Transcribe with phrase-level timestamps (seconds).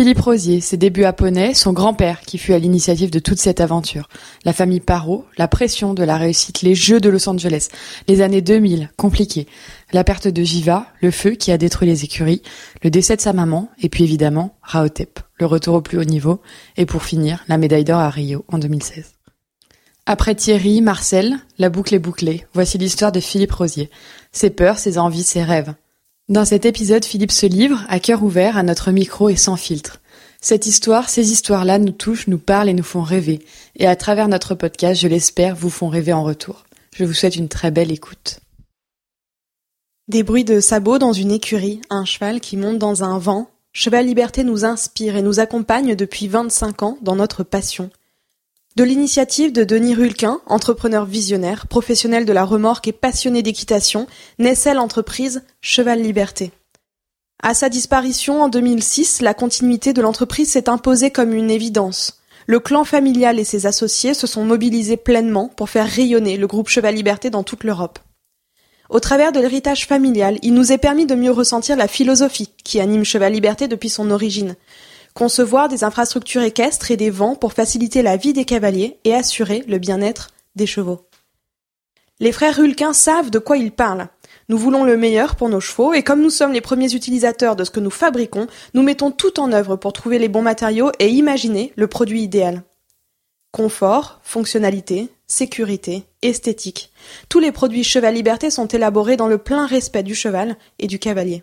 [0.00, 3.60] Philippe Rosier, ses débuts à Poney, son grand-père qui fut à l'initiative de toute cette
[3.60, 4.08] aventure,
[4.44, 7.68] la famille Parot, la pression de la réussite, les Jeux de Los Angeles,
[8.06, 9.46] les années 2000, compliquées,
[9.92, 12.42] la perte de Jiva, le feu qui a détruit les écuries,
[12.84, 16.40] le décès de sa maman, et puis évidemment Raotep, le retour au plus haut niveau,
[16.76, 19.14] et pour finir, la médaille d'or à Rio en 2016.
[20.06, 22.46] Après Thierry, Marcel, la boucle est bouclée.
[22.52, 23.90] Voici l'histoire de Philippe Rosier.
[24.32, 25.74] Ses peurs, ses envies, ses rêves.
[26.30, 30.00] Dans cet épisode, Philippe se livre, à cœur ouvert, à notre micro et sans filtre.
[30.40, 33.44] Cette histoire, ces histoires-là nous touchent, nous parlent et nous font rêver.
[33.74, 36.66] Et à travers notre podcast, je l'espère, vous font rêver en retour.
[36.94, 38.38] Je vous souhaite une très belle écoute.
[40.06, 43.50] Des bruits de sabots dans une écurie, un cheval qui monte dans un vent.
[43.72, 47.90] Cheval Liberté nous inspire et nous accompagne depuis 25 ans dans notre passion.
[48.80, 54.06] De l'initiative de Denis Rulquin, entrepreneur visionnaire, professionnel de la remorque et passionné d'équitation,
[54.38, 56.50] naissait l'entreprise Cheval Liberté.
[57.42, 62.22] À sa disparition en 2006, la continuité de l'entreprise s'est imposée comme une évidence.
[62.46, 66.70] Le clan familial et ses associés se sont mobilisés pleinement pour faire rayonner le groupe
[66.70, 67.98] Cheval Liberté dans toute l'Europe.
[68.88, 72.80] Au travers de l'héritage familial, il nous est permis de mieux ressentir la philosophie qui
[72.80, 74.56] anime Cheval Liberté depuis son origine,
[75.20, 79.62] concevoir des infrastructures équestres et des vents pour faciliter la vie des cavaliers et assurer
[79.68, 81.10] le bien-être des chevaux.
[82.20, 84.08] Les frères Hulquin savent de quoi ils parlent.
[84.48, 87.64] Nous voulons le meilleur pour nos chevaux et comme nous sommes les premiers utilisateurs de
[87.64, 91.10] ce que nous fabriquons, nous mettons tout en œuvre pour trouver les bons matériaux et
[91.10, 92.62] imaginer le produit idéal.
[93.52, 96.92] Confort, fonctionnalité, sécurité, esthétique.
[97.28, 100.98] Tous les produits Cheval Liberté sont élaborés dans le plein respect du cheval et du
[100.98, 101.42] cavalier.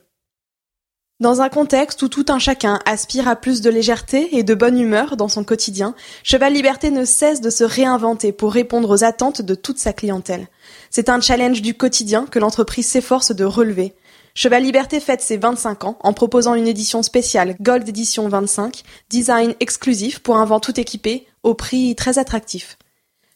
[1.19, 4.79] Dans un contexte où tout un chacun aspire à plus de légèreté et de bonne
[4.79, 9.41] humeur dans son quotidien, Cheval Liberté ne cesse de se réinventer pour répondre aux attentes
[9.41, 10.47] de toute sa clientèle.
[10.91, 13.95] C'est un challenge du quotidien que l'entreprise s'efforce de relever.
[14.35, 19.55] Cheval Liberté fête ses 25 ans en proposant une édition spéciale Gold Edition 25, design
[19.59, 22.77] exclusif pour un vent tout équipé, au prix très attractif.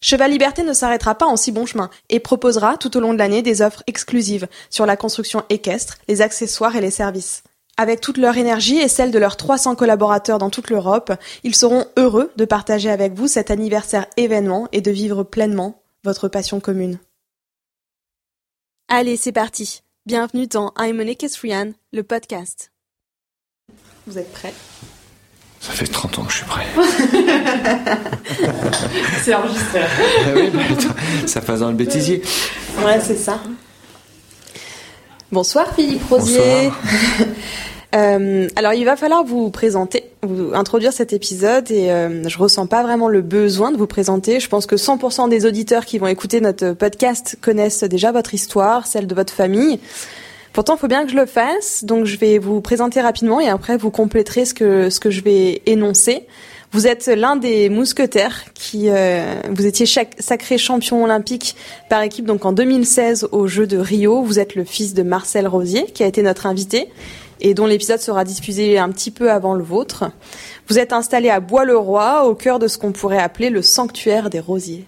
[0.01, 3.17] Cheval Liberté ne s'arrêtera pas en si bon chemin et proposera tout au long de
[3.17, 7.41] l'année des offres exclusives sur la construction équestre, les accessoires et les services.
[7.81, 11.87] Avec toute leur énergie et celle de leurs 300 collaborateurs dans toute l'Europe, ils seront
[11.97, 16.99] heureux de partager avec vous cet anniversaire événement et de vivre pleinement votre passion commune.
[18.87, 19.81] Allez, c'est parti.
[20.05, 22.71] Bienvenue dans I'm an Equestrian, le podcast.
[24.05, 24.53] Vous êtes prêts?
[25.59, 26.67] Ça fait 30 ans que je suis prêt.
[29.23, 29.81] C'est enregistré.
[29.81, 30.93] Ah oui, bah, attends,
[31.25, 32.21] ça passe dans le bêtisier.
[32.85, 33.39] Ouais, c'est ça.
[35.31, 36.69] Bonsoir Philippe Rosier.
[37.93, 42.65] Euh, alors il va falloir vous présenter, vous introduire cet épisode et euh, je ressens
[42.67, 44.39] pas vraiment le besoin de vous présenter.
[44.39, 48.87] Je pense que 100% des auditeurs qui vont écouter notre podcast connaissent déjà votre histoire,
[48.87, 49.79] celle de votre famille.
[50.53, 53.47] Pourtant, il faut bien que je le fasse, donc je vais vous présenter rapidement et
[53.47, 56.27] après vous compléterez ce que ce que je vais énoncer.
[56.73, 61.57] Vous êtes l'un des mousquetaires qui euh, vous étiez chaque, sacré champion olympique
[61.89, 64.21] par équipe donc en 2016 aux Jeux de Rio.
[64.23, 66.87] Vous êtes le fils de Marcel Rosier qui a été notre invité
[67.41, 70.11] et dont l'épisode sera diffusé un petit peu avant le vôtre.
[70.67, 74.39] Vous êtes installé à Bois-le-Roi, au cœur de ce qu'on pourrait appeler le sanctuaire des
[74.39, 74.85] rosiers.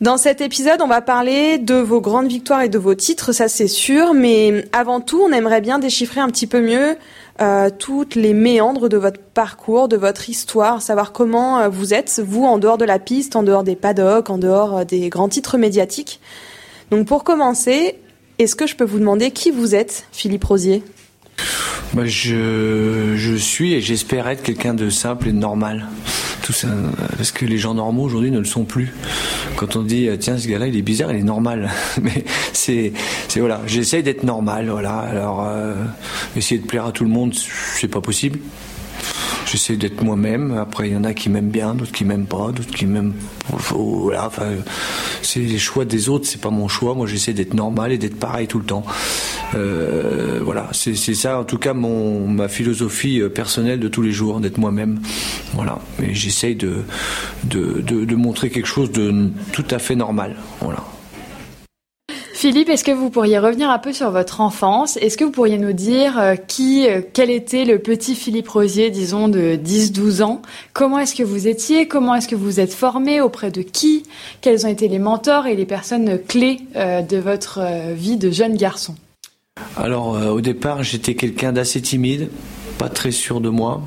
[0.00, 3.48] Dans cet épisode, on va parler de vos grandes victoires et de vos titres, ça
[3.48, 6.96] c'est sûr, mais avant tout, on aimerait bien déchiffrer un petit peu mieux
[7.40, 12.22] euh, toutes les méandres de votre parcours, de votre histoire, savoir comment euh, vous êtes,
[12.24, 15.28] vous, en dehors de la piste, en dehors des paddocks, en dehors euh, des grands
[15.28, 16.20] titres médiatiques.
[16.92, 17.98] Donc pour commencer,
[18.38, 20.84] est-ce que je peux vous demander qui vous êtes, Philippe Rosier?
[21.94, 25.88] Bah, je, je suis et j'espère être quelqu'un de simple et de normal.
[26.42, 26.68] Tout ça,
[27.16, 28.94] parce que les gens normaux aujourd'hui ne le sont plus.
[29.56, 31.70] Quand on dit tiens ce gars-là il est bizarre, il est normal,
[32.02, 32.92] mais c'est
[33.28, 34.96] c'est voilà, j'essaye d'être normal, voilà.
[34.98, 35.74] Alors euh,
[36.36, 38.38] essayer de plaire à tout le monde, c'est pas possible.
[39.50, 40.58] J'essaie d'être moi-même.
[40.58, 43.14] Après, il y en a qui m'aiment bien, d'autres qui m'aiment pas, d'autres qui m'aiment.
[43.70, 44.48] Voilà, enfin,
[45.22, 46.94] c'est les choix des autres, c'est pas mon choix.
[46.94, 48.84] Moi, j'essaie d'être normal et d'être pareil tout le temps.
[49.54, 54.12] Euh, voilà, c'est ça, en tout cas, mon ma philosophie euh, personnelle de tous les
[54.12, 55.00] jours, d'être moi-même.
[55.54, 56.82] Voilà, et j'essaye de,
[57.44, 60.36] de de de montrer quelque chose de tout à fait normal.
[60.60, 60.84] Voilà.
[62.38, 64.96] Philippe, est-ce que vous pourriez revenir un peu sur votre enfance?
[64.98, 68.90] Est-ce que vous pourriez nous dire euh, qui, euh, quel était le petit Philippe Rosier,
[68.90, 70.42] disons de 10-12 ans?
[70.72, 71.88] Comment est-ce que vous étiez?
[71.88, 73.20] Comment est-ce que vous êtes formé?
[73.20, 74.04] Auprès de qui?
[74.40, 77.58] Quels ont été les mentors et les personnes clés euh, de votre
[77.94, 78.94] vie de jeune garçon?
[79.76, 82.30] Alors, au départ, j'étais quelqu'un d'assez timide,
[82.78, 83.82] pas très sûr de moi.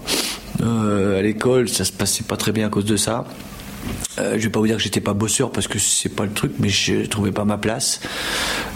[0.62, 3.24] à l'école, ça se passait pas très bien à cause de ça.
[4.20, 6.32] Euh, je vais pas vous dire que j'étais pas bosseur parce que c'est pas le
[6.32, 8.02] truc, mais je trouvais pas ma place.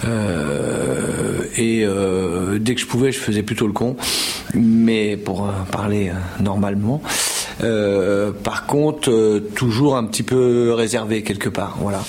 [0.06, 3.98] Euh, et euh, dès que je pouvais, je faisais plutôt le con,
[4.54, 7.02] mais pour parler normalement.
[7.60, 11.78] Par contre, toujours un petit peu réservé quelque part.
[11.80, 12.04] Voilà.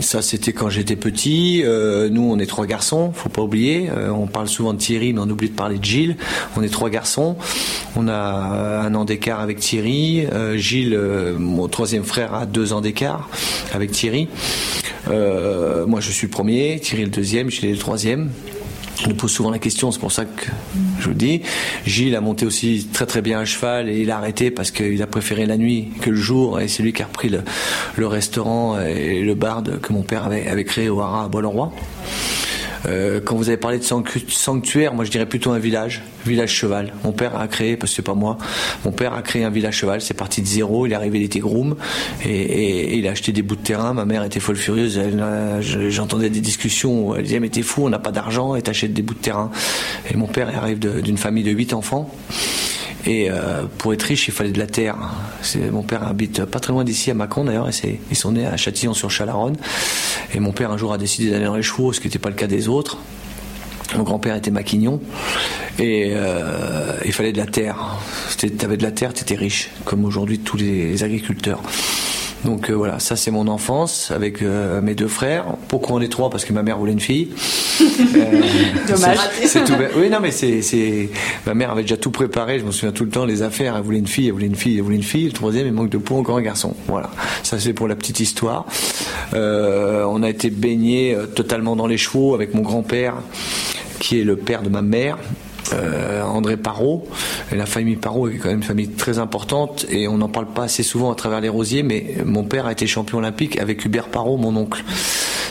[0.00, 1.62] Ça, c'était quand j'étais petit.
[1.64, 3.88] Euh, nous, on est trois garçons, faut pas oublier.
[3.90, 6.16] Euh, on parle souvent de Thierry, mais on oublie de parler de Gilles.
[6.56, 7.36] On est trois garçons.
[7.96, 10.26] On a un an d'écart avec Thierry.
[10.32, 10.98] Euh, Gilles,
[11.38, 13.28] mon troisième frère, a deux ans d'écart
[13.72, 14.28] avec Thierry.
[15.08, 16.78] moi, je suis le premier.
[16.80, 17.50] Thierry le deuxième.
[17.50, 18.30] Gilles le troisième.
[18.98, 20.46] Je nous pose souvent la question, c'est pour ça que
[21.00, 21.42] je vous dis.
[21.86, 25.02] Gilles a monté aussi très très bien à cheval et il a arrêté parce qu'il
[25.02, 28.80] a préféré la nuit que le jour et c'est lui qui a repris le, restaurant
[28.80, 31.72] et le bar que mon père avait, avait créé au Haras à.
[32.86, 36.92] Euh, quand vous avez parlé de sanctuaire, moi je dirais plutôt un village, village cheval.
[37.04, 38.38] Mon père a créé, parce que c'est pas moi,
[38.84, 40.00] mon père a créé un village cheval.
[40.00, 40.86] C'est parti de zéro.
[40.86, 41.76] Il est arrivé, il groom
[42.24, 43.92] et, il a acheté des bouts de terrain.
[43.92, 45.00] Ma mère était folle furieuse.
[45.88, 48.92] J'entendais des discussions où elle disait mais t'es fou, on n'a pas d'argent et t'achètes
[48.92, 49.50] des bouts de terrain.
[50.10, 52.10] Et mon père arrive d'une famille de huit enfants.
[53.06, 54.96] Et euh, pour être riche, il fallait de la terre.
[55.70, 57.70] Mon père habite pas très loin d'ici, à Macron d'ailleurs,
[58.10, 59.56] ils sont nés à Châtillon-sur-Chalaronne.
[60.34, 62.30] Et mon père, un jour, a décidé d'aller dans les chevaux, ce qui n'était pas
[62.30, 62.98] le cas des autres.
[63.96, 65.00] Mon grand-père était maquignon
[65.78, 67.96] et euh, il fallait de la terre.
[68.36, 71.62] Tu avais de la terre, tu étais riche, comme aujourd'hui tous les agriculteurs.
[72.46, 75.44] Donc euh, voilà, ça c'est mon enfance avec euh, mes deux frères.
[75.66, 77.30] Pourquoi on est trois Parce que ma mère voulait une fille.
[78.16, 78.40] Euh,
[78.88, 79.18] Dommage.
[79.44, 79.74] C'est tout.
[79.96, 81.10] Oui, non, mais c'est,
[81.44, 82.58] ma mère avait déjà tout préparé.
[82.58, 83.76] Je me souviens tout le temps les affaires.
[83.76, 85.26] Elle voulait une fille, elle voulait une fille, elle voulait une fille.
[85.26, 86.74] Le troisième, il manque de peau encore un garçon.
[86.88, 87.10] Voilà.
[87.42, 88.66] Ça c'est pour la petite histoire.
[89.32, 93.14] on a été baigné totalement dans les chevaux avec mon grand-père,
[93.98, 95.18] qui est le père de ma mère.
[95.72, 97.06] Euh, André Parot.
[97.52, 100.46] Et la famille Parot est quand même une famille très importante et on n'en parle
[100.46, 103.84] pas assez souvent à travers les rosiers, mais mon père a été champion olympique avec
[103.84, 104.84] Hubert Parot, mon oncle.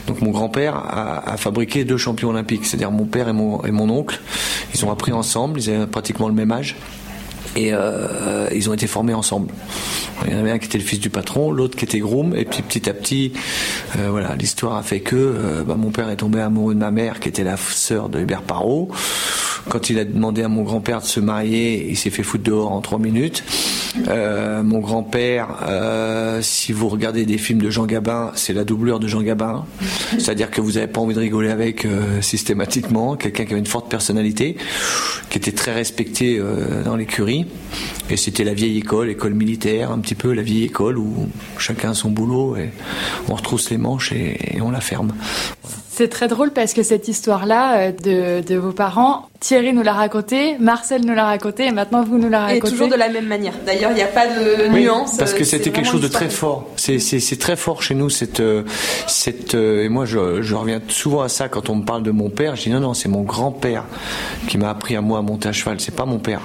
[0.07, 3.89] Donc mon grand-père a, fabriqué deux champions olympiques, c'est-à-dire mon père et mon, et mon
[3.89, 4.19] oncle.
[4.73, 6.75] Ils ont appris ensemble, ils avaient pratiquement le même âge
[7.55, 9.51] et euh, ils ont été formés ensemble.
[10.25, 12.35] Il y en avait un qui était le fils du patron, l'autre qui était groom,
[12.35, 13.33] et puis petit à petit,
[13.97, 16.91] euh, voilà, l'histoire a fait que euh, bah, mon père est tombé amoureux de ma
[16.91, 18.89] mère, qui était la sœur de Hubert Parot.
[19.69, 22.71] Quand il a demandé à mon grand-père de se marier, il s'est fait foutre dehors
[22.71, 23.43] en trois minutes.
[24.07, 28.99] Euh, mon grand-père, euh, si vous regardez des films de Jean Gabin, c'est la doublure
[28.99, 29.65] de Jean Gabin.
[30.11, 33.15] C'est-à-dire que vous n'avez pas envie de rigoler avec euh, systématiquement.
[33.15, 34.57] Quelqu'un qui avait une forte personnalité,
[35.29, 36.41] qui était très respecté
[36.83, 37.45] dans l'écurie.
[38.09, 41.27] Et c'était la vieille école, école militaire, un petit peu la vieille école où
[41.57, 42.69] chacun a son boulot et
[43.29, 45.13] on retrousse les manches et, on la ferme.
[45.89, 50.57] C'est très drôle parce que cette histoire-là de, de vos parents, Thierry nous l'a raconté,
[50.59, 52.67] Marcel nous l'a raconté, et maintenant vous nous la racontez.
[52.67, 53.53] Et toujours de la même manière.
[53.65, 55.17] D'ailleurs, il n'y a pas de nuance.
[55.17, 56.69] Parce que c'était quelque chose de très fort.
[56.77, 58.63] C'est très fort chez nous cette euh,
[59.07, 62.11] cette euh, et moi je, je, reviens souvent à ça quand on me parle de
[62.11, 62.55] mon père.
[62.55, 63.83] Je dis non non, c'est mon grand père
[64.47, 65.79] qui m'a appris à moi à monter à cheval.
[65.79, 66.41] C'est pas mon père.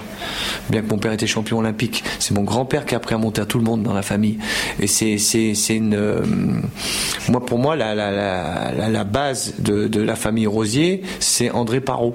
[0.68, 3.18] Bien que mon père était champion olympique, c'est mon grand père qui a appris à
[3.18, 4.38] monter à tout le monde dans la famille.
[4.80, 6.22] Et c'est c'est c'est une euh,
[7.28, 11.80] moi pour moi la la la, la base de, de la famille Rosier, c'est André
[11.80, 12.14] Parot.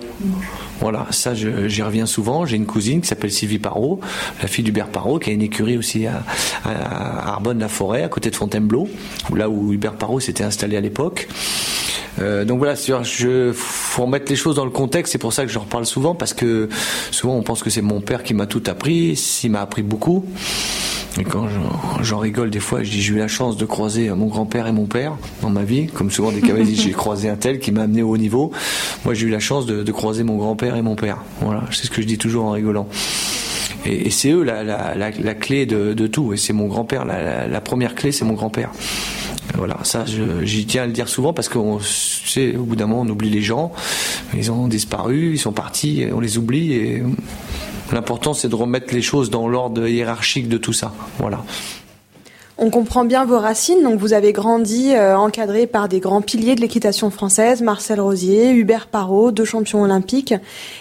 [0.79, 2.45] Voilà, ça j'y reviens souvent.
[2.45, 3.99] J'ai une cousine qui s'appelle Sylvie Parot,
[4.41, 6.23] la fille d'Hubert Parot, qui a une écurie aussi à,
[6.65, 8.89] Arbonne-la-Forêt, à côté de Fontainebleau,
[9.33, 11.27] là où Hubert Parot s'était installé à l'époque.
[12.19, 15.11] Euh, donc voilà, je faut remettre les choses dans le contexte.
[15.11, 16.69] C'est pour ça que je reparle souvent parce que
[17.11, 19.19] souvent on pense que c'est mon père qui m'a tout appris.
[19.43, 20.25] Il m'a appris beaucoup.
[21.19, 21.47] Et quand
[22.01, 24.73] j'en rigole des fois, je dis j'ai eu la chance de croiser mon grand-père et
[24.73, 27.83] mon père dans ma vie, comme souvent des cavaliers j'ai croisé un tel qui m'a
[27.83, 28.51] amené au haut niveau.
[29.05, 31.19] Moi j'ai eu la chance de, croiser mon grand-père et mon père.
[31.39, 32.87] Voilà, c'est ce que je dis toujours en rigolant.
[33.85, 36.33] Et, c'est eux la, la, la, clé de, de, tout.
[36.33, 38.71] Et c'est mon grand-père, la, première clé, c'est mon grand-père.
[39.57, 40.03] Voilà, ça,
[40.41, 43.29] j'y tiens à le dire souvent parce qu'on sait, au bout d'un moment, on oublie
[43.29, 43.71] les gens.
[44.35, 47.03] Ils ont disparu, ils sont partis, on les oublie et
[47.91, 50.91] L'important, c'est de remettre les choses dans l'ordre hiérarchique de tout ça.
[51.19, 51.43] Voilà.
[52.57, 56.55] On comprend bien vos racines, donc vous avez grandi euh, encadré par des grands piliers
[56.55, 60.33] de l'équitation française, Marcel Rosier, Hubert Parot, deux champions olympiques.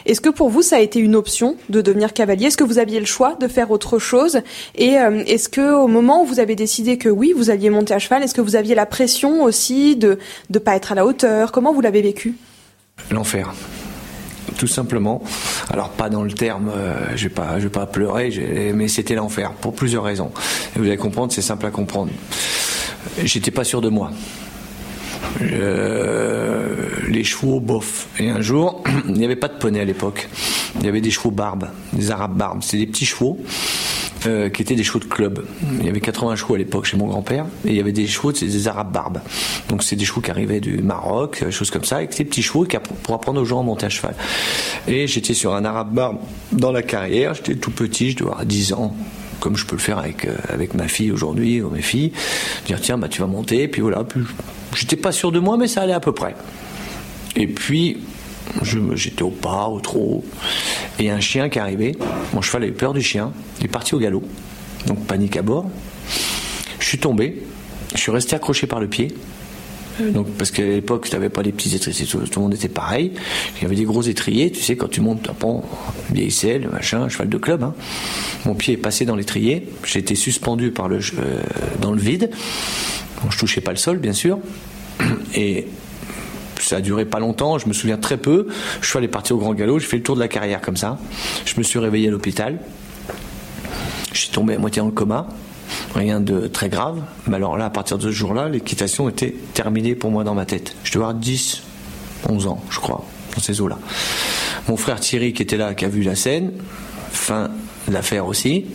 [0.07, 2.47] Est-ce que pour vous ça a été une option de devenir cavalier?
[2.47, 4.39] Est-ce que vous aviez le choix de faire autre chose?
[4.77, 7.93] Et euh, est-ce que au moment où vous avez décidé que oui, vous alliez monter
[7.93, 10.21] à cheval, est-ce que vous aviez la pression aussi de
[10.51, 11.51] ne pas être à la hauteur?
[11.51, 12.37] Comment vous l'avez vécu?
[13.11, 13.53] L'enfer
[14.57, 15.23] tout simplement.
[15.71, 19.15] Alors pas dans le terme, euh, je vais pas, je vais pas pleurer, mais c'était
[19.15, 20.31] l'enfer pour plusieurs raisons.
[20.75, 22.11] Et vous allez comprendre, c'est simple à comprendre.
[23.23, 24.11] J'étais pas sûr de moi.
[25.41, 28.09] les chevaux, bof.
[28.19, 30.29] Et un jour, il n'y avait pas de poney à l'époque.
[30.81, 32.63] Il y avait des chevaux barbes, des arabes barbes.
[32.63, 33.39] C'est des petits chevaux
[34.27, 35.45] euh, qui étaient des chevaux de club.
[35.81, 38.07] Il y avait 80 chevaux à l'époque chez mon grand-père, et il y avait des
[38.07, 39.21] chevaux, c'est des arabes barbes.
[39.69, 42.43] Donc c'est des chevaux qui arrivaient du Maroc, des choses comme ça, avec des petits
[42.43, 42.67] chevaux
[43.03, 44.15] pour apprendre aux gens à monter à cheval.
[44.89, 46.19] Et j'étais sur un arabe barbe
[46.53, 48.95] dans la carrière, j'étais tout petit, je dois avoir 10 ans,
[49.41, 52.13] comme je peux le faire avec, euh, avec ma fille aujourd'hui, ou mes filles,
[52.67, 54.05] dire tiens, bah, tu vas monter, puis voilà.
[54.05, 54.21] Puis,
[54.75, 56.35] j'étais pas sûr de moi, mais ça allait à peu près.
[57.37, 57.99] Et puis,
[58.95, 60.25] j'étais au pas, au trot,
[60.99, 61.97] et un chien qui arrivait.
[62.33, 64.23] Mon cheval avait peur du chien, il est parti au galop,
[64.87, 65.71] donc panique à bord.
[66.79, 67.43] Je suis tombé,
[67.95, 69.15] je suis resté accroché par le pied.
[70.01, 73.13] Donc, parce qu'à l'époque, tu n'avais pas les petits étriers, tout, le monde était pareil.
[73.57, 75.63] Il y avait des gros étriers, tu sais, quand tu montes, un pont,
[76.11, 77.63] vieille selle, machin, cheval de club.
[77.63, 77.75] Hein.
[78.45, 81.01] Mon pied est passé dans l'étrier, été suspendu euh,
[81.81, 82.31] dans le vide.
[83.23, 84.39] Bon, je touchais pas le sol, bien sûr.
[85.35, 85.67] Et
[86.65, 88.49] ça a duré pas longtemps, je me souviens très peu.
[88.81, 90.77] Je suis allé partir au grand galop, j'ai fait le tour de la carrière comme
[90.77, 90.99] ça.
[91.45, 92.59] Je me suis réveillé à l'hôpital.
[94.13, 95.27] Je suis tombé à moitié dans le coma.
[95.95, 97.01] Rien de très grave.
[97.27, 100.47] Mais alors là, à partir de ce jour-là, l'équitation était terminée pour moi dans ma
[100.47, 100.77] tête.
[100.85, 101.63] Je devais avoir 10,
[102.29, 103.05] 11 ans, je crois,
[103.35, 103.79] dans ces eaux-là.
[104.69, 106.53] Mon frère Thierry, qui était là, qui a vu la scène,
[107.11, 107.51] fin
[107.89, 108.67] de l'affaire aussi.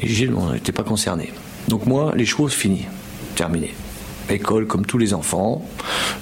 [0.00, 1.32] Et Gilles, on n'était pas concerné.
[1.68, 2.86] Donc moi, les choses finies,
[3.34, 3.74] terminées
[4.30, 5.66] école comme tous les enfants,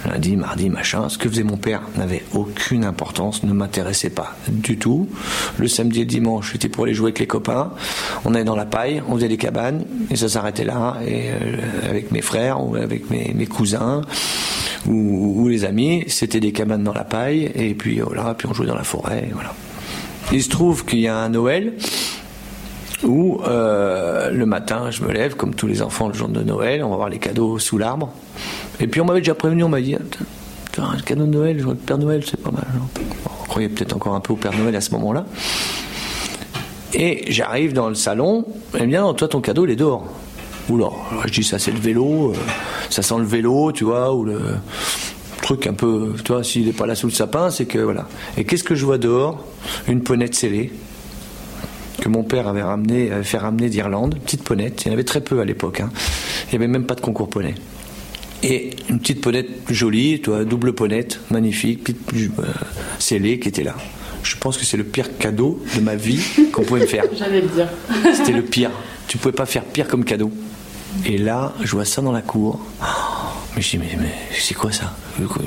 [0.06, 1.08] lundi, mardi, machin.
[1.08, 5.08] Ce que faisait mon père n'avait aucune importance, ne m'intéressait pas du tout.
[5.58, 7.72] Le samedi et le dimanche, j'étais pour aller jouer avec les copains.
[8.24, 11.88] On allait dans la paille, on faisait des cabanes, et ça s'arrêtait là, et euh,
[11.88, 14.02] avec mes frères ou avec mes, cousins.
[14.86, 18.66] Ou, les amis, c'était des cabanes dans la paille, et puis voilà, puis on jouait
[18.66, 19.54] dans la forêt, voilà.
[20.32, 21.74] Il se trouve qu'il y a un Noël,
[23.04, 26.84] où euh, le matin, je me lève, comme tous les enfants le jour de Noël,
[26.84, 28.10] on va voir les cadeaux sous l'arbre.
[28.80, 29.96] Et puis on m'avait déjà prévenu, on m'a dit,
[30.78, 32.66] un cadeau de Noël, le Père Noël, c'est pas mal.
[33.26, 35.26] On croyait peut-être encore un peu au Père Noël à ce moment-là.
[36.94, 38.44] Et j'arrive dans le salon,
[38.78, 40.04] et bien, toi, ton cadeau, il est dehors.
[40.68, 40.90] Oula,
[41.26, 42.36] je dis, ça c'est le vélo, euh,
[42.88, 44.40] ça sent le vélo, tu vois, ou le
[45.42, 48.06] truc un peu, tu vois, s'il n'est pas là sous le sapin, c'est que voilà.
[48.36, 49.44] Et qu'est-ce que je vois dehors?
[49.88, 50.72] Une ponette scellée
[52.02, 54.82] que mon père avait ramené, fait ramener d'Irlande, petite ponette.
[54.84, 55.80] Il y en avait très peu à l'époque.
[55.80, 55.90] Hein.
[56.46, 57.54] Il n'y avait même pas de concours poney.
[58.42, 62.00] Et une petite ponette jolie, toi, double ponette, magnifique, petite,
[62.40, 62.44] euh,
[62.98, 63.76] scellée, qui était là.
[64.24, 66.20] Je pense que c'est le pire cadeau de ma vie
[66.52, 67.04] qu'on pouvait me faire.
[67.16, 67.68] J'allais le dire.
[68.14, 68.72] C'était le pire.
[69.06, 70.32] Tu pouvais pas faire pire comme cadeau.
[71.06, 72.58] Et là, je vois ça dans la cour.
[73.54, 74.96] mais je dis, mais, mais c'est quoi ça?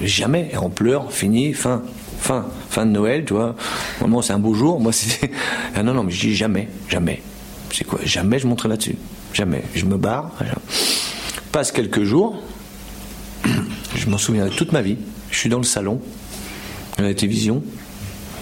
[0.03, 0.51] Jamais.
[0.53, 1.83] Et on pleure, fini, fin
[2.19, 3.55] fin, fin de Noël, tu vois.
[4.05, 4.79] Moi, c'est un beau jour.
[4.79, 5.31] Moi, c'est.
[5.75, 7.21] Ah non, non, mais je dis jamais, jamais.
[7.73, 7.99] C'est quoi?
[8.03, 8.95] Jamais je monterai là-dessus.
[9.33, 9.63] Jamais.
[9.75, 10.31] Je me barre.
[11.51, 12.41] Passe quelques jours.
[13.95, 14.97] Je m'en souviendrai toute ma vie.
[15.31, 16.01] Je suis dans le salon,
[16.97, 17.63] à la télévision,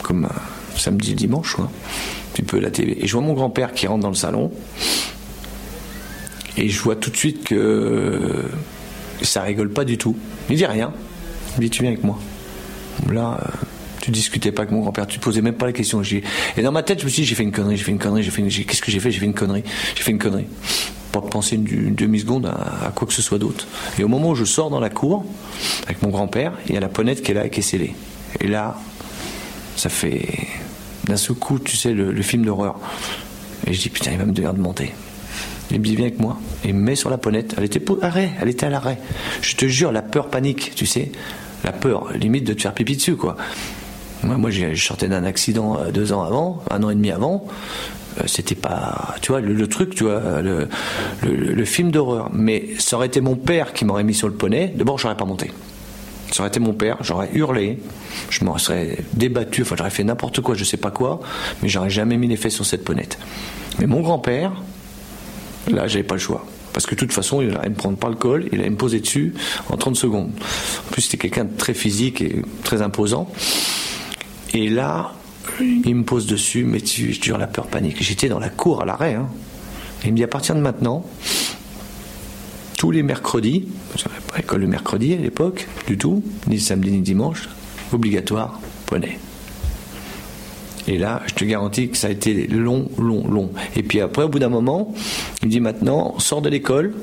[0.01, 0.29] comme euh,
[0.75, 1.65] samedi dimanche, quoi.
[1.65, 2.97] Un petit peu la télé.
[2.99, 4.51] Et je vois mon grand-père qui rentre dans le salon.
[6.57, 8.45] Et je vois tout de suite que
[9.21, 10.15] ça rigole pas du tout.
[10.49, 10.91] Il dit rien.
[11.57, 12.19] Il dit Tu viens avec moi.
[13.11, 13.47] Là, euh,
[14.03, 16.01] tu discutais pas avec mon grand-père, tu posais même pas la question.
[16.57, 17.99] Et dans ma tête, je me suis dit, j'ai fait une connerie, j'ai fait une
[17.99, 18.49] connerie, j'ai fait une...
[18.49, 19.11] qu'est-ce que j'ai fait?
[19.11, 19.63] J'ai fait une connerie,
[19.95, 20.47] j'ai fait une connerie.
[21.13, 23.65] Pas penser une, demi-seconde à, quoi que ce soit d'autre.
[23.97, 25.23] Et au moment où je sors dans la cour,
[25.83, 27.95] avec mon grand-père, il y a la ponette qui est là, qui est scellée.
[28.41, 28.77] Et là,
[29.77, 30.27] ça fait
[31.05, 32.79] d'un seul coup, tu sais, le, film d'horreur.
[33.67, 34.93] Et je dis, putain, il va me donner de monter.
[35.71, 36.37] Il me dit, viens avec moi.
[36.65, 37.55] Et il me met sur la ponette.
[37.57, 38.99] Elle était arrêt, elle était à l'arrêt.
[39.41, 41.11] Je te jure, la peur panique, tu sais.
[41.63, 43.37] La peur, limite de te faire pipi dessus, quoi.
[44.23, 47.45] Moi, je sortais d'un accident euh, deux ans avant, un an et demi avant.
[48.19, 52.29] Euh, c'était pas, tu vois, le, truc, tu vois, le, film d'horreur.
[52.33, 54.73] Mais ça aurait été mon père qui m'aurait mis sur le poney.
[54.75, 55.51] D'abord, j'aurais pas monté.
[56.31, 57.77] Ça aurait été mon père, j'aurais hurlé,
[58.31, 61.19] je m'en serais débattu, enfin j'aurais fait n'importe quoi, je sais pas quoi,
[61.61, 63.19] mais j'aurais jamais mis les fesses sur cette ponette.
[63.77, 64.51] Mais mon grand-père,
[65.69, 66.43] là, j'avais pas le choix.
[66.73, 68.75] Parce que de toute façon, il allait me prendre par le col, il allait me
[68.75, 69.33] poser dessus
[69.69, 70.31] en 30 secondes.
[70.87, 73.31] En plus, c'était quelqu'un de très physique et très imposant.
[74.53, 75.13] Et là,
[75.59, 78.01] il me pose dessus, mais tu, tu la peur panique.
[78.01, 79.13] J'étais dans la cour à l'arrêt.
[79.13, 79.27] Hein.
[80.03, 81.05] Et il me dit à partir de maintenant,
[82.77, 83.67] tous les mercredis,
[84.27, 87.49] pas école le mercredi à l'époque, du tout, ni samedi ni dimanche,
[87.93, 89.19] obligatoire, poney.
[90.87, 93.49] Et là, je te garantis que ça a été long, long, long.
[93.75, 94.93] Et puis après, au bout d'un moment,
[95.41, 96.93] il dit maintenant, sors de l'école,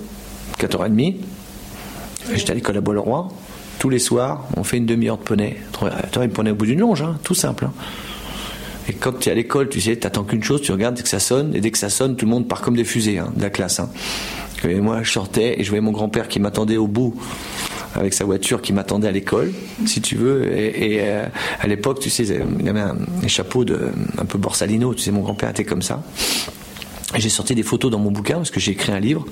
[0.58, 1.16] 4h30.
[2.34, 3.28] J'étais à l'école à Bois-le-Roi.
[3.78, 5.56] Tous les soirs, on fait une demi-heure de poney.
[5.82, 7.64] Attends, il poney au bout d'une longe, hein, tout simple.
[7.64, 7.72] Hein.
[8.88, 11.02] Et quand tu es à l'école, tu sais, tu attends qu'une chose, tu regardes dès
[11.02, 13.18] que ça sonne, et dès que ça sonne, tout le monde part comme des fusées
[13.18, 13.80] hein, de la classe.
[14.64, 17.14] Et moi, je sortais et je voyais mon grand-père qui m'attendait au bout
[17.94, 19.52] avec sa voiture qui m'attendait à l'école,
[19.86, 20.46] si tu veux.
[20.56, 21.26] Et, euh,
[21.60, 24.94] à l'époque, tu sais, il avait un, chapeau de un peu borsalino.
[24.94, 26.02] Tu sais, mon grand-père était comme ça.
[27.16, 29.24] J'ai sorti des photos dans mon bouquin parce que j'ai écrit un livre.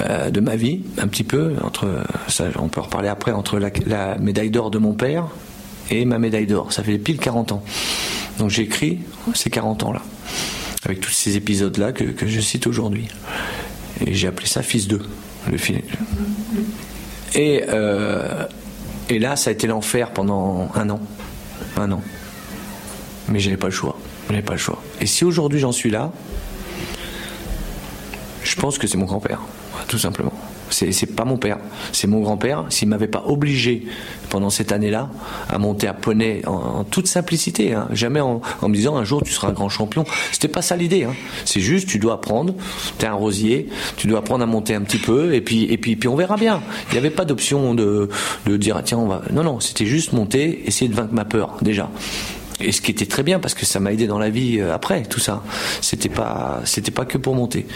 [0.00, 1.88] Euh, de ma vie, un petit peu, entre,
[2.26, 5.28] ça on peut en reparler après, entre la, médaille d'or de mon père
[5.88, 6.72] et ma médaille d'or.
[6.72, 7.62] Ça fait pile 40 ans.
[8.38, 8.98] Donc j'ai écrit
[9.34, 10.02] ces 40 ans-là,
[10.84, 13.06] avec tous ces épisodes-là que, je cite aujourd'hui.
[14.04, 15.00] Et j'ai appelé ça Fils 2,
[15.52, 15.80] le film.
[17.34, 18.46] Et, euh,
[19.08, 21.00] et là, ça a été l'enfer pendant un an.
[21.76, 22.02] Un an.
[23.28, 23.96] Mais je n'avais pas le choix.
[24.30, 24.82] Je pas le choix.
[25.00, 26.10] Et si aujourd'hui j'en suis là,
[28.42, 29.40] je pense que c'est mon grand-père,
[29.88, 30.33] tout simplement.
[30.74, 31.58] C'est pas mon père,
[31.92, 32.64] c'est mon grand-père.
[32.68, 33.86] S'il m'avait pas obligé
[34.28, 35.08] pendant cette année-là
[35.48, 37.88] à monter à poney en, toute simplicité, hein.
[37.92, 40.04] jamais en, me disant un jour tu seras un grand champion.
[40.32, 41.04] C'était pas ça l'idée.
[41.04, 41.14] Hein.
[41.44, 42.54] C'est juste tu dois apprendre.
[42.98, 45.96] T'es un rosier, tu dois apprendre à monter un petit peu et puis et puis
[45.96, 46.60] puis on verra bien.
[46.88, 48.08] Il n'y avait pas d'option de
[48.46, 49.22] de dire ah, tiens on va.
[49.32, 51.88] Non non, c'était juste monter, essayer de vaincre ma peur déjà.
[52.60, 54.74] Et ce qui était très bien parce que ça m'a aidé dans la vie euh,
[54.74, 55.42] après tout ça.
[55.80, 57.66] C'était pas c'était pas que pour monter.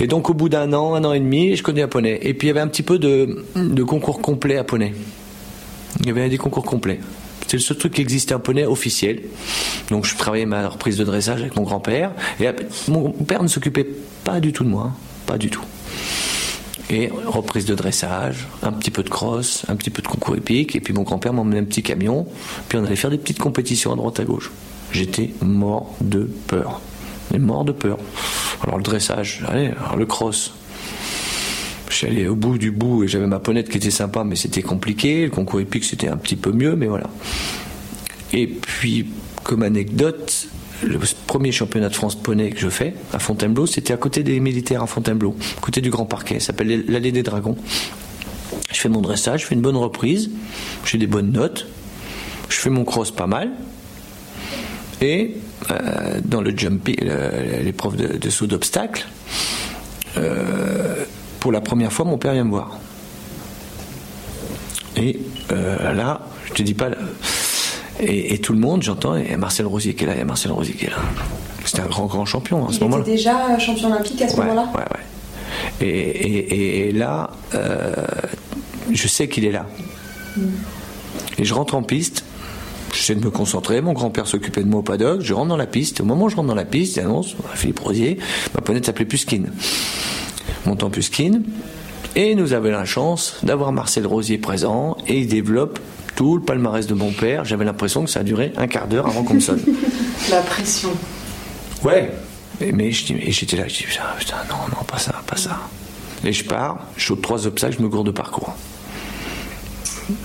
[0.00, 2.18] Et donc au bout d'un an, un an et demi, je connais à poney.
[2.22, 3.44] Et puis il y avait un petit peu de,
[3.82, 4.94] concours complet à poney.
[6.00, 7.00] Il y avait des concours complets.
[7.46, 9.20] C'est le seul truc qui existait à poney officiel.
[9.90, 12.12] Donc je travaillais ma reprise de dressage avec mon grand-père.
[12.40, 12.48] Et
[12.88, 13.86] mon père ne s'occupait
[14.24, 14.92] pas du tout de moi.
[15.26, 15.64] Pas du tout.
[16.90, 20.74] Et reprise de dressage, un petit peu de crosse, un petit peu de concours épique.
[20.74, 22.26] Et puis mon grand-père m'emmenait un petit camion.
[22.68, 24.50] Puis on allait faire des petites compétitions à droite à gauche.
[24.92, 26.80] J'étais mort de peur.
[27.32, 27.98] Mais mort de peur.
[28.62, 30.52] Alors le dressage, allez, le cross.
[31.88, 34.36] Je suis allé au bout du bout et j'avais ma ponette qui était sympa, mais
[34.36, 35.24] c'était compliqué.
[35.24, 37.10] Le concours épique, c'était un petit peu mieux, mais voilà.
[38.32, 39.06] Et puis,
[39.42, 40.48] comme anecdote,
[40.82, 44.40] le premier championnat de France poney que je fais à Fontainebleau, c'était à côté des
[44.40, 46.40] militaires à Fontainebleau, côté du Grand Parquet.
[46.40, 47.56] Ça s'appelle l'Allée des Dragons.
[48.70, 50.30] Je fais mon dressage, je fais une bonne reprise,
[50.84, 51.66] j'ai des bonnes notes,
[52.48, 53.50] je fais mon cross pas mal.
[55.02, 55.34] Et
[55.70, 56.94] euh, dans le jumping,
[57.64, 59.04] l'épreuve de, saut d'obstacle,
[60.16, 61.04] euh,
[61.40, 62.78] pour la première fois, mon père vient me voir.
[64.96, 65.18] Et
[65.50, 66.90] euh, là, je te dis pas.
[67.98, 70.86] Et, tout le monde, j'entends, et Marcel Rosier qui est là, et Marcel Rosier qui
[70.86, 70.96] est là.
[71.64, 73.02] C'était un grand, grand champion à ce moment-là.
[73.06, 75.86] Il était déjà champion olympique à ce moment-là Ouais, ouais.
[75.86, 77.30] Et, et là,
[78.90, 79.66] je sais qu'il est là.
[80.36, 80.42] Mm.
[81.38, 82.24] Et je rentre en piste,
[82.92, 83.80] J'essaie de me concentrer.
[83.80, 85.20] Mon grand-père s'occupait de moi au paddock.
[85.22, 86.00] Je rentre dans la piste.
[86.00, 88.18] Au moment où je rentre dans la piste, il annonce Philippe Rosier,
[88.54, 89.50] ma ponette s'appelait Puskine.
[90.66, 91.42] Montant Puskine.
[92.14, 95.78] Et nous avons la chance d'avoir Marcel Rosier présent et il développe
[96.14, 97.46] tout le palmarès de mon père.
[97.46, 99.62] J'avais l'impression que ça a duré un quart d'heure avant qu'on me sonne.
[100.30, 100.90] la pression.
[101.82, 102.12] Ouais.
[102.60, 105.58] Mais, j'étais là, je dis putain, non, non, pas ça, pas ça.
[106.24, 108.54] Et je pars, je saute trois obstacles, je me gourde de parcours.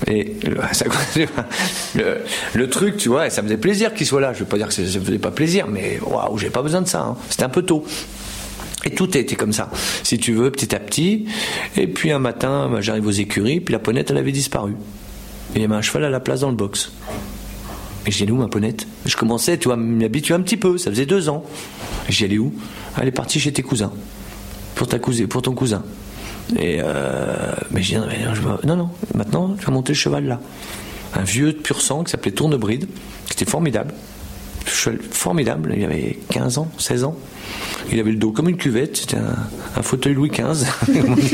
[0.07, 0.35] Et
[2.55, 4.33] le, truc, tu vois, ça me faisait plaisir qu'il soit là.
[4.33, 6.81] Je veux pas dire que ça me faisait pas plaisir, mais waouh, j'ai pas besoin
[6.81, 7.01] de ça.
[7.01, 7.17] Hein.
[7.29, 7.85] C'était un peu tôt.
[8.85, 9.69] Et tout été comme ça,
[10.03, 11.25] si tu veux, petit à petit.
[11.75, 14.75] Et puis un matin, bah, j'arrive aux écuries, puis la ponette, elle avait disparu.
[15.55, 16.91] Il y avait un cheval à la place dans le box.
[18.05, 18.87] Et j'ai où ma ponette?
[19.05, 21.43] Je commençais, tu vois, à m'habituer un petit peu, ça faisait deux ans.
[22.07, 22.53] J'y allais où?
[22.99, 23.91] Elle est partie chez tes cousins.
[24.75, 25.83] Pour, ta cousine, pour ton cousin.
[26.55, 28.01] Et euh, mais je dis,
[28.65, 30.39] non, non, maintenant, tu vas monter le cheval là.
[31.13, 32.87] Un vieux de pur sang qui s'appelait Tournebride,
[33.27, 33.93] qui était formidable.
[34.65, 37.15] Cheval formidable, il avait 15 ans, 16 ans.
[37.91, 40.67] Il avait le dos comme une cuvette, c'était un, fauteuil Louis XV,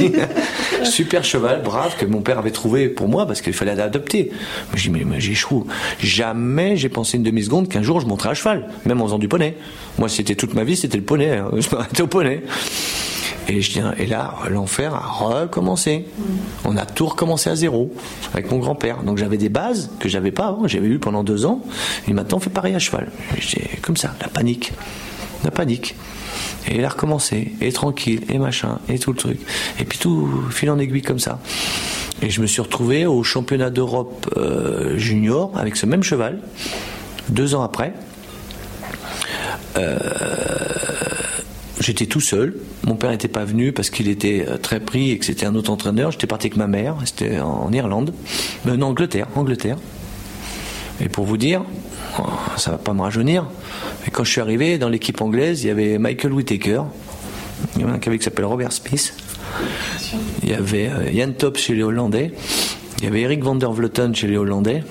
[0.83, 4.31] Super cheval, brave, que mon père avait trouvé pour moi parce qu'il fallait l'adopter.
[4.75, 5.65] Je dis, mais, mais j'échoue.
[5.99, 9.27] Jamais j'ai pensé une demi-seconde qu'un jour je monterais à cheval, même en faisant du
[9.27, 9.55] poney.
[9.97, 11.37] Moi, c'était toute ma vie, c'était le poney.
[11.37, 11.49] Hein.
[11.57, 12.43] Je m'arrêtais au poney.
[13.47, 16.05] Et, je et là, l'enfer a recommencé.
[16.65, 17.93] On a tout recommencé à zéro
[18.33, 19.03] avec mon grand-père.
[19.03, 21.61] Donc j'avais des bases que j'avais pas avant, j'avais eu pendant deux ans.
[22.07, 23.11] Et maintenant, on fait pareil à cheval.
[23.37, 24.73] J'étais comme ça, la panique.
[25.43, 25.95] La panique.
[26.67, 29.39] Et il a recommencé, et tranquille, et machin, et tout le truc.
[29.79, 31.39] Et puis tout fil en aiguille comme ça.
[32.21, 36.39] Et je me suis retrouvé au championnat d'Europe euh, junior avec ce même cheval,
[37.27, 37.93] deux ans après.
[39.77, 39.97] Euh,
[41.83, 42.55] J'étais tout seul.
[42.85, 45.53] Mon père n'était pas venu parce qu'il était euh, très pris et que c'était un
[45.53, 46.11] autre entraîneur.
[46.11, 46.95] J'étais parti avec ma mère.
[47.03, 48.13] C'était en Irlande.
[48.67, 49.27] Euh, non, Angleterre.
[49.35, 49.75] Angleterre.
[51.01, 51.61] Et pour vous dire,
[52.19, 52.23] oh,
[52.55, 53.47] ça va pas me rajeunir.
[54.07, 56.83] Et quand je suis arrivé dans l'équipe anglaise, il y avait Michael Whittaker.
[57.75, 59.13] Il y avait un qui s'appelle Robert Smith.
[60.41, 62.31] Il y avait euh, Jan Top chez les Hollandais.
[62.99, 64.85] Il y avait Eric van der Vleuten chez les Hollandais.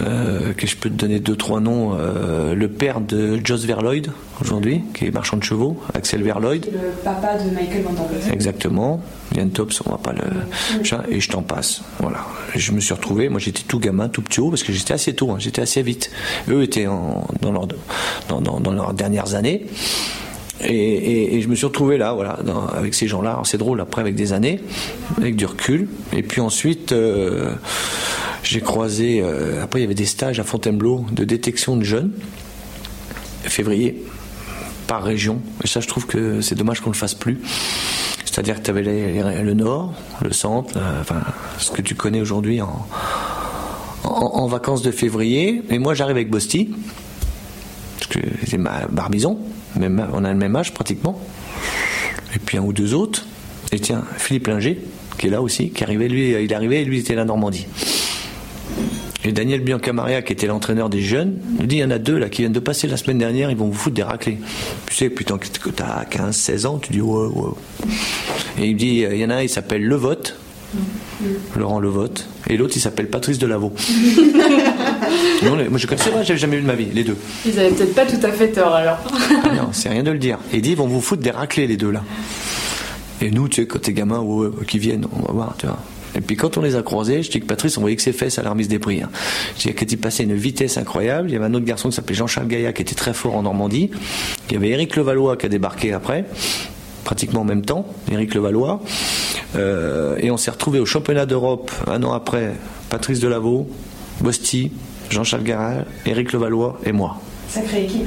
[0.00, 1.96] Euh, que je peux te donner deux trois noms.
[1.98, 4.10] Euh, le père de Jos Verloyd
[4.40, 6.66] aujourd'hui, qui est marchand de chevaux, Axel Verloyd.
[6.72, 9.02] Le papa de Michael Van Exactement.
[9.36, 10.22] Yann Tops, on va pas le.
[11.08, 11.82] Et je t'en passe.
[11.98, 12.26] Voilà.
[12.54, 13.28] Je me suis retrouvé.
[13.28, 15.30] Moi, j'étais tout gamin, tout petit haut, parce que j'étais assez tôt.
[15.30, 16.10] Hein, j'étais assez vite.
[16.48, 17.66] Eux étaient en, dans, leur,
[18.28, 19.66] dans, dans, dans leurs dernières années.
[20.64, 22.38] Et, je me suis retrouvé là, voilà,
[22.74, 23.40] avec ces gens-là.
[23.44, 24.60] C'est drôle, après, avec des années,
[25.16, 25.88] avec du recul.
[26.12, 27.52] Et puis ensuite, euh,
[28.42, 29.20] j'ai croisé.
[29.22, 32.12] Euh, après, il y avait des stages à Fontainebleau de détection de jeunes,
[33.44, 34.04] février,
[34.86, 35.40] par région.
[35.64, 37.40] Et ça, je trouve que c'est dommage qu'on ne le fasse plus.
[38.24, 41.20] C'est-à-dire que tu avais le nord, le centre, euh, enfin,
[41.58, 42.86] ce que tu connais aujourd'hui en,
[44.04, 45.62] en, vacances de février.
[45.70, 46.70] Et moi, j'arrive avec Bosti,
[48.10, 49.38] que c'est ma barbizon
[49.76, 51.20] on a le même âge pratiquement.
[52.34, 53.26] Et puis un ou deux autres.
[53.72, 54.78] Et tiens, Philippe Linger,
[55.18, 57.66] qui est là aussi, qui arrivait, lui, il arrivait, lui, il était la Normandie.
[59.24, 62.16] Et Daniel Biancamaria, qui était l'entraîneur des jeunes, il dit il y en a deux
[62.16, 64.38] là qui viennent de passer la semaine dernière, ils vont vous foutre des raclés.
[64.86, 67.50] Tu sais, putain, que tu as 15, 16 ans, tu dis ouais, ouais.
[68.58, 70.38] Et il dit il y en a un, il s'appelle Le Vote,
[71.54, 73.74] Laurent Levote, et l'autre il s'appelle Patrice Delavaux.
[75.42, 77.16] non, moi je connaissais pas, j'avais jamais eu de ma vie, les deux.
[77.46, 78.98] Ils avaient peut-être pas tout à fait tort alors.
[79.44, 80.38] Ah non, c'est rien de le dire.
[80.52, 82.02] Et dit ils vont vous foutre des raclés les deux là.
[83.22, 84.24] Et nous, tu sais, quand t'es gamin
[84.66, 85.78] qui viennent, on va voir, tu vois.
[86.16, 88.12] Et puis quand on les a croisés, je dis que Patrice, on voyait que ses
[88.12, 89.02] fesses à la remise des prix.
[89.02, 89.10] Hein.
[89.58, 91.30] Je dis qu'il passait une vitesse incroyable.
[91.30, 93.42] Il y avait un autre garçon qui s'appelait Jean-Charles Gaillat qui était très fort en
[93.42, 93.90] Normandie.
[94.48, 96.24] Il y avait Éric Levallois qui a débarqué après,
[97.04, 98.80] pratiquement en même temps, Éric Levallois.
[99.56, 102.54] Euh, et on s'est retrouvé au championnat d'Europe un an après,
[102.88, 103.68] Patrice Delaveau,
[104.20, 104.72] Bosti,
[105.10, 107.18] Jean-Charles Garal, Éric Levallois et moi.
[107.48, 108.06] Sacrée équipe.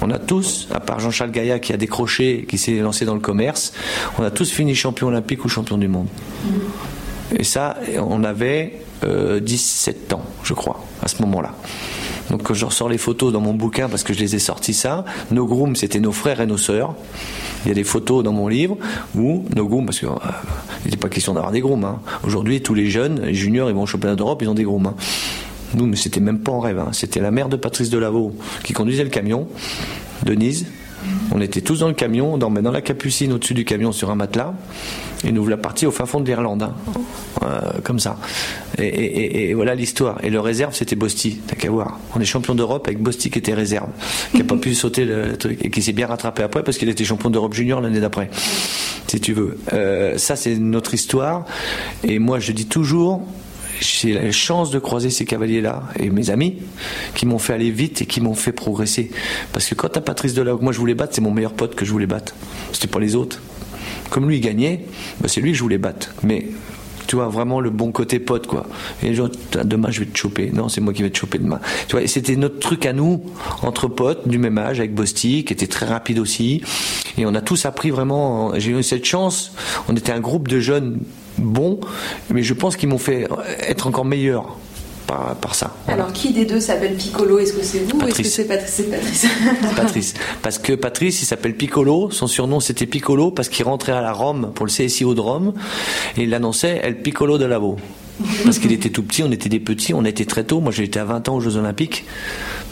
[0.00, 3.20] On a tous, à part Jean-Charles Gaillat qui a décroché, qui s'est lancé dans le
[3.20, 3.72] commerce,
[4.18, 6.08] on a tous fini champion olympique ou champion du monde.
[6.44, 6.48] Mm.
[7.38, 11.54] Et ça, on avait 17 euh, ans, je crois, à ce moment-là.
[12.30, 14.74] Donc quand je ressors les photos dans mon bouquin parce que je les ai sortis
[14.74, 16.94] ça, nos grooms c'était nos frères et nos sœurs.
[17.64, 18.76] Il y a des photos dans mon livre
[19.14, 20.12] où nos grooms, parce qu'il euh,
[20.84, 21.84] n'était pas question d'avoir des grooms.
[21.84, 22.00] Hein.
[22.24, 24.86] Aujourd'hui, tous les jeunes, les juniors, ils vont au championnat d'Europe, ils ont des grooms.
[24.86, 24.94] Hein.
[25.74, 26.78] Nous, mais c'était même pas en rêve.
[26.78, 26.90] Hein.
[26.92, 29.48] C'était la mère de Patrice Delaveau qui conduisait le camion,
[30.24, 30.66] Denise.
[31.34, 34.10] On était tous dans le camion, on dormait dans la capucine au-dessus du camion sur
[34.10, 34.54] un matelas,
[35.24, 36.74] et nous voilà partis au fin fond de l'Irlande, hein.
[37.42, 38.18] euh, comme ça.
[38.78, 40.18] Et, voilà l'histoire.
[40.22, 41.98] Et le réserve, c'était Bosti, t'as qu'à voir.
[42.14, 43.88] On est champion d'Europe avec Bosti qui était réserve,
[44.32, 46.88] qui n'a pas pu sauter le truc, et qui s'est bien rattrapé après parce qu'il
[46.88, 48.30] était champion d'Europe junior l'année d'après,
[49.08, 49.58] si tu veux.
[49.72, 51.44] Euh, ça, c'est notre histoire.
[52.04, 53.22] Et moi, je dis toujours,
[53.82, 56.58] j'ai la chance de croiser ces cavaliers-là et mes amis
[57.14, 59.10] qui m'ont fait aller vite et qui m'ont fait progresser.
[59.52, 61.84] Parce que quand t'as Patrice Delahaut, moi je voulais battre, c'est mon meilleur pote que
[61.84, 62.34] je voulais battre.
[62.72, 63.40] C'était pas les autres.
[64.10, 64.84] Comme lui il gagnait,
[65.20, 66.14] bah, c'est lui que je voulais battre.
[66.22, 66.46] Mais
[67.06, 68.66] tu vois, vraiment le bon côté pote, quoi.
[69.02, 69.28] Et les gens,
[69.64, 70.50] demain je vais te choper.
[70.52, 71.60] Non, c'est moi qui vais te choper demain.
[71.88, 73.22] Tu vois, c'était notre truc à nous,
[73.62, 76.62] entre potes, du même âge, avec Bosti, qui était très rapide aussi.
[77.18, 79.52] Et on a tous appris vraiment, j'ai eu cette chance.
[79.88, 81.00] On était un groupe de jeunes
[81.38, 81.80] bons,
[82.30, 83.28] mais je pense qu'ils m'ont fait
[83.60, 84.56] être encore meilleur.
[85.42, 85.74] Par, ça.
[85.88, 88.82] Alors, qui des deux s'appelle Piccolo Est-ce que c'est vous ou est-ce que c'est Patrice
[89.76, 90.14] Patrice.
[90.40, 92.10] Parce que Patrice, il s'appelle Piccolo.
[92.10, 95.52] Son surnom, c'était Piccolo parce qu'il rentrait à la Rome pour le CSIO de Rome
[96.16, 97.76] et il annonçait El Piccolo de Lavo.
[98.44, 100.60] Parce qu'il était tout petit, on était des petits, on était très tôt.
[100.60, 102.06] Moi, j'ai été à 20 ans aux Jeux Olympiques.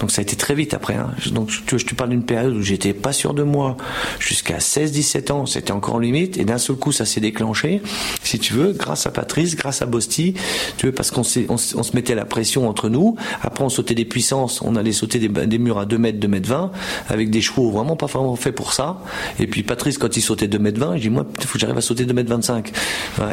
[0.00, 0.94] Donc ça a été très vite après.
[0.94, 1.10] Hein.
[1.32, 3.76] Donc je te parle d'une période où j'étais pas sûr de moi.
[4.18, 6.38] Jusqu'à 16-17 ans, c'était encore en limite.
[6.38, 7.82] Et d'un seul coup, ça s'est déclenché,
[8.22, 10.34] si tu veux, grâce à Patrice, grâce à Bosti.
[10.78, 13.16] Tu veux, parce qu'on on, on se mettait la pression entre nous.
[13.42, 14.62] Après, on sautait des puissances.
[14.62, 16.70] On allait sauter des, murs à 2 mètres, 2 mètres 20,
[17.08, 19.02] avec des chevaux vraiment pas vraiment faits pour ça.
[19.38, 21.58] Et puis Patrice, quand il sautait 2 mètres 20, je dis, moi, il faut que
[21.58, 22.72] j'arrive à sauter 2 mètres 25.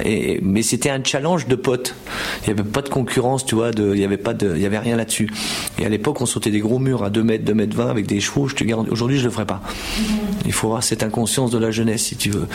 [0.03, 1.95] Et, mais c'était un challenge de potes.
[2.43, 4.65] Il n'y avait pas de concurrence, tu vois, il n'y avait pas de, il y
[4.65, 5.31] avait rien là-dessus.
[5.79, 8.07] Et à l'époque, on sautait des gros murs à 2 mètres, 2 mètres 20 avec
[8.07, 8.89] des chevaux, je te garantis.
[8.91, 9.61] Aujourd'hui, je le ferai pas.
[10.45, 12.47] Il faut avoir cette inconscience de la jeunesse, si tu veux.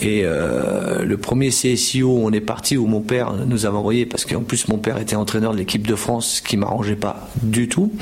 [0.00, 4.24] Et euh, le premier CSIO, on est parti où mon père nous avait envoyé, parce
[4.24, 7.68] qu'en plus, mon père était entraîneur de l'équipe de France, ce qui m'arrangeait pas du
[7.68, 7.92] tout.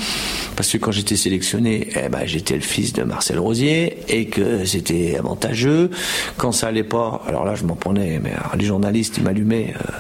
[0.57, 4.65] Parce que quand j'étais sélectionné, eh ben, j'étais le fils de Marcel Rosier et que
[4.65, 5.91] c'était avantageux.
[6.37, 9.75] Quand ça allait pas, alors là, je m'en prenais, mais les journalistes, m'allumaient.
[9.75, 9.93] Euh,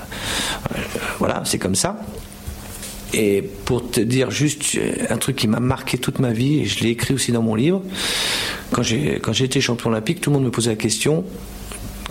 [0.76, 0.80] euh,
[1.18, 1.96] voilà, c'est comme ça.
[3.14, 6.84] Et pour te dire juste un truc qui m'a marqué toute ma vie, et je
[6.84, 7.82] l'ai écrit aussi dans mon livre,
[8.70, 11.24] quand j'ai été champion olympique, tout le monde me posait la question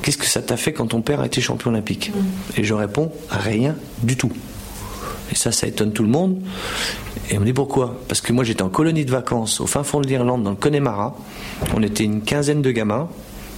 [0.02, 2.12] qu'est-ce que ça t'a fait quand ton père a été champion olympique
[2.56, 4.32] Et je réponds rien du tout.
[5.32, 6.42] Et ça, ça étonne tout le monde.
[7.30, 8.00] Et on me dit pourquoi?
[8.08, 10.56] Parce que moi j'étais en colonie de vacances au fin fond de l'Irlande, dans le
[10.56, 11.18] Connemara.
[11.76, 13.10] On était une quinzaine de gamins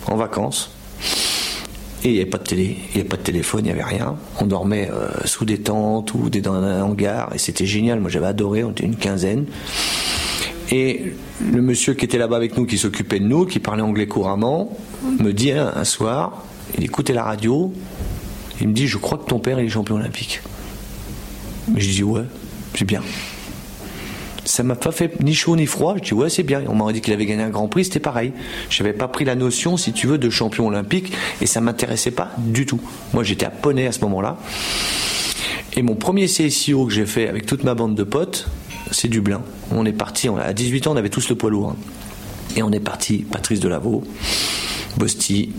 [0.07, 0.71] en vacances.
[2.03, 3.71] Et il n'y avait pas de télé, il n'y avait pas de téléphone, il n'y
[3.71, 4.15] avait rien.
[4.39, 7.99] On dormait euh, sous des tentes ou dans un hangar et c'était génial.
[7.99, 9.45] Moi j'avais adoré, on était une quinzaine.
[10.71, 14.07] Et le monsieur qui était là-bas avec nous, qui s'occupait de nous, qui parlait anglais
[14.07, 14.77] couramment,
[15.19, 16.45] me dit un, un soir,
[16.77, 17.73] il écoutait la radio,
[18.61, 20.41] il me dit Je crois que ton père est champion olympique.
[21.75, 22.23] Je dis Ouais,
[22.75, 23.01] c'est bien.
[24.49, 25.93] Ça m'a pas fait ni chaud ni froid.
[25.97, 26.63] Je dis ouais, c'est bien.
[26.67, 28.33] On m'a dit qu'il avait gagné un grand prix, c'était pareil.
[28.71, 32.09] Je n'avais pas pris la notion, si tu veux, de champion olympique et ça m'intéressait
[32.09, 32.81] pas du tout.
[33.13, 34.37] Moi, j'étais à Poney à ce moment-là.
[35.77, 38.47] Et mon premier CSIO que j'ai fait avec toute ma bande de potes,
[38.89, 39.43] c'est Dublin.
[39.71, 41.69] On est parti, à 18 ans, on avait tous le poids lourd.
[41.69, 41.75] hein.
[42.55, 44.03] Et on est parti, Patrice Delaveau,
[44.97, 45.51] Bosti,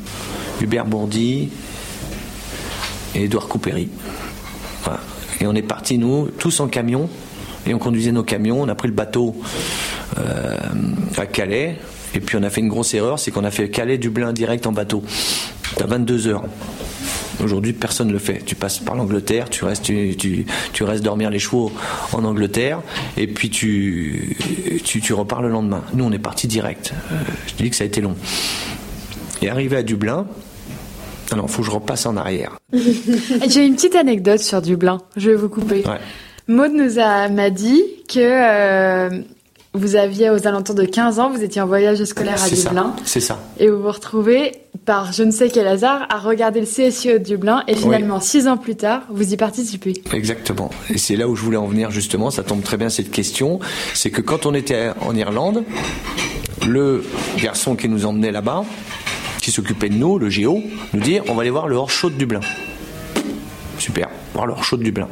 [0.61, 1.49] Hubert Bourdi
[3.15, 3.89] et Édouard Coupéry.
[5.41, 7.09] Et on est parti, nous, tous en camion.
[7.67, 8.63] Et on conduisait nos camions.
[8.63, 9.37] On a pris le bateau
[10.19, 10.57] euh,
[11.17, 11.77] à Calais.
[12.15, 14.73] Et puis on a fait une grosse erreur, c'est qu'on a fait Calais-Dublin direct en
[14.73, 15.05] bateau.
[15.77, 16.45] T'as 22 heures.
[17.43, 18.43] Aujourd'hui, personne ne le fait.
[18.45, 21.73] Tu passes par l'Angleterre, tu restes, tu, tu, tu restes dormir les chevaux
[22.13, 22.83] en Angleterre,
[23.17, 24.37] et puis tu,
[24.85, 25.83] tu, tu repars le lendemain.
[25.95, 26.93] Nous, on est parti direct.
[27.13, 28.15] Euh, je te dis que ça a été long.
[29.41, 30.27] Et arrivé à Dublin,
[31.33, 32.59] alors, faut que je repasse en arrière.
[32.73, 34.99] J'ai une petite anecdote sur Dublin.
[35.17, 35.85] Je vais vous couper.
[35.87, 36.01] Ouais.
[36.51, 39.09] Maud nous a m'a dit que euh,
[39.73, 42.49] vous aviez aux alentours de 15 ans, vous étiez en voyage scolaire à.
[42.49, 43.39] Dublin C'est ça.
[43.61, 47.25] et vous vous retrouvez par je ne sais quel hasard à regarder le CSIO de
[47.25, 49.93] Dublin et finalement six ans plus tard, vous y participez.
[50.13, 50.71] Exactement.
[50.93, 52.33] Et c'est là où je voulais en venir justement.
[52.33, 53.61] Ça tombe très bien cette question.
[53.95, 55.63] C'est que quand on était en Irlande,
[56.67, 57.05] le
[57.41, 58.65] garçon qui nous emmenait là-bas,
[59.41, 60.61] qui s'occupait de nous, le géo,
[60.95, 62.41] nous dit on va aller voir le hors-show de Dublin.
[63.79, 65.07] Super, voir le hors-show de Dublin.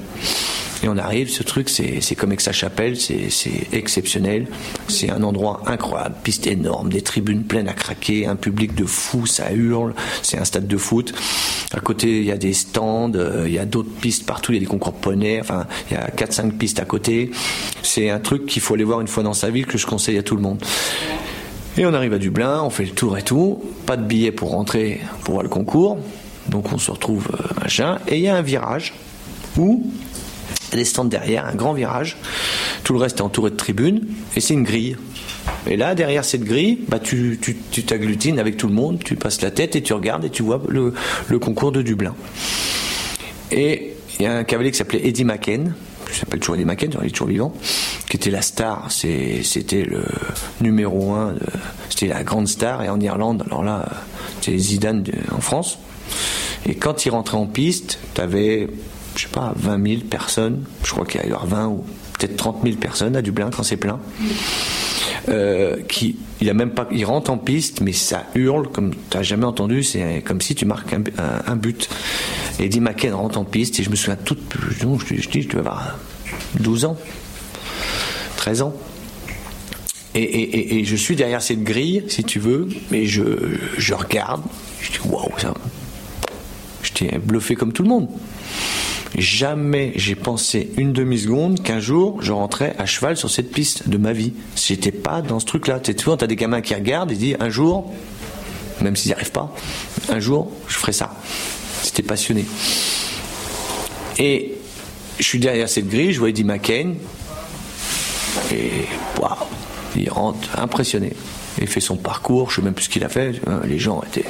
[0.83, 3.29] Et on arrive, ce truc, c'est comme Aix-la-Chapelle, c'est
[3.73, 4.47] exceptionnel.
[4.87, 9.27] C'est un endroit incroyable, piste énorme, des tribunes pleines à craquer, un public de fous,
[9.27, 9.95] ça hurle.
[10.23, 11.13] C'est un stade de foot.
[11.73, 14.57] À côté, il y a des stands, euh, il y a d'autres pistes partout, il
[14.57, 17.31] y a des concours poney, enfin, il y a 4-5 pistes à côté.
[17.83, 20.19] C'est un truc qu'il faut aller voir une fois dans sa vie, que je conseille
[20.19, 20.63] à tout le monde.
[21.77, 23.63] Et on arrive à Dublin, on fait le tour et tout.
[23.87, 25.99] Pas de billet pour rentrer pour voir le concours.
[26.49, 27.99] Donc on se retrouve euh, machin.
[28.09, 28.95] Et il y a un virage
[29.57, 29.85] où
[30.73, 32.17] des stands derrière, un grand virage.
[32.85, 34.97] Tout le reste est entouré de tribunes et c'est une grille.
[35.67, 39.17] Et là, derrière cette grille, bah, tu tu- tu t'agglutines avec tout le monde, tu
[39.17, 40.93] passes la tête et tu regardes et tu vois le,
[41.29, 42.15] le concours de Dublin.
[43.51, 45.75] Et il y a un cavalier qui s'appelait Eddie Macken,
[46.11, 47.55] qui s'appelle toujours Eddie Macken, il est toujours vivant,
[48.11, 50.05] qui était la star, c'était le
[50.61, 51.35] numéro un,
[51.89, 53.89] c'était la grande star, et en Irlande, alors là,
[54.41, 55.79] c'était Zidane de- en France.
[56.67, 58.69] Et quand il rentrait en piste, tu avais,
[59.19, 61.85] je sais pas, 20 000 personnes, je crois qu'il y a eu 20 ou
[62.19, 63.99] peut-être 30 000 personnes à Dublin quand c'est plein.
[65.29, 69.23] Euh, qui il a même pas il rentre en piste mais ça hurle comme tu
[69.25, 71.89] jamais entendu c'est comme si tu marques un, un- un but
[72.59, 74.39] et Eddie McKen rentre en piste et je me souviens tout
[74.71, 75.99] je, je, je dis je devais avoir
[76.61, 76.97] 12 ans
[78.39, 78.75] 13 ans
[80.15, 83.23] et, et- et- et je suis derrière cette grille si tu veux je,
[83.77, 84.43] je regarde
[84.81, 85.53] je dis waouh ça
[86.83, 88.09] j'étais bluffé comme tout le monde
[89.17, 93.97] Jamais j'ai pensé une demi-seconde qu'un jour je rentrais à cheval sur cette piste de
[93.97, 94.33] ma vie.
[94.55, 95.81] J'étais pas dans ce truc-là.
[95.81, 97.93] Tu souvent, t'as des gamins qui regardent et disent un jour,
[98.83, 99.55] même s'ils n'y arrivent pas,
[100.09, 101.15] un jour, je ferai ça.
[101.83, 102.45] C'était passionné.
[104.19, 104.55] Et
[105.19, 106.95] je suis derrière cette grille, je vois Eddie McCain,
[108.53, 108.87] et
[109.21, 109.37] waouh,
[109.97, 111.13] il rentre impressionné.
[111.61, 113.41] Il fait son parcours, je sais même plus ce qu'il a fait.
[113.49, 114.25] Euh, Les gens étaient.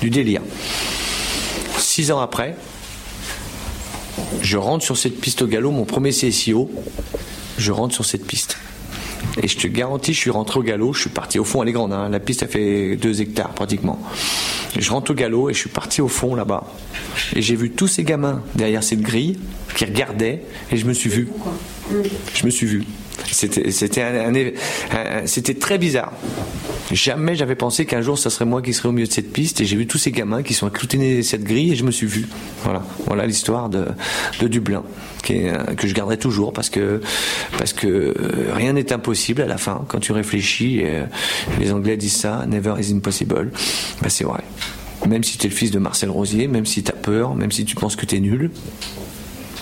[0.00, 0.40] Du délire.
[1.78, 2.56] Six ans après,
[4.42, 6.70] je rentre sur cette piste au galop, mon premier CSIO,
[7.58, 8.58] je rentre sur cette piste.
[9.42, 11.68] Et je te garantis, je suis rentré au galop, je suis parti au fond, elle
[11.68, 13.98] est grande, hein, la piste a fait 2 hectares pratiquement.
[14.78, 16.64] Je rentre au galop et je suis parti au fond là-bas.
[17.34, 19.38] Et j'ai vu tous ces gamins derrière cette grille
[19.74, 21.28] qui regardaient et je me suis vu.
[22.34, 22.84] Je me suis vu.
[23.30, 26.12] C'était très bizarre.
[26.92, 29.60] Jamais j'avais pensé qu'un jour ça serait moi qui serais au milieu de cette piste
[29.60, 32.06] et j'ai vu tous ces gamins qui sont accoutinés cette grille et je me suis
[32.06, 32.28] vu.
[32.62, 33.86] Voilà, voilà l'histoire de,
[34.40, 34.84] de Dublin
[35.30, 37.00] euh, que je garderai toujours parce que
[37.58, 38.14] parce que euh,
[38.52, 40.78] rien n'est impossible à la fin quand tu réfléchis.
[40.78, 41.04] et, euh,
[41.58, 43.50] les Anglais disent ça, never is impossible.
[44.00, 44.42] Bah, c'est vrai.
[45.06, 47.50] Même si tu es le fils de Marcel Rosier, même si tu as peur, même
[47.50, 48.50] si tu penses que tu es nul,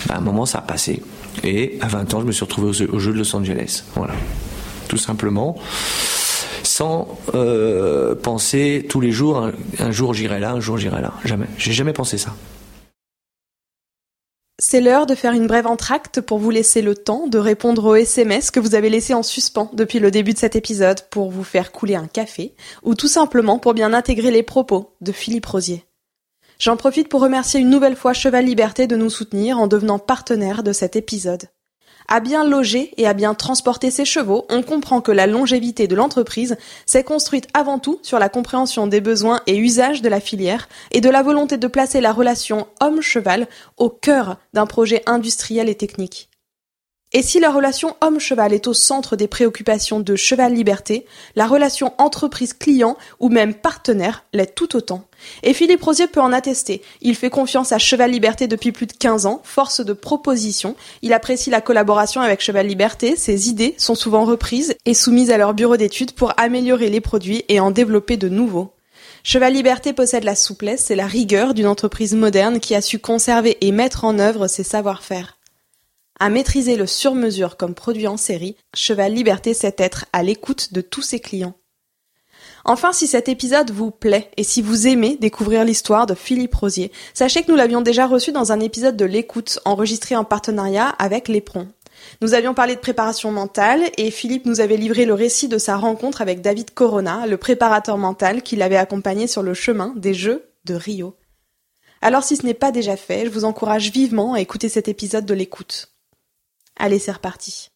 [0.07, 1.03] bah, à un moment ça a passé.
[1.43, 3.85] Et à 20 ans, je me suis retrouvé au jeu de Los Angeles.
[3.97, 4.15] Voilà.
[4.89, 5.57] Tout simplement.
[6.75, 11.13] Sans euh, penser tous les jours, un, un jour j'irai là, un jour j'irai là.
[11.25, 11.47] Jamais.
[11.57, 12.35] J'ai jamais pensé ça.
[14.59, 17.95] C'est l'heure de faire une brève entracte pour vous laisser le temps de répondre aux
[17.95, 21.45] SMS que vous avez laissés en suspens depuis le début de cet épisode pour vous
[21.45, 25.85] faire couler un café ou tout simplement pour bien intégrer les propos de Philippe Rosier.
[26.59, 30.65] J'en profite pour remercier une nouvelle fois Cheval Liberté de nous soutenir en devenant partenaire
[30.65, 31.49] de cet épisode.
[32.07, 35.95] À bien loger et à bien transporter ses chevaux, on comprend que la longévité de
[35.95, 40.69] l'entreprise s'est construite avant tout sur la compréhension des besoins et usages de la filière
[40.91, 43.47] et de la volonté de placer la relation homme-cheval
[43.79, 46.29] au cœur d'un projet industriel et technique.
[47.17, 51.95] Et si la relation homme-cheval est au centre des préoccupations de Cheval Liberté, la relation
[51.99, 55.05] entreprise-client ou même partenaire l'est tout autant.
[55.45, 56.83] Et Philippe Rosier peut en attester.
[57.03, 60.75] Il fait confiance à Cheval Liberté depuis plus de 15 ans, force de proposition.
[61.03, 65.39] Il apprécie la collaboration avec Cheval Liberté, ses idées sont souvent reprises et soumises à
[65.39, 68.73] leur bureau d'études pour améliorer les produits et en développer de nouveaux.
[69.23, 73.57] Cheval Liberté possède la souplesse et la rigueur d'une entreprise moderne qui a su conserver
[73.61, 75.34] et mettre en œuvre ses savoir-faire.
[76.21, 80.81] À maîtriser le sur-mesure comme produit en série, Cheval Liberté sait être à l'écoute de
[80.81, 81.55] tous ses clients.
[82.65, 86.93] Enfin, si cet épisode vous plaît et si vous aimez découvrir l'histoire de Philippe Rosier,
[87.13, 91.29] sachez que nous l'avions déjà reçu dans un épisode de l'écoute enregistré en partenariat avec
[91.29, 91.69] l'Éperon.
[92.21, 95.77] Nous avions parlé de préparation mentale et Philippe nous avait livré le récit de sa
[95.77, 100.49] rencontre avec David Corona, le préparateur mental qui l'avait accompagné sur le chemin des Jeux
[100.65, 101.17] de Rio.
[102.01, 105.27] Alors si ce n'est pas déjà fait, je vous encourage vivement à écouter cet épisode
[105.27, 105.94] de l'écoute.
[106.77, 107.69] Allez, c'est reparti.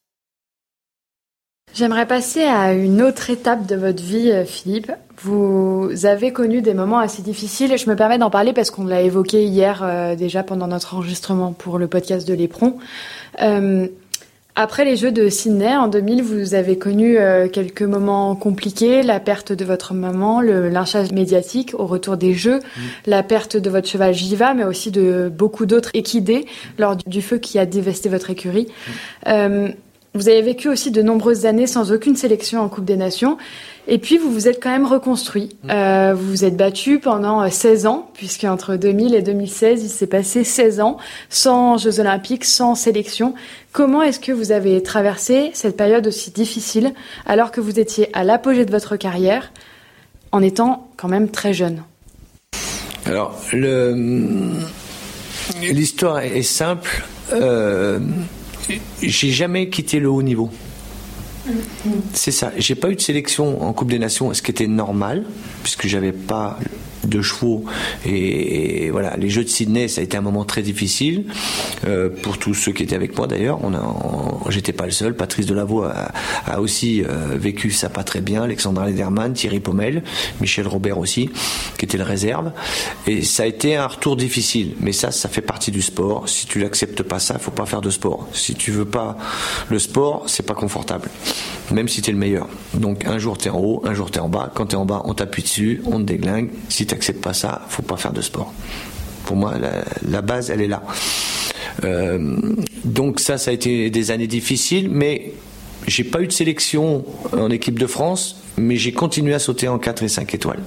[1.74, 4.90] J'aimerais passer à une autre étape de votre vie, euh, Philippe.
[5.22, 8.86] Vous avez connu des moments assez difficiles et je me permets d'en parler parce qu'on
[8.86, 12.78] l'a évoqué hier euh, déjà pendant notre enregistrement pour le podcast de l'Éperon.
[13.42, 13.86] Euh,
[14.60, 17.16] après les Jeux de Sydney en 2000, vous avez connu
[17.52, 22.58] quelques moments compliqués, la perte de votre maman, le lynchage médiatique au retour des Jeux,
[22.58, 22.80] mmh.
[23.06, 26.44] la perte de votre cheval Jiva, mais aussi de beaucoup d'autres équidés
[26.76, 28.66] lors du feu qui a dévasté votre écurie.
[29.28, 29.68] Mmh.
[30.14, 33.36] Vous avez vécu aussi de nombreuses années sans aucune sélection en Coupe des Nations.
[33.86, 35.56] Et puis, vous vous êtes quand même reconstruit.
[35.64, 35.70] Mm.
[35.70, 39.88] Euh, vous vous êtes battu pendant 16 euh, ans, puisque entre 2000 et 2016, il
[39.88, 43.34] s'est passé 16 ans sans Jeux Olympiques, sans sélection.
[43.72, 46.92] Comment est-ce que vous avez traversé cette période aussi difficile,
[47.26, 49.52] alors que vous étiez à l'apogée de votre carrière,
[50.32, 51.82] en étant quand même très jeune?
[53.06, 53.38] Alors,
[55.60, 57.04] l'histoire est simple.
[57.32, 57.98] Euh,
[59.02, 60.50] j'ai jamais quitté le haut niveau.
[62.12, 62.52] C'est ça.
[62.56, 65.24] J'ai pas eu de sélection en Coupe des Nations, ce qui était normal,
[65.62, 66.58] puisque j'avais pas
[67.04, 67.64] de chevaux.
[68.06, 71.24] Et, voilà, les Jeux de Sydney, ça a été un moment très difficile
[71.86, 73.58] euh, pour tous ceux qui étaient avec moi d'ailleurs.
[73.62, 75.14] On a, j'étais pas le seul.
[75.14, 75.92] Patrice Delavoye
[76.46, 78.42] a, aussi euh, vécu ça pas très bien.
[78.42, 80.02] Alexandra Lederman, Thierry Pommel,
[80.40, 81.30] Michel Robert aussi,
[81.78, 82.52] qui était le réserve.
[83.06, 84.74] Et ça a été un retour difficile.
[84.80, 86.28] Mais ça, ça fait partie du sport.
[86.28, 88.28] Si tu n'acceptes pas ça, faut pas faire de sport.
[88.32, 89.16] Si tu veux pas
[89.68, 91.08] le sport, c'est pas confortable.
[91.70, 92.48] Même si tu es le meilleur.
[92.74, 94.50] Donc un jour tu es en haut, un jour tu es en bas.
[94.54, 96.50] Quand tu es en bas, on t'appuie dessus, on te déglingue.
[96.88, 98.52] T'acceptes pas ça, faut pas faire de sport.
[99.24, 99.54] Pour moi,
[100.08, 100.82] la, base, elle est là.
[101.84, 102.36] Euh,
[102.84, 105.32] donc ça, ça a été des années difficiles, mais
[105.86, 109.78] j'ai pas eu de sélection en équipe de France mais j'ai continué à sauter en
[109.78, 110.60] 4 et 5 étoiles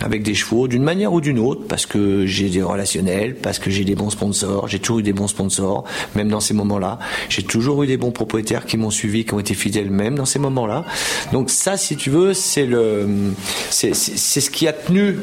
[0.00, 3.70] avec des chevaux d'une manière ou d'une autre parce que j'ai des relationnels, parce que
[3.70, 6.98] j'ai des bons sponsors, j'ai toujours eu des bons sponsors, même dans ces moments-là.
[7.28, 10.24] J'ai toujours eu des bons propriétaires qui m'ont suivi, qui ont été fidèles même dans
[10.24, 10.84] ces moments-là.
[11.32, 13.06] Donc ça, si tu veux, c'est le,
[13.70, 15.16] c'est, ce qui a tenu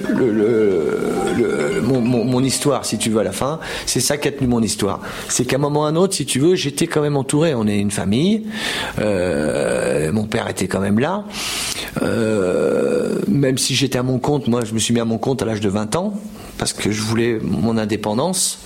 [1.84, 3.60] mon, histoire, si tu veux, à la fin.
[3.86, 5.02] C'est ça qui a tenu mon histoire.
[5.30, 7.54] C'est qu'à un moment ou à un autre, si tu veux, j'étais quand même entouré.
[7.54, 8.44] On est une famille.
[9.00, 11.24] Euh, mon père était quand même là.
[12.02, 15.42] Euh, même si j'étais à mon compte, moi je me suis mis à mon compte
[15.42, 16.14] à l'âge de 20 ans
[16.58, 18.60] parce que je voulais mon indépendance,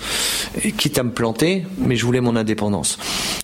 [0.78, 2.98] quitte à me planter, mais je voulais mon indépendance.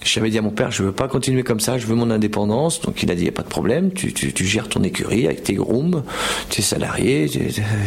[0.04, 2.82] J'avais dit à mon père, je veux pas continuer comme ça, je veux mon indépendance.
[2.82, 5.44] Donc il a dit, il a pas de problème, tu, tu, gères ton écurie avec
[5.44, 6.04] tes grooms,
[6.50, 7.40] tu es salarié, tu,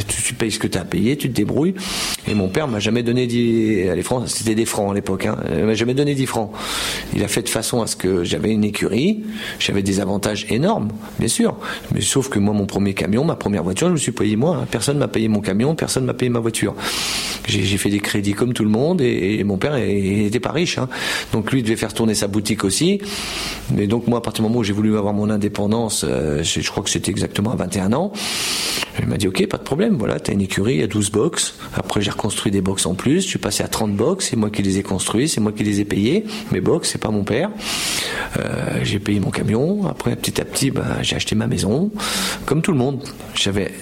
[0.06, 1.74] tu payes ce que tu as payé, tu te débrouilles.
[2.26, 5.36] Et mon père m'a jamais donné 10, les francs, c'était des francs à l'époque, hein,
[5.56, 6.50] il m'a jamais donné 10 francs.
[7.14, 9.24] Il a fait de façon à ce que j'avais une écurie,
[9.58, 10.88] j'avais des avantages énormes,
[11.18, 11.56] bien sûr.
[11.94, 14.58] Mais sauf que moi, mon premier camion, ma première voiture, je me suis payé moi.
[14.62, 14.66] Hein.
[14.70, 16.47] Personne m'a payé mon camion, personne m'a payé ma voiture.
[17.48, 20.76] J'ai fait des crédits comme tout le monde et, mon père n'était pas riche.
[20.78, 20.88] Hein.
[21.32, 23.00] Donc lui devait faire tourner sa boutique aussi.
[23.74, 26.70] Mais donc moi, à partir du moment où j'ai voulu avoir mon indépendance, euh, je
[26.70, 28.12] crois que c'était exactement à 21 ans,
[29.00, 31.54] Il m'a dit ok, pas de problème, voilà, t'as une écurie, a 12 box.
[31.74, 34.50] Après j'ai reconstruit des box en plus, je suis passé à 30 box, c'est moi
[34.50, 36.24] qui les ai construits, c'est moi qui les ai payés.
[36.52, 37.50] Mes box, c'est pas mon père.
[38.38, 41.90] Euh, j'ai payé mon camion, après petit à petit, bah, j'ai acheté ma maison,
[42.44, 43.02] comme tout le monde.
[43.34, 43.72] J'avais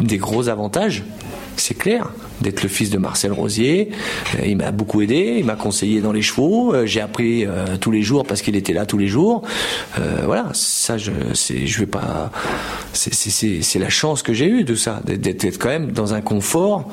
[0.00, 1.04] des gros avantages,
[1.56, 3.90] c'est clair d'être le fils de Marcel Rosier.
[4.38, 6.74] Euh, il m'a beaucoup aidé, il m'a conseillé dans les chevaux.
[6.74, 9.42] Euh, j'ai appris euh, tous les jours parce qu'il était là tous les jours.
[10.24, 12.30] voilà, ça, je, je vais pas.
[12.92, 16.90] C'est, la chance que j'ai eue de ça, d'être quand même dans un confort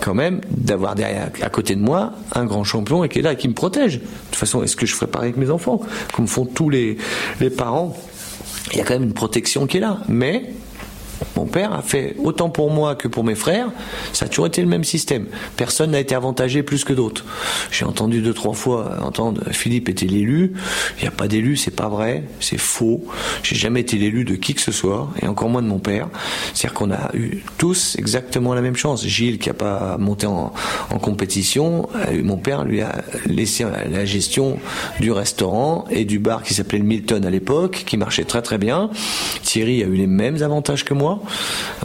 [0.00, 3.32] quand même d'avoir derrière à côté de moi un grand champion et qui est là
[3.32, 3.94] et qui me protège.
[3.94, 4.00] De
[4.30, 5.80] toute façon, est-ce que je ferais pareil avec mes enfants
[6.14, 6.96] Comme font tous les,
[7.40, 7.96] les parents?
[8.72, 9.98] Il y a quand même une protection qui est là.
[10.08, 10.52] Mais
[11.36, 13.68] mon père a fait autant pour moi que pour mes frères.
[14.12, 15.26] Ça a toujours été le même système.
[15.56, 17.24] Personne n'a été avantagé plus que d'autres.
[17.70, 20.52] J'ai entendu deux trois fois entendre Philippe était l'élu.
[20.98, 23.04] Il n'y a pas d'élu, c'est pas vrai, c'est faux.
[23.42, 26.08] J'ai jamais été l'élu de qui que ce soit, et encore moins de mon père.
[26.54, 29.06] C'est-à-dire qu'on a eu tous exactement la même chance.
[29.06, 30.52] Gilles qui a pas monté en,
[31.00, 31.88] compétition,
[32.24, 34.58] mon père lui a laissé la gestion
[35.00, 38.58] du restaurant et du bar qui s'appelait le Milton à l'époque, qui marchait très très
[38.58, 38.90] bien.
[39.42, 41.07] Thierry a eu les mêmes avantages que moi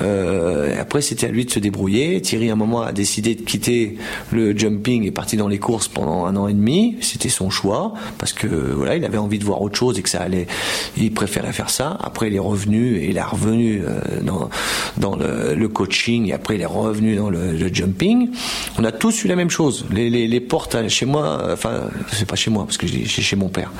[0.01, 2.21] euh, après, c'était à lui de se débrouiller.
[2.21, 3.97] Thierry, à un moment, a décidé de quitter
[4.31, 6.95] le jumping et parti dans les courses pendant un an et demi.
[7.01, 10.09] C'était son choix parce que voilà, il avait envie de voir autre chose et que
[10.09, 10.47] ça allait.
[10.97, 11.97] Il préférait faire ça.
[12.01, 14.49] Après, il est revenu et il est revenu euh, dans
[14.97, 18.29] dans le, coaching et après il est revenu dans le, jumping.
[18.77, 19.85] On a tous eu la même chose.
[19.91, 23.49] Les, les, portes chez moi, enfin, c'est pas chez moi parce que j'ai chez mon
[23.49, 23.71] père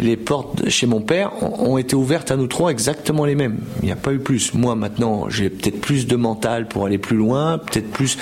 [0.00, 3.58] les portes chez mon père ont été ouvertes à nous trois exactement les mêmes.
[3.82, 4.54] Il n'y a pas eu plus.
[4.54, 8.18] Moi maintenant, j'ai peut-être plus de mental pour aller plus loin, peut-être plus.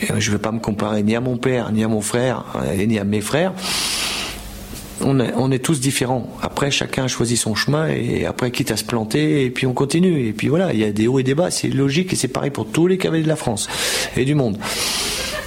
[0.00, 2.86] Je ne vais pas me comparer ni à mon père, ni à mon frère, euh,
[2.86, 3.52] ni à mes frères.
[5.06, 6.30] On est, tous différents.
[6.40, 10.26] Après, chacun choisit son chemin et après, quitte à se planter, et puis on continue.
[10.26, 12.28] Et puis voilà, il y a des hauts et des bas, c'est logique et c'est
[12.28, 13.68] pareil pour tous les cavaliers de la France
[14.16, 14.56] et du monde.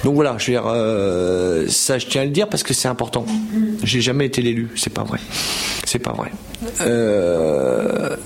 [0.04, 2.88] Donc voilà, je veux dire, euh, ça je tiens à le dire parce que c'est
[2.88, 3.26] important.
[3.82, 5.18] J'ai jamais été l'élu, c'est pas vrai.
[5.84, 6.30] C'est pas vrai.
[6.82, 8.16] Euh,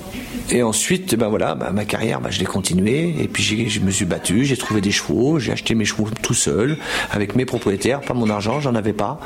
[0.51, 3.15] et ensuite, ben voilà, ben ma carrière, ben je l'ai continuée.
[3.21, 6.35] Et puis je me suis battu, j'ai trouvé des chevaux, j'ai acheté mes chevaux tout
[6.35, 6.77] seul,
[7.11, 9.21] avec mes propriétaires, pas mon argent, j'en avais pas.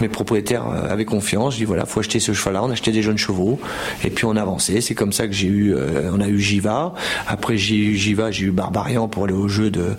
[0.00, 1.54] Mes propriétaires euh, avaient confiance.
[1.54, 2.62] Je dis voilà, faut acheter ce cheval-là.
[2.64, 3.58] On achetait des jeunes chevaux,
[4.04, 4.80] et puis on avançait.
[4.80, 6.94] C'est comme ça que j'ai eu, euh, on a eu Jiva.
[7.26, 9.96] Après j'ai eu Jiva, j'ai eu Barbarian pour aller au jeu de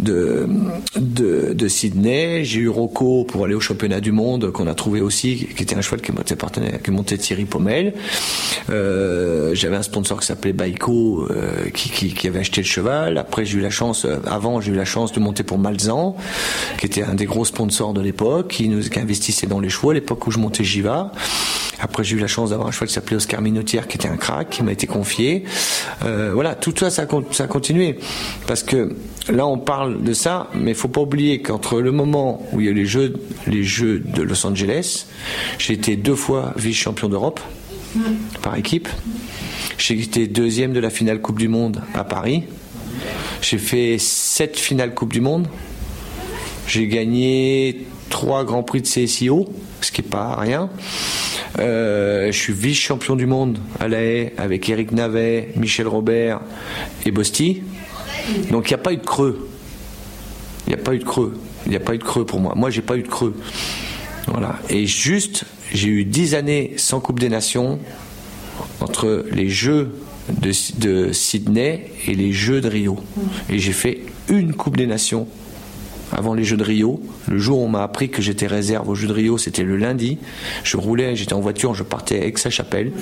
[0.00, 0.48] de
[0.96, 2.44] de, Sydney.
[2.44, 5.76] J'ai eu Rocco pour aller au championnat du monde qu'on a trouvé aussi, qui était
[5.76, 6.36] un cheval qui montait,
[6.90, 7.94] montait Thierry Pommel.
[8.70, 13.18] Euh, J'avais qui s'appelait Baiko, euh, qui, avait acheté le cheval.
[13.18, 16.16] Après, j'ai eu la chance, euh, avant, j'ai eu la chance de monter pour Malzan,
[16.78, 19.94] qui était un des gros sponsors de l'époque, qui nous investissait dans les chevaux à
[19.94, 21.12] l'époque où je montais Jiva.
[21.80, 24.16] Après, j'ai eu la chance d'avoir un cheval qui s'appelait Oscar Minotière, qui était un
[24.16, 25.44] crack, qui m'a été confié.
[26.04, 27.98] Euh, voilà, tout ça, ça, ça a continué.
[28.46, 28.94] Parce que
[29.28, 32.66] là, on parle de ça, mais il faut pas oublier qu'entre le moment où il
[32.66, 33.14] y a eu les Jeux,
[33.46, 35.06] les Jeux de Los Angeles,
[35.58, 37.40] j'ai été deux fois vice-champion d'Europe
[38.42, 38.88] par équipe.
[39.78, 42.44] J'ai été deuxième de la finale Coupe du Monde à Paris.
[43.40, 45.48] J'ai fait sept finales Coupe du Monde.
[46.66, 49.48] J'ai gagné trois grands prix de CSIO,
[49.80, 50.70] ce qui n'est pas rien.
[51.58, 56.40] Euh, je suis vice-champion du monde à La Haye avec Eric Navet, Michel Robert
[57.04, 57.62] et Bosti.
[58.50, 59.48] Donc il n'y a pas eu de creux.
[60.66, 61.34] Il n'y a pas eu de creux.
[61.66, 62.54] Il n'y a pas eu de creux pour moi.
[62.56, 63.34] Moi, j'ai pas eu de creux.
[64.28, 64.58] Voilà.
[64.68, 67.78] Et juste, j'ai eu dix années sans Coupe des Nations
[68.82, 69.92] entre les Jeux
[70.28, 72.98] de, Sydney et les Jeux de Rio.
[73.48, 75.26] Et j'ai fait une Coupe des Nations
[76.12, 77.00] avant les Jeux de Rio.
[77.28, 79.76] Le jour où on m'a appris que j'étais réserve aux Jeux de Rio, c'était le
[79.76, 80.18] lundi.
[80.64, 82.92] Je roulais, j'étais en voiture, je partais avec sa chapelle.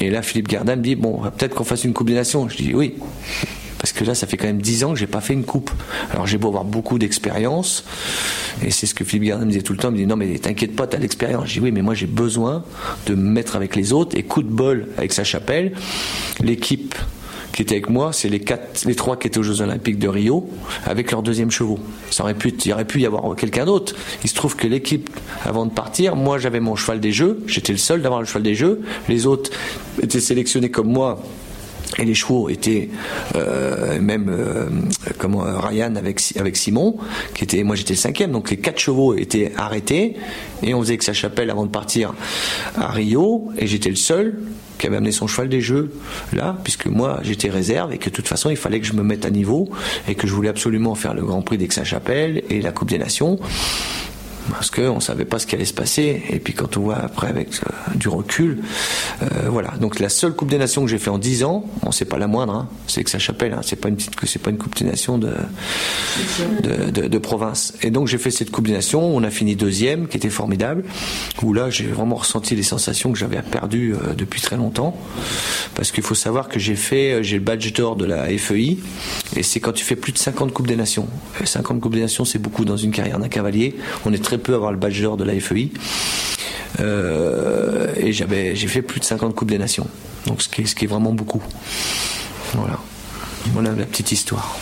[0.00, 2.48] Et là, Philippe Gardin me dit Bon, peut-être qu'on fasse une Coupe des Nations.
[2.48, 2.94] Je dis Oui.
[3.82, 5.72] Parce que là, ça fait quand même dix ans que j'ai pas fait une coupe.
[6.12, 7.84] Alors j'ai beau avoir beaucoup d'expérience,
[8.64, 9.88] et c'est ce que Philippe Gardin me disait tout le temps.
[9.88, 11.48] Il me dit non mais t'inquiète pas, t'as l'expérience.
[11.48, 12.62] Je dis oui, mais moi j'ai besoin
[13.06, 14.16] de me mettre avec les autres.
[14.16, 15.72] Et coup de bol avec sa chapelle,
[16.40, 16.94] l'équipe
[17.52, 20.48] qui était avec moi, c'est les trois qui étaient aux Jeux Olympiques de Rio,
[20.86, 21.78] avec leurs deuxième chevaux.
[22.10, 23.94] Ça il aurait pu y avoir quelqu'un d'autre.
[24.24, 25.10] Il se trouve que l'équipe,
[25.44, 28.42] avant de partir, moi j'avais mon cheval des Jeux, j'étais le seul d'avoir le cheval
[28.42, 28.80] des Jeux.
[29.08, 29.50] Les autres
[30.02, 31.22] étaient sélectionnés comme moi
[31.98, 32.88] et les chevaux étaient
[33.34, 34.68] euh, même euh,
[35.18, 36.96] comment Ryan avec Simon
[37.34, 38.32] qui était moi j'étais le cinquième.
[38.32, 40.16] Donc les quatre chevaux étaient arrêtés.
[40.62, 42.14] Et on faisait que sa chapelle avant de partir
[42.76, 43.48] à Rio.
[43.58, 44.38] Et j'étais le seul
[44.78, 45.92] qui avait amené son cheval des jeux
[46.32, 49.02] là puisque moi j'étais réserve et que de toute façon il fallait que je me
[49.02, 49.68] mette à niveau
[50.08, 53.38] et que je voulais absolument faire le Grand Prix d'Aix-la-Chapelle et la Coupe des Nations
[54.50, 56.22] parce qu'on ne savait pas ce qui allait se passer.
[56.30, 58.62] Et puis quand on voit après avec euh, du recul,
[59.22, 59.70] euh, voilà.
[59.80, 62.18] Donc la seule Coupe des Nations que j'ai fait en 10 ans, bon, c'est pas
[62.18, 64.58] la moindre, hein, c'est que ça chapelle, hein, c'est pas une petite, c'est pas une
[64.58, 65.32] Coupe des Nations de,
[67.18, 67.74] province.
[67.82, 70.84] Et donc j'ai fait cette Coupe des Nations, on a fini deuxième, qui était formidable,
[71.42, 74.96] où là j'ai vraiment ressenti les sensations que j'avais perdues euh, depuis très longtemps,
[75.74, 78.78] parce qu'il faut savoir que j'ai fait, j'ai le badge d'or de la FEI,
[79.36, 81.08] et c'est quand tu fais plus de 50 Coupes des Nations.
[81.42, 83.76] 50 Coupes des Nations, c'est beaucoup dans une carrière d'un cavalier.
[84.04, 85.70] On est très peu à avoir le badge de la FEI.
[86.80, 89.86] Euh, et j'avais, j'ai fait plus de 50 Coupes des Nations.
[90.26, 91.42] Donc ce qui est, ce qui est vraiment beaucoup.
[92.54, 92.78] Voilà.
[93.52, 94.56] Voilà la petite histoire.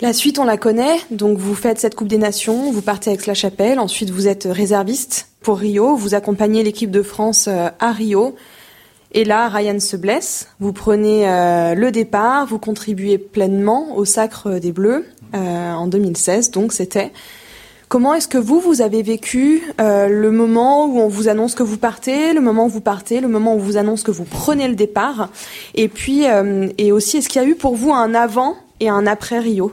[0.00, 0.96] La suite, on la connaît.
[1.10, 3.80] Donc, vous faites cette Coupe des Nations, vous partez avec la chapelle.
[3.80, 5.96] Ensuite, vous êtes réserviste pour Rio.
[5.96, 8.36] Vous accompagnez l'équipe de France euh, à Rio.
[9.12, 10.48] Et là, Ryan se blesse.
[10.60, 12.46] Vous prenez euh, le départ.
[12.46, 16.50] Vous contribuez pleinement au Sacre des Bleus en 2016.
[16.50, 17.12] Donc, c'était.
[17.88, 21.62] Comment est-ce que vous, vous avez vécu euh, le moment où on vous annonce que
[21.62, 24.24] vous partez, le moment où vous partez, le moment où on vous annonce que vous
[24.24, 25.30] prenez le départ?
[25.74, 28.90] Et puis, euh, et aussi, est-ce qu'il y a eu pour vous un avant et
[28.90, 29.72] un après Rio?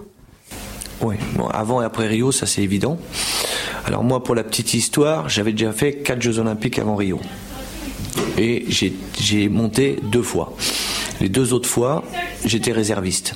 [1.02, 1.16] Oui,
[1.54, 2.98] avant et après Rio, ça c'est évident.
[3.86, 7.20] Alors moi, pour la petite histoire, j'avais déjà fait quatre Jeux Olympiques avant Rio.
[8.38, 8.66] Et
[9.20, 10.54] j'ai monté deux fois.
[11.22, 12.04] Les deux autres fois,
[12.46, 13.36] j'étais réserviste.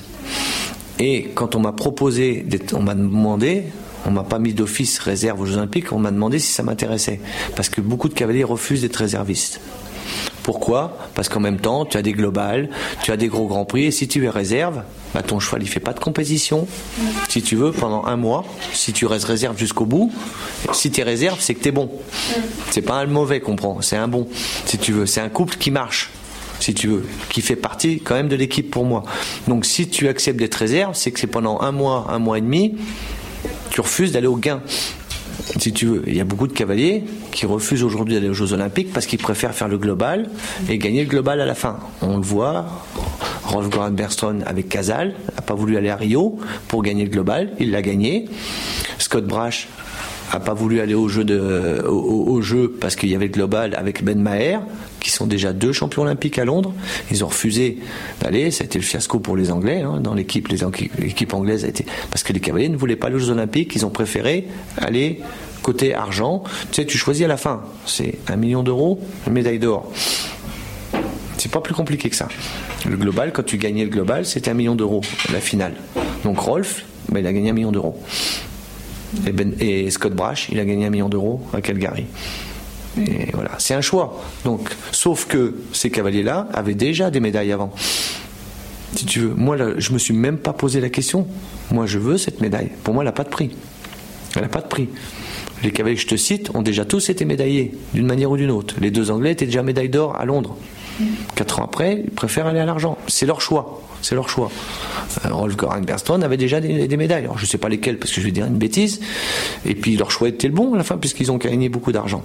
[0.98, 3.64] Et quand on m'a proposé, on m'a demandé,
[4.06, 7.20] on m'a pas mis d'office réserve aux Jeux Olympiques, on m'a demandé si ça m'intéressait.
[7.56, 9.60] Parce que beaucoup de cavaliers refusent d'être réservistes.
[10.42, 10.98] Pourquoi?
[11.14, 12.68] Parce qu'en même temps, tu as des globales,
[13.02, 14.82] tu as des gros grands prix, et si tu es réserve,
[15.14, 16.66] bah ton cheval il fait pas de compétition.
[17.28, 20.12] Si tu veux, pendant un mois, si tu restes réserve jusqu'au bout,
[20.72, 21.90] si tu es réserve, c'est que tu es bon.
[22.70, 24.28] C'est pas un mauvais qu'on prend, c'est un bon,
[24.66, 25.06] si tu veux.
[25.06, 26.10] C'est un couple qui marche
[26.60, 29.02] si tu veux, qui fait partie quand même de l'équipe pour moi.
[29.48, 32.42] Donc si tu acceptes d'être réserve, c'est que c'est pendant un mois, un mois et
[32.42, 32.76] demi,
[33.70, 34.60] tu refuses d'aller au gain.
[35.58, 38.52] Si tu veux, il y a beaucoup de cavaliers qui refusent aujourd'hui d'aller aux Jeux
[38.52, 40.28] Olympiques parce qu'ils préfèrent faire le global
[40.68, 41.78] et gagner le global à la fin.
[42.02, 42.66] On le voit,
[43.44, 46.38] Rolf Goran Berstron avec Casal n'a pas voulu aller à Rio
[46.68, 48.26] pour gagner le global, il l'a gagné.
[48.98, 49.68] Scott Brash
[50.30, 54.60] a pas voulu aller au jeu, parce qu'il y avait le global avec Ben Maher,
[55.00, 56.72] qui sont déjà deux champions olympiques à Londres.
[57.10, 57.78] Ils ont refusé
[58.20, 58.50] d'aller.
[58.50, 60.48] Ça a été le fiasco pour les Anglais hein, dans l'équipe.
[60.48, 63.74] L'équipe anglaise a été parce que les cavaliers ne voulaient pas les Jeux olympiques.
[63.74, 65.20] Ils ont préféré aller
[65.62, 66.44] côté argent.
[66.70, 67.62] Tu sais, tu choisis à la fin.
[67.86, 69.90] C'est un million d'euros, une médaille d'or.
[71.38, 72.28] C'est pas plus compliqué que ça.
[72.88, 75.00] Le global, quand tu gagnais le global, c'était un million d'euros,
[75.32, 75.74] la finale.
[76.24, 77.98] Donc Rolf, ben, il a gagné un million d'euros.
[79.26, 82.06] Et, ben, et, Scott Brash, il a gagné un million d'euros à Calgary.
[82.98, 84.20] Et voilà, c'est un choix.
[84.44, 87.72] Donc, sauf que ces cavaliers-là avaient déjà des médailles avant.
[88.96, 91.26] Si tu veux, moi, là, je me suis même pas posé la question.
[91.70, 92.70] Moi, je veux cette médaille.
[92.82, 93.50] Pour moi, elle n'a pas de prix.
[94.34, 94.88] Elle n'a pas de prix.
[95.62, 98.50] Les cavaliers que je te cite ont déjà tous été médaillés, d'une manière ou d'une
[98.50, 98.76] autre.
[98.80, 100.56] Les deux Anglais étaient déjà médailles d'or à Londres.
[101.34, 102.98] Quatre ans après, ils préfèrent aller à l'argent.
[103.06, 103.82] C'est leur choix.
[104.02, 104.50] C'est leur choix.
[105.24, 107.24] Rolf Goran Berstron avait déjà des, médailles.
[107.24, 109.00] Alors, je ne sais pas lesquelles parce que je vais dire une bêtise.
[109.66, 112.22] Et puis leur choix était le bon à la fin puisqu'ils ont gagné beaucoup d'argent.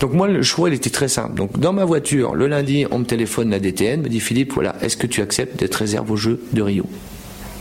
[0.00, 1.34] Donc moi, le choix, il était très simple.
[1.34, 4.76] Donc dans ma voiture, le lundi, on me téléphone la DTN, me dit Philippe, voilà,
[4.80, 6.86] est-ce que tu acceptes d'être réserve au jeu de Rio?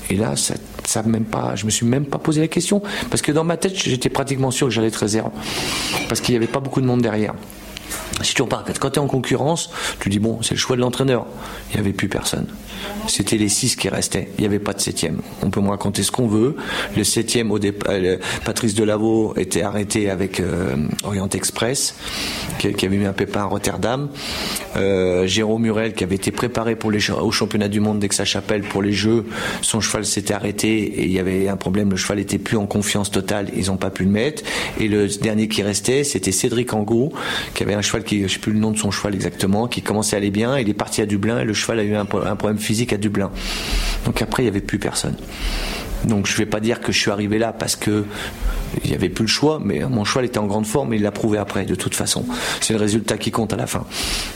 [0.09, 0.55] Et là, ça,
[0.85, 2.81] ça même pas, je me suis même pas posé la question
[3.11, 5.31] parce que dans ma tête, j'étais pratiquement sûr que j'allais être réserve
[6.07, 7.35] parce qu'il n'y avait pas beaucoup de monde derrière.
[8.21, 10.81] Si tu repars, quand tu es en concurrence, tu dis bon, c'est le choix de
[10.81, 11.25] l'entraîneur.
[11.69, 12.47] Il n'y avait plus personne.
[13.07, 14.29] C'était les six qui restaient.
[14.37, 15.21] Il n'y avait pas de septième.
[15.41, 16.55] On peut me raconter ce qu'on veut.
[16.95, 21.95] Le septième, au départ, euh, Patrice Delaveau était arrêté avec euh, Orient Express,
[22.59, 24.09] qui, avait mis un pépin à Rotterdam.
[24.75, 28.81] Euh, Jérôme Murel, qui avait été préparé pour les, au championnat du monde d'Aix-la-Chapelle pour
[28.81, 29.25] les Jeux,
[29.61, 31.89] son cheval s'était arrêté et il y avait un problème.
[31.89, 33.49] Le cheval était plus en confiance totale.
[33.55, 34.43] Ils n'ont pas pu le mettre.
[34.79, 37.11] Et le dernier qui restait, c'était Cédric Angot,
[37.53, 39.81] qui avait un cheval qui, je sais plus le nom de son cheval exactement, qui
[39.81, 40.57] commençait à aller bien.
[40.57, 42.97] Il est parti à Dublin et le cheval a eu un, un problème physique à
[42.97, 43.31] Dublin.
[44.05, 45.15] Donc après, il n'y avait plus personne.
[46.05, 48.05] Donc je ne vais pas dire que je suis arrivé là parce que
[48.83, 51.01] il n'y avait plus le choix, mais mon choix était en grande forme et il
[51.01, 52.23] l'a prouvé après, de toute façon.
[52.61, 53.85] C'est le résultat qui compte à la fin.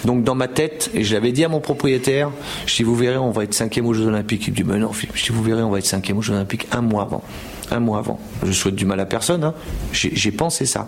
[0.05, 2.31] Donc dans ma tête, et je l'avais dit à mon propriétaire,
[2.65, 4.47] je dis vous verrez, on va être cinquième aux Jeux Olympiques.
[4.47, 6.33] Il me dit mais non, je dis vous verrez, on va être cinquième aux Jeux
[6.33, 7.23] Olympiques un mois avant.
[7.71, 8.19] Un mois avant.
[8.43, 9.53] Je souhaite du mal à personne, hein.
[9.93, 10.87] j'ai pensé ça.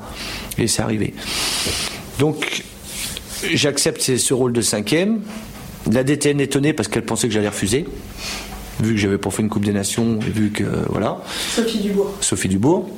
[0.57, 1.13] Et c'est arrivé.
[2.19, 2.63] Donc
[3.53, 5.21] j'accepte ce rôle de cinquième.
[5.91, 7.85] La DTN est étonnée parce qu'elle pensait que j'allais refuser,
[8.81, 11.21] vu que j'avais pas fait une Coupe des Nations, et vu que voilà.
[11.49, 12.11] Sophie Dubourg.
[12.21, 12.89] Sophie Dubourg,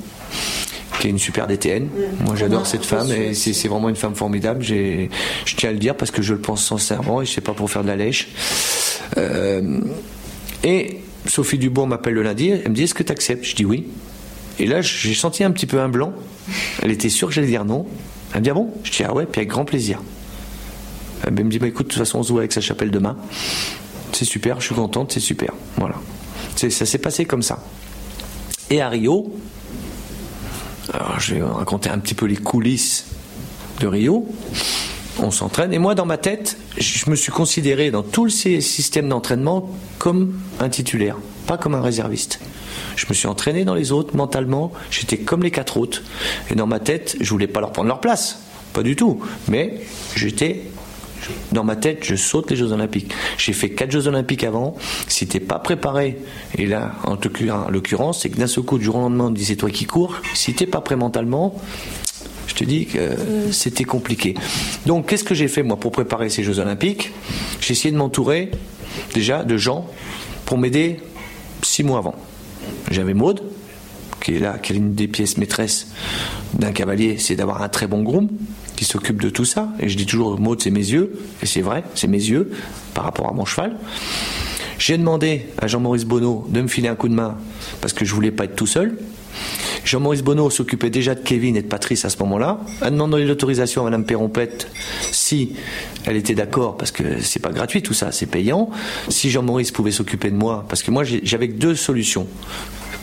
[0.99, 1.83] qui est une super DTN.
[1.83, 2.25] Mmh.
[2.25, 4.63] Moi, j'adore cette femme et c'est vraiment une femme formidable.
[4.63, 5.07] Je
[5.55, 7.69] tiens à le dire parce que je le pense sincèrement et je sais pas pour
[7.69, 8.29] faire de la lèche.
[9.17, 9.79] Euh,
[10.63, 13.65] et Sophie Dubourg m'appelle le lundi, elle me dit Est-ce que tu acceptes Je dis
[13.65, 13.87] oui.
[14.59, 16.13] Et là, j'ai senti un petit peu un blanc.
[16.81, 17.85] Elle était sûre que j'allais dire non.
[18.33, 18.69] Elle me dit ah bon?
[18.83, 20.01] Je dis ah ouais, puis avec grand plaisir.
[21.27, 23.17] Elle me dit bah écoute, de toute façon on se voit avec sa chapelle demain.
[24.13, 25.51] C'est super, je suis contente, c'est super.
[25.75, 25.95] Voilà.
[26.55, 27.59] Ça s'est passé comme ça.
[28.69, 29.35] Et à Rio,
[31.19, 33.05] je vais raconter un petit peu les coulisses
[33.79, 34.27] de Rio.
[35.19, 39.09] On s'entraîne et moi dans ma tête, je me suis considéré dans tout le système
[39.09, 41.17] d'entraînement comme un titulaire,
[41.47, 42.39] pas comme un réserviste.
[42.95, 46.03] Je me suis entraîné dans les autres mentalement, j'étais comme les quatre autres.
[46.51, 48.39] Et dans ma tête, je voulais pas leur prendre leur place,
[48.73, 49.19] pas du tout.
[49.47, 49.81] Mais
[50.15, 50.63] j'étais
[51.51, 53.11] dans ma tête, je saute les Jeux Olympiques.
[53.37, 54.75] J'ai fait quatre Jeux Olympiques avant.
[55.07, 56.17] Si t'es pas préparé,
[56.57, 57.17] et là, en
[57.69, 59.85] l'occurrence, c'est que d'un seul coup, du jour au lendemain, on dit c'est toi qui
[59.85, 60.15] cours.
[60.33, 61.59] Si t'es pas prêt mentalement,
[62.47, 62.99] je te dis que
[63.51, 64.35] c'était compliqué.
[64.85, 67.11] Donc, qu'est-ce que j'ai fait moi pour préparer ces Jeux Olympiques?
[67.61, 68.51] J'ai essayé de m'entourer
[69.13, 69.87] déjà de gens
[70.45, 70.99] pour m'aider
[71.61, 72.15] six mois avant.
[72.89, 73.43] J'avais Maude,
[74.21, 75.87] qui est là, qui est une des pièces maîtresses
[76.53, 78.29] d'un cavalier, c'est d'avoir un très bon groom
[78.77, 79.67] qui s'occupe de tout ça.
[79.81, 81.19] Et je dis toujours, Maud, c'est mes yeux.
[81.43, 82.51] Et c'est vrai, c'est mes yeux
[82.93, 83.75] par rapport à mon cheval.
[84.79, 87.35] J'ai demandé à Jean-Maurice Bonneau de me filer un coup de main
[87.81, 88.97] parce que je voulais pas être tout seul.
[89.83, 93.81] Jean-Maurice Bonneau s'occupait déjà de Kevin et de Patrice à ce moment-là, a demandé l'autorisation
[93.81, 94.67] à Madame Perrompette
[95.11, 95.53] si
[96.05, 98.69] elle était d'accord, parce que c'est pas gratuit tout ça, c'est payant.
[99.09, 102.27] Si Jean-Maurice pouvait s'occuper de moi, parce que moi j'avais deux solutions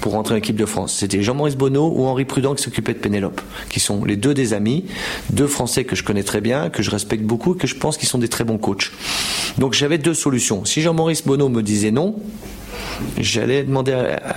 [0.05, 0.97] pour rentrer en équipe de France.
[0.99, 3.41] C'était Jean-Maurice Bonneau ou Henri Prudent qui s'occupait de Pénélope,
[3.71, 4.85] qui sont les deux des amis,
[5.31, 8.07] deux Français que je connais très bien, que je respecte beaucoup, que je pense qu'ils
[8.07, 8.93] sont des très bons coachs.
[9.57, 10.67] Donc j'avais deux solutions.
[10.67, 12.17] Si Jean-Maurice Bonneau me disait non,
[13.19, 13.95] j'allais demander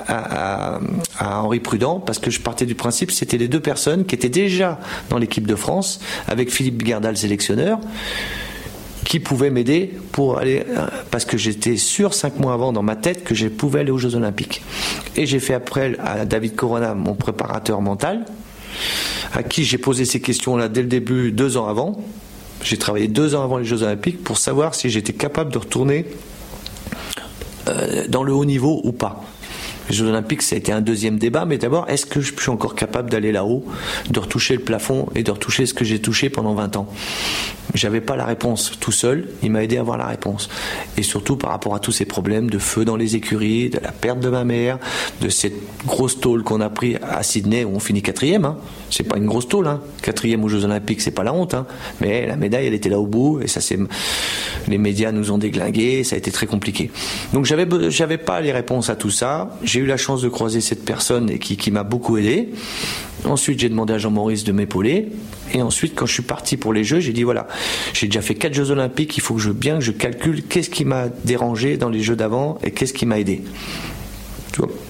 [0.07, 0.79] à,
[1.19, 4.79] Henri Prudent parce que je partais du principe c'était les deux personnes qui étaient déjà
[5.09, 5.99] dans l'équipe de France
[6.29, 7.81] avec Philippe Gardal sélectionneur
[9.07, 12.97] qui pouvait m'aider pour aller, euh, parce que j'étais sûr cinq mois avant dans ma
[12.97, 14.61] tête que je pouvais aller aux Jeux Olympiques.
[15.15, 18.25] Et j'ai fait appel à David Corona, mon préparateur mental,
[19.33, 22.03] à qui j'ai posé ces questions-là dès le début, deux ans avant.
[22.63, 26.05] J'ai travaillé deux ans avant les Jeux Olympiques pour savoir si j'étais capable de retourner
[27.69, 29.23] euh, dans le haut niveau ou pas.
[29.89, 32.49] Les Jeux Olympiques, ça a été un deuxième débat, mais d'abord, est-ce que je suis
[32.49, 33.63] encore capable d'aller là-haut,
[34.09, 36.87] de retoucher le plafond et de retoucher ce que j'ai touché pendant 20 ans?
[37.73, 40.49] J'avais pas la réponse tout seul, il m'a aidé à avoir la réponse.
[40.97, 43.91] Et surtout par rapport à tous ces problèmes de feu dans les écuries, de la
[43.91, 44.79] perte de ma mère,
[45.21, 48.45] de cette grosse tôle qu'on a pris à Sydney où on finit quatrième.
[48.45, 48.57] Hein.
[48.89, 49.81] C'est pas une grosse tôle, hein.
[50.01, 51.53] quatrième aux Jeux Olympiques, c'est pas la honte.
[51.53, 51.65] Hein.
[52.01, 53.77] Mais la médaille, elle était là au bout et ça c'est
[54.67, 56.91] les médias nous ont déglingué, ça a été très compliqué.
[57.33, 59.57] Donc j'avais j'avais pas les réponses à tout ça.
[59.63, 62.49] J'ai eu la chance de croiser cette personne qui, qui m'a beaucoup aidé.
[63.25, 65.09] Ensuite, j'ai demandé à Jean-Maurice de m'épauler.
[65.53, 67.47] Et ensuite, quand je suis parti pour les Jeux, j'ai dit voilà,
[67.93, 70.69] j'ai déjà fait quatre Jeux Olympiques, il faut que je bien que je calcule qu'est-ce
[70.69, 73.43] qui m'a dérangé dans les Jeux d'avant et qu'est-ce qui m'a aidé.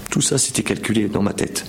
[0.10, 1.66] tout ça, c'était calculé dans ma tête.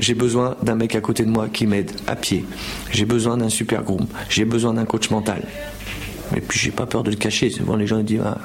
[0.00, 2.44] J'ai besoin d'un mec à côté de moi qui m'aide à pied.
[2.90, 4.06] J'ai besoin d'un super groom.
[4.28, 5.42] J'ai besoin d'un coach mental.
[6.36, 7.50] Et puis j'ai pas peur de le cacher.
[7.50, 8.38] Souvent les gens disent ah,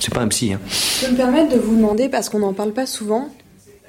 [0.00, 0.52] c'est pas un psy.
[0.52, 0.60] Hein.
[1.00, 3.30] Je peux me permettre de vous demander, parce qu'on n'en parle pas souvent,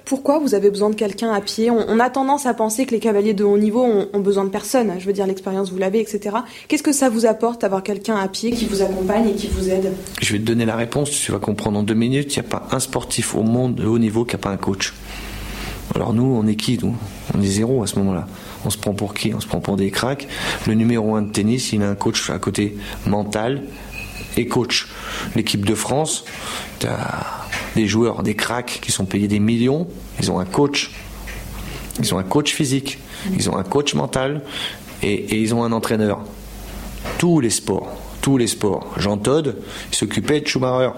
[0.05, 1.71] pourquoi vous avez besoin de quelqu'un à pied?
[1.71, 4.93] On, a tendance à penser que les cavaliers de haut niveau ont, besoin de personne.
[4.99, 6.37] Je veux dire, l'expérience, vous l'avez, etc.
[6.67, 9.69] Qu'est-ce que ça vous apporte d'avoir quelqu'un à pied qui vous accompagne et qui vous
[9.69, 9.91] aide?
[10.21, 12.35] Je vais te donner la réponse, tu vas comprendre en deux minutes.
[12.35, 14.57] Il n'y a pas un sportif au monde de haut niveau qui n'a pas un
[14.57, 14.93] coach.
[15.95, 18.27] Alors nous, on est qui On est zéro à ce moment-là.
[18.65, 19.33] On se prend pour qui?
[19.33, 20.27] On se prend pour des cracks.
[20.67, 22.77] Le numéro un de tennis, il a un coach à côté
[23.07, 23.63] mental
[24.35, 24.87] et coach.
[25.35, 26.25] L'équipe de France,
[26.79, 26.87] tu
[27.75, 29.87] des joueurs, des cracks qui sont payés des millions.
[30.19, 30.91] Ils ont un coach.
[31.99, 32.99] Ils ont un coach physique.
[33.37, 34.41] Ils ont un coach mental.
[35.01, 36.19] Et, ils ont un entraîneur.
[37.17, 37.89] Tous les sports.
[38.21, 38.91] Tous les sports.
[38.97, 39.55] Jean Todd,
[39.91, 40.91] il s'occupait de Schumacher.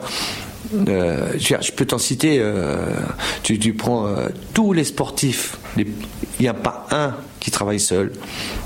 [0.89, 2.75] Euh, je peux t'en citer, euh,
[3.43, 5.87] tu, prends euh, tous les sportifs, il
[6.39, 8.11] n'y a pas un qui travaille seul.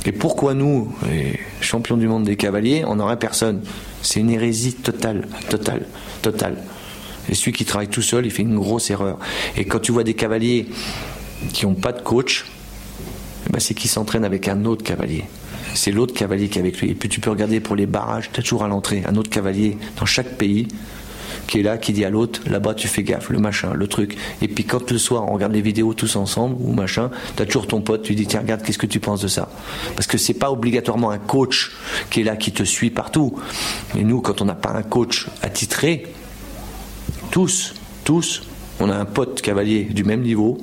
[0.05, 0.93] Et pourquoi nous,
[1.59, 3.61] champions du monde des cavaliers, on n'aurait personne?
[4.01, 5.85] C'est une hérésie totale, totale,
[6.21, 6.57] totale.
[7.29, 9.19] Et celui qui travaille tout seul, il fait une grosse erreur.
[9.55, 10.67] Et quand tu vois des cavaliers
[11.53, 12.45] qui n'ont pas de coach,
[13.47, 15.25] eh ben c'est qu'ils s'entraînent avec un autre cavalier.
[15.75, 16.89] C'est l'autre cavalier qui est avec lui.
[16.89, 19.29] Et puis tu peux regarder pour les barrages, tu as toujours à l'entrée un autre
[19.29, 20.67] cavalier dans chaque pays
[21.51, 24.15] qui est là, qui dit à l'autre, là-bas tu fais gaffe, le machin, le truc.
[24.41, 27.67] Et puis quand le soir on regarde les vidéos tous ensemble ou machin, t'as toujours
[27.67, 29.49] ton pote, tu dis tiens regarde qu'est-ce que tu penses de ça?
[29.97, 31.73] Parce que c'est pas obligatoirement un coach
[32.09, 33.37] qui est là, qui te suit partout.
[33.95, 36.05] Mais nous, quand on n'a pas un coach attitré,
[37.31, 37.73] tous,
[38.05, 38.43] tous,
[38.79, 40.57] on a un pote cavalier du même niveau,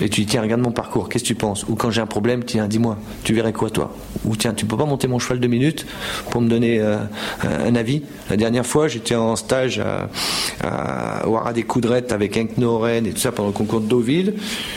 [0.00, 1.64] Et tu dis, tiens, regarde mon parcours, qu'est-ce que tu penses?
[1.68, 3.94] Ou quand j'ai un problème, tiens, dis-moi, tu verrais quoi toi?
[4.24, 5.86] Ou tiens, tu peux pas monter mon cheval deux minutes
[6.30, 6.98] pour me donner euh,
[7.42, 8.02] un avis?
[8.28, 10.08] La dernière fois, j'étais en stage à,
[10.62, 14.34] à, des Coudrettes avec Henk Noren et tout ça pendant le concours de Deauville.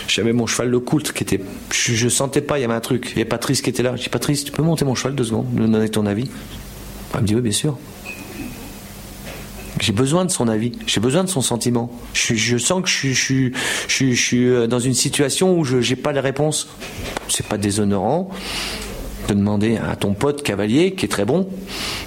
[0.07, 1.41] J'avais mon cheval le Coult qui était.
[1.71, 3.11] Je, je, sentais pas, il y avait un truc.
[3.15, 3.95] Avait Patrice qui était là.
[3.95, 6.29] Je dis, Patrice, tu peux monter mon cheval deux secondes, me donner ton avis?
[7.13, 7.77] Elle me dit, oui, bien sûr.
[9.79, 11.89] J'ai besoin de son avis, j'ai besoin de son sentiment.
[12.13, 13.53] Je, sens que je,
[13.87, 16.67] suis euh, dans une situation où je n'ai pas les réponses.
[17.29, 18.29] C'est pas déshonorant
[19.29, 21.47] de demander à ton pote cavalier, qui est très bon,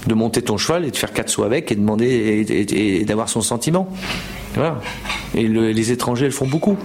[0.07, 3.89] de monter ton cheval et de faire quatre sauts avec et demander d'avoir son sentiment.
[4.55, 4.81] Voilà.
[5.35, 6.77] Et le, les étrangers le font beaucoup.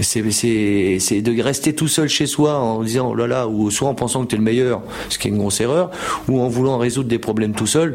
[0.00, 3.94] C'est de rester tout seul chez soi en disant oh là là, ou soit en
[3.94, 5.90] pensant que tu es le meilleur, ce qui est une grosse erreur,
[6.28, 7.94] ou en voulant résoudre des problèmes tout seul.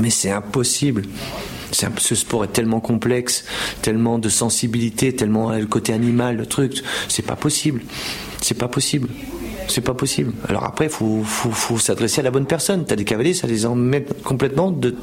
[0.00, 1.02] Mais c'est impossible.
[1.72, 3.44] Ce sport est tellement complexe,
[3.82, 6.82] tellement de sensibilité, tellement le côté animal, le truc.
[7.08, 7.82] C'est pas possible.
[8.40, 9.08] C'est pas possible.
[9.66, 10.32] C'est pas possible.
[10.48, 12.84] Alors après, il faut, s'adresser à la bonne personne.
[12.84, 14.94] T'as des cavaliers, ça les emmène complètement de,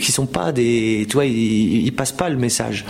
[0.00, 2.84] qui sont pas des, tu vois, ils, ils passent pas le message.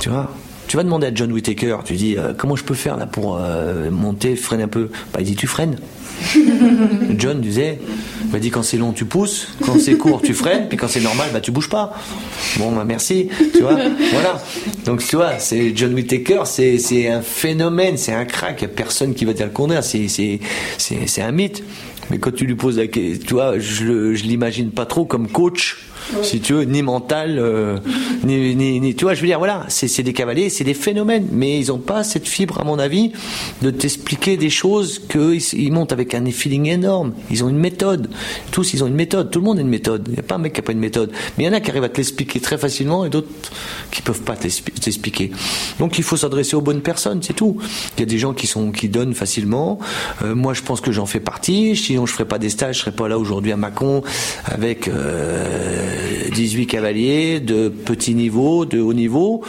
[0.00, 0.30] Tu vois?
[0.66, 3.38] Tu vas demander à John Whitaker, tu dis euh, comment je peux faire là pour
[3.38, 4.90] euh, monter, freiner un peu?
[5.12, 5.76] Bah il dit tu freines.
[7.18, 7.78] John disait,
[8.32, 11.00] il dit quand c'est long tu pousses, quand c'est court tu freines, puis quand c'est
[11.00, 11.94] normal bah tu bouges pas.
[12.58, 13.76] Bon bah merci, tu vois,
[14.12, 14.42] voilà.
[14.84, 19.14] Donc tu vois, c'est John Whitaker, c'est un phénomène, c'est un crack, y a personne
[19.14, 20.40] qui va dire le contraire, c'est
[21.18, 21.62] un mythe.
[22.10, 25.28] Mais quand tu lui poses la question, tu vois, je je l'imagine pas trop comme
[25.28, 25.78] coach
[26.22, 27.78] si tu veux, ni mental, euh,
[28.24, 31.28] ni, ni, ni, tu vois, je veux dire, voilà, c'est des cavaliers, c'est des phénomènes,
[31.32, 33.12] mais ils n'ont pas cette fibre, à mon avis,
[33.62, 37.12] de t'expliquer des choses qu'ils ils montent avec un feeling énorme.
[37.30, 38.10] Ils ont une méthode.
[38.50, 39.30] Tous, ils ont une méthode.
[39.30, 40.04] Tout le monde a une méthode.
[40.08, 41.10] Il n'y a pas un mec qui n'a pas une méthode.
[41.36, 43.28] Mais il y en a qui arrivent à te l'expliquer très facilement et d'autres
[43.90, 45.30] qui peuvent pas t'expliquer.
[45.78, 47.58] Donc il faut s'adresser aux bonnes personnes, c'est tout.
[47.96, 49.78] Il y a des gens qui sont qui donnent facilement.
[50.22, 51.76] Euh, moi, je pense que j'en fais partie.
[51.76, 54.02] Sinon, je ferais pas des stages, je serais pas là aujourd'hui à Mâcon
[54.44, 54.88] avec.
[54.88, 55.93] Euh,
[56.32, 59.42] 18 cavaliers de petit niveau, de haut niveau.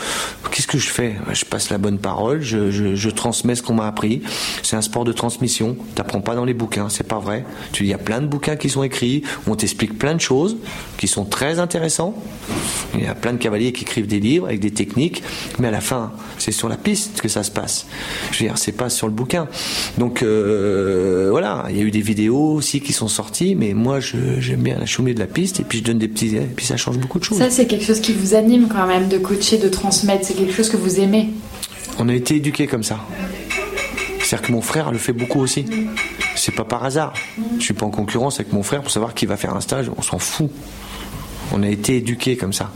[0.52, 1.16] Qu'est-ce que je fais?
[1.34, 4.22] Je passe la bonne parole, je, transmets ce qu'on m'a appris.
[4.64, 5.76] C'est un sport de transmission.
[5.96, 7.46] T'apprends pas dans les bouquins, c'est pas vrai.
[7.80, 10.58] Il y a plein de bouquins qui sont écrits où on t'explique plein de choses
[10.98, 12.16] qui sont très intéressants.
[12.94, 15.24] Il y a plein de cavaliers qui écrivent des livres avec des techniques,
[15.60, 16.12] mais à la fin,
[16.46, 17.88] c'est sur la piste que ça se passe.
[18.32, 19.48] Je veux dire, c'est pas sur le bouquin.
[19.98, 24.00] Donc euh, voilà, il y a eu des vidéos aussi qui sont sorties, mais moi
[24.00, 26.64] j'aime bien la chômée de la piste et puis je donne des petits et puis
[26.68, 27.40] ça change beaucoup de choses.
[27.40, 30.24] Ça, c'est quelque chose qui vous anime quand même, de coacher, de transmettre.
[30.26, 31.30] C'est quelque chose que vous aimez.
[31.98, 33.00] On a été éduqués comme ça.
[34.20, 35.66] C'est-à-dire que mon frère le fait beaucoup aussi.
[36.36, 37.14] C'est pas par hasard.
[37.58, 39.90] Je suis pas en concurrence avec mon frère pour savoir qui va faire un stage.
[39.98, 40.52] On s'en fout.
[41.54, 42.72] On a été éduqués comme ça.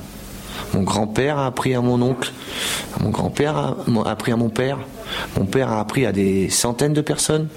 [0.73, 2.31] Mon grand-père a appris à mon oncle.
[2.99, 4.77] Mon grand-père a appris à mon père.
[5.37, 7.47] Mon père a appris à des centaines de personnes.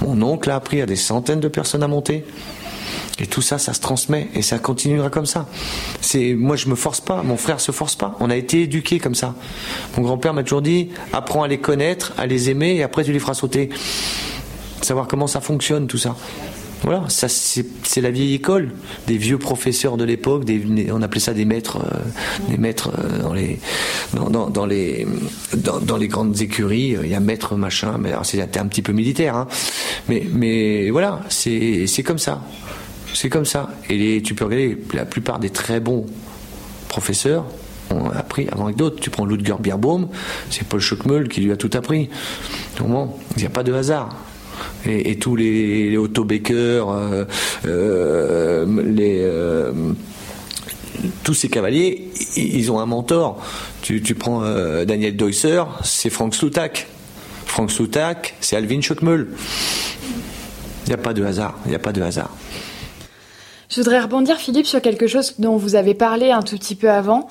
[0.00, 2.24] Mon oncle a appris à des centaines de personnes à monter.
[3.18, 5.46] Et tout ça, ça se transmet et ça continuera comme ça.
[6.00, 8.16] C'est moi, je me force pas, mon frère se force pas.
[8.20, 9.34] On a été éduqués comme ça.
[9.96, 13.12] Mon grand-père m'a toujours dit apprends à les connaître, à les aimer et après tu
[13.12, 13.68] les feras sauter.
[14.80, 16.16] Savoir comment ça fonctionne tout ça.
[16.82, 18.70] Voilà, ça c'est la vieille école
[19.06, 20.44] des vieux professeurs de l'époque.
[20.90, 25.06] On appelait ça des maîtres, euh, des maîtres euh, dans les
[25.54, 26.96] dans, les grandes écuries.
[27.02, 29.36] Il y a maître machin, mais c'était un petit peu militaire.
[29.36, 29.48] Hein.
[30.08, 32.42] Mais mais voilà, c'est comme ça.
[33.14, 33.70] C'est comme ça.
[33.88, 36.06] Et tu peux regarder la plupart des très bons
[36.88, 37.44] professeurs
[37.90, 39.00] ont appris avant avec d'autres.
[39.00, 40.08] Tu prends Ludger Bierbaum,
[40.50, 42.08] c'est Paul Schockmeul qui lui a tout appris.
[42.78, 44.16] Donc bon, il n'y a pas de hasard.
[44.86, 47.24] Et, tous les, les Otto Becker, euh,
[47.66, 48.66] euh,
[48.98, 49.72] euh,
[51.22, 53.44] tous ces cavaliers, ils ont un mentor.
[53.82, 54.42] Tu, prends
[54.84, 56.88] Daniel Deusser, c'est Frank Slutak.
[57.46, 59.28] Frank Slutak, c'est Alvin Schockmeul.
[60.84, 61.54] Il n'y a pas de hasard.
[61.66, 62.30] Il n'y a pas de hasard.
[63.68, 66.90] Je voudrais rebondir, Philippe, sur quelque chose dont vous avez parlé un tout petit peu
[66.90, 67.28] avant.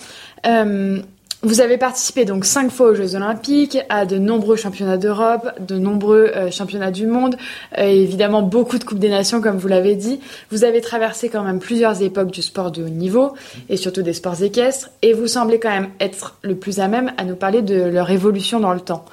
[1.43, 5.77] Vous avez participé donc cinq fois aux Jeux Olympiques, à de nombreux championnats d'Europe, de
[5.77, 7.35] nombreux euh, championnats du monde,
[7.77, 10.19] euh, évidemment beaucoup de Coupes des Nations, comme vous l'avez dit.
[10.51, 13.33] Vous avez traversé quand même plusieurs époques du sport de haut niveau,
[13.69, 17.11] et surtout des sports équestres, et vous semblez quand même être le plus à même
[17.17, 19.05] à nous parler de leur évolution dans le temps.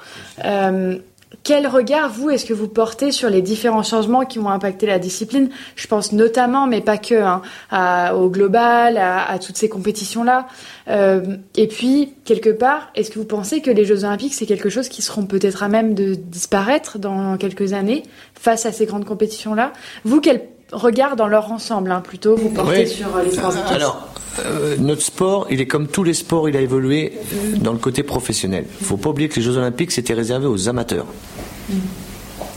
[0.45, 0.97] Euh,
[1.43, 4.99] quel regard, vous, est-ce que vous portez sur les différents changements qui ont impacté la
[4.99, 5.49] discipline?
[5.75, 10.47] Je pense notamment, mais pas que, hein, au global, à, à toutes ces compétitions-là.
[10.89, 14.69] Euh, et puis, quelque part, est-ce que vous pensez que les Jeux Olympiques, c'est quelque
[14.69, 18.03] chose qui seront peut-être à même de disparaître dans quelques années
[18.35, 19.73] face à ces grandes compétitions-là?
[20.03, 22.87] Vous, quel regard dans leur ensemble, hein, plutôt, vous portez oui.
[22.87, 24.09] sur les sports Alors,
[24.45, 27.79] euh, notre sport, il est comme tous les sports, il a évolué euh, dans le
[27.79, 28.65] côté professionnel.
[28.79, 31.05] Il faut pas oublier que les Jeux Olympiques, c'était réservé aux amateurs.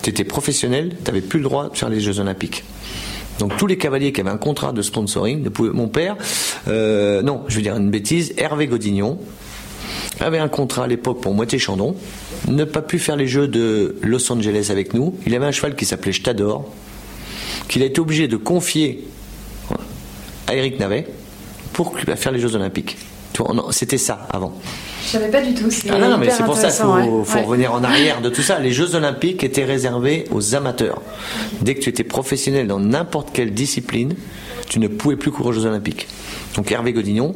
[0.02, 2.64] Tu étais professionnel, tu n'avais plus le droit de faire les Jeux Olympiques.
[3.38, 6.16] Donc tous les cavaliers qui avaient un contrat de sponsoring, mon père,
[6.68, 9.18] euh, non, je veux dire une bêtise, Hervé Godignon
[10.20, 11.96] avait un contrat à l'époque pour Moitié Chandon,
[12.46, 15.16] n'a pas pu faire les Jeux de Los Angeles avec nous.
[15.26, 16.68] Il avait un cheval qui s'appelait Stador,
[17.68, 19.04] qu'il a été obligé de confier
[20.46, 21.06] à Eric Navet
[21.72, 22.96] pour faire les Jeux Olympiques.
[23.70, 24.52] C'était ça avant.
[25.04, 25.68] Je savais pas du tout.
[25.90, 28.58] Ah non, mais c'est pour ça qu'il faut, revenir en arrière de tout ça.
[28.58, 31.00] Les Jeux Olympiques étaient réservés aux amateurs.
[31.60, 34.14] Dès que tu étais professionnel dans n'importe quelle discipline,
[34.68, 36.08] tu ne pouvais plus courir aux Jeux Olympiques.
[36.56, 37.34] Donc Hervé Godignon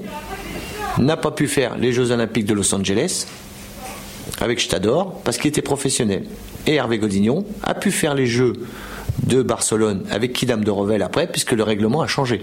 [0.99, 3.27] n'a pas pu faire les Jeux Olympiques de Los Angeles
[4.41, 6.25] avec Stador parce qu'il était professionnel.
[6.67, 8.55] Et Hervé Godignon a pu faire les Jeux
[9.25, 12.43] de Barcelone avec Kidam de Revel après, puisque le règlement a changé.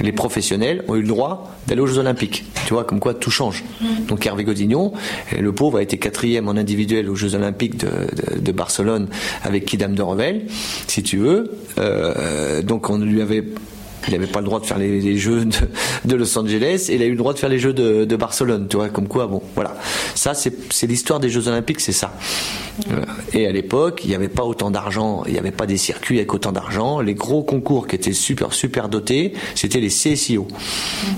[0.00, 2.44] Les professionnels ont eu le droit d'aller aux Jeux Olympiques.
[2.66, 3.64] Tu vois, comme quoi tout change.
[4.08, 4.92] Donc Hervé Godignon,
[5.38, 9.08] le pauvre, a été quatrième en individuel aux Jeux Olympiques de, Barcelone
[9.42, 10.46] avec Kidam de Revel,
[10.86, 11.52] si tu veux.
[11.78, 13.44] Euh, donc on lui avait
[14.08, 15.44] il n'avait pas le droit de faire les, jeux
[16.04, 18.66] de, Los Angeles et il a eu le droit de faire les jeux de, Barcelone.
[18.68, 19.74] Tu vois, comme quoi, bon, voilà.
[20.14, 22.14] Ça, c'est l'histoire des Jeux Olympiques, c'est ça.
[22.90, 25.76] Euh, et à l'époque, il n'y avait pas autant d'argent, il n'y avait pas des
[25.76, 27.00] circuits avec autant d'argent.
[27.00, 30.46] Les gros concours qui étaient super, super dotés, c'était les CSIO.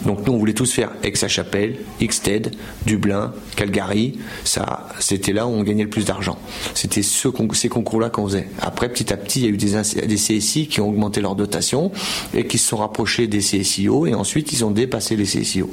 [0.07, 2.53] Donc nous, on voulait tous faire Aix-la-Chapelle, Ixted,
[2.87, 4.19] Dublin, Calgary.
[4.45, 6.39] Ça, c'était là où on gagnait le plus d'argent.
[6.75, 8.49] C'était ce, ces concours-là qu'on faisait.
[8.61, 11.35] Après, petit à petit, il y a eu des, des CSI qui ont augmenté leur
[11.35, 11.93] dotation
[12.35, 15.71] et qui sont rapprochés des CSIO et ensuite ils ont dépassé les CSIO.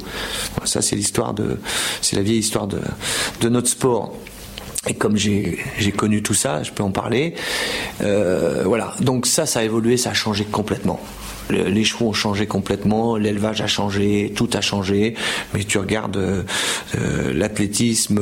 [0.65, 1.57] Ça, c'est l'histoire de,
[2.01, 2.79] c'est la vieille histoire de,
[3.41, 4.13] de notre sport.
[4.87, 5.59] Et comme j'ai
[5.95, 7.35] connu tout ça, je peux en parler.
[8.01, 8.95] Euh, voilà.
[8.99, 10.99] Donc ça, ça a évolué, ça a changé complètement
[11.49, 15.15] les chevaux ont changé complètement, l'élevage a changé, tout a changé.
[15.53, 16.43] Mais tu regardes euh,
[16.97, 18.21] euh, l'athlétisme,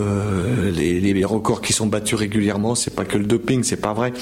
[0.73, 4.13] les, les, records qui sont battus régulièrement, c'est pas que le doping, c'est pas vrai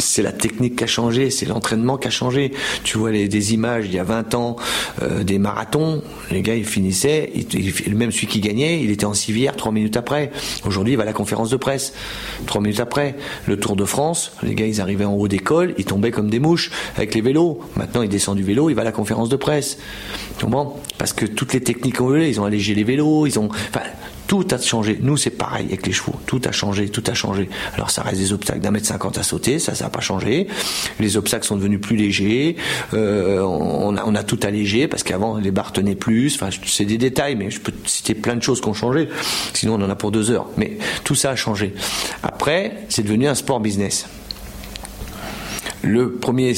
[0.00, 2.52] c'est la technique qui a changé, c'est l'entraînement qui a changé.
[2.84, 4.56] Tu vois les, des images il y a 20 ans
[5.02, 9.14] euh, des marathons, les gars ils finissaient, il, même celui qui gagnait, il était en
[9.14, 10.30] civière trois minutes après.
[10.64, 11.92] Aujourd'hui il va à la conférence de presse
[12.46, 13.16] trois minutes après.
[13.46, 16.40] Le Tour de France, les gars ils arrivaient en haut d'école, ils tombaient comme des
[16.40, 17.60] mouches avec les vélos.
[17.76, 19.78] Maintenant il descend du vélo, il va à la conférence de presse.
[20.38, 20.46] Tu
[20.98, 23.48] Parce que toutes les techniques ont évolué, ils ont allégé les vélos, ils ont,
[24.28, 24.98] tout a changé.
[25.00, 26.14] Nous, c'est pareil avec les chevaux.
[26.26, 27.48] Tout a changé, tout a changé.
[27.74, 30.46] Alors, ça reste des obstacles d'un mètre cinquante à sauter, ça, ça n'a pas changé.
[31.00, 32.56] Les obstacles sont devenus plus légers.
[32.92, 36.34] Euh, on, a, on, a, tout allégé parce qu'avant, les barres tenaient plus.
[36.34, 39.08] Enfin, c'est des détails, mais je peux citer plein de choses qui ont changé.
[39.54, 40.46] Sinon, on en a pour deux heures.
[40.58, 41.74] Mais tout ça a changé.
[42.22, 44.06] Après, c'est devenu un sport business.
[45.80, 46.52] Le premier,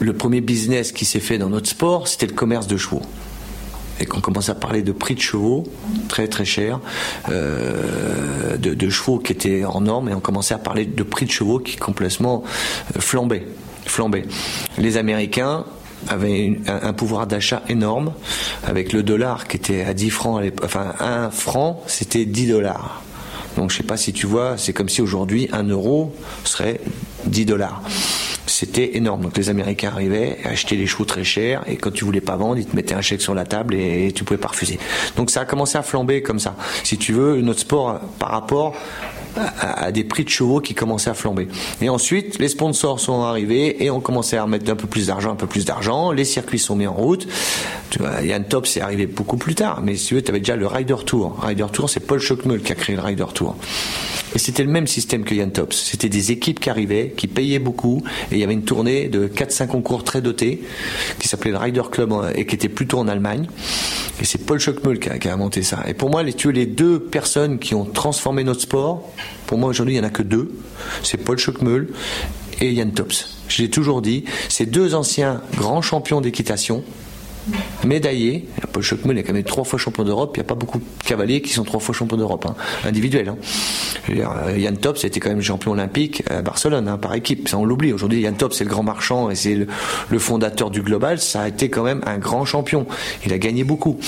[0.00, 3.02] le premier business qui s'est fait dans notre sport, c'était le commerce de chevaux
[4.00, 5.64] et qu'on commence à parler de prix de chevaux
[6.08, 6.80] très très cher,
[7.30, 11.30] euh, de, chevaux qui étaient en norme, et on commençait à parler de prix de
[11.30, 12.44] chevaux qui complètement
[12.96, 13.46] euh, flambaient.
[13.86, 14.24] flambaient.
[14.78, 15.64] Les Américains
[16.08, 18.12] avaient un, pouvoir d'achat énorme,
[18.64, 23.02] avec le dollar qui était à 10 francs, enfin 1 franc, c'était 10 dollars.
[23.56, 26.80] Donc je sais pas si tu vois, c'est comme si aujourd'hui 1 euro serait
[27.26, 27.82] 10 dollars
[28.46, 29.22] c'était énorme.
[29.22, 32.58] Donc les Américains arrivaient, achetaient les chevaux très chers, et quand tu voulais pas vendre,
[32.58, 34.78] ils te mettaient un chèque sur la table et, tu pouvais pas refuser.
[35.16, 36.56] Donc ça a commencé à flamber comme ça.
[36.84, 38.74] Si tu veux, notre sport par rapport
[39.36, 41.48] à, des prix de chevaux qui commençaient à flamber.
[41.80, 45.32] Et ensuite, les sponsors sont arrivés et on commençait à remettre un peu plus d'argent,
[45.32, 46.12] un peu plus d'argent.
[46.12, 47.26] Les circuits sont mis en route.
[47.90, 49.80] Tu vois, Yann Top, c'est arrivé beaucoup plus tard.
[49.82, 51.38] Mais si tu veux, tu avais déjà le Rider Tour.
[51.40, 53.56] Rider Tour, c'est Paul Schockmull qui a créé le Rider Tour.
[54.34, 55.74] Et c'était le même système que Yann Tops.
[55.74, 59.28] C'était des équipes qui arrivaient, qui payaient beaucoup, et il y avait une tournée de
[59.28, 60.60] 4-5 concours très dotés,
[61.18, 63.48] qui s'appelait le Rider Club, et qui était plutôt en Allemagne.
[64.20, 65.84] Et c'est Paul Schockmull qui a, qui monté ça.
[65.86, 69.10] Et pour moi, les, les deux personnes qui ont transformé notre sport,
[69.46, 70.50] pour moi aujourd'hui, il n'y en a que deux.
[71.02, 71.88] C'est Paul Schockmull
[72.60, 73.36] et Yann Tops.
[73.48, 76.82] Je l'ai toujours dit, ces deux anciens grands champions d'équitation,
[77.84, 78.48] médaillé.
[78.72, 80.32] Paul Schockmull est quand même trois fois champion d'Europe.
[80.36, 82.54] Il n'y a pas beaucoup de cavaliers qui sont trois fois champions d'Europe, hein,
[82.84, 83.28] individuels.
[83.28, 83.36] Hein.
[84.10, 87.48] Euh, Yann Tops était quand même champion olympique à Barcelone, hein, par équipe.
[87.54, 87.92] On l'oublie.
[87.92, 91.20] Aujourd'hui, Yann Tops, c'est le grand marchand et c'est le, fondateur du Global.
[91.20, 92.86] Ça a été quand même un grand champion.
[93.24, 93.98] Il a gagné beaucoup.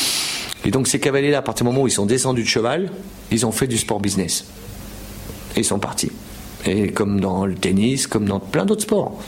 [0.64, 2.90] Et donc, ces cavaliers-là, à partir du moment où ils sont descendus de cheval,
[3.30, 4.44] ils ont fait du sport business.
[5.56, 6.10] Et sont partis.
[6.66, 9.20] Et comme dans le tennis, comme dans plein d'autres sports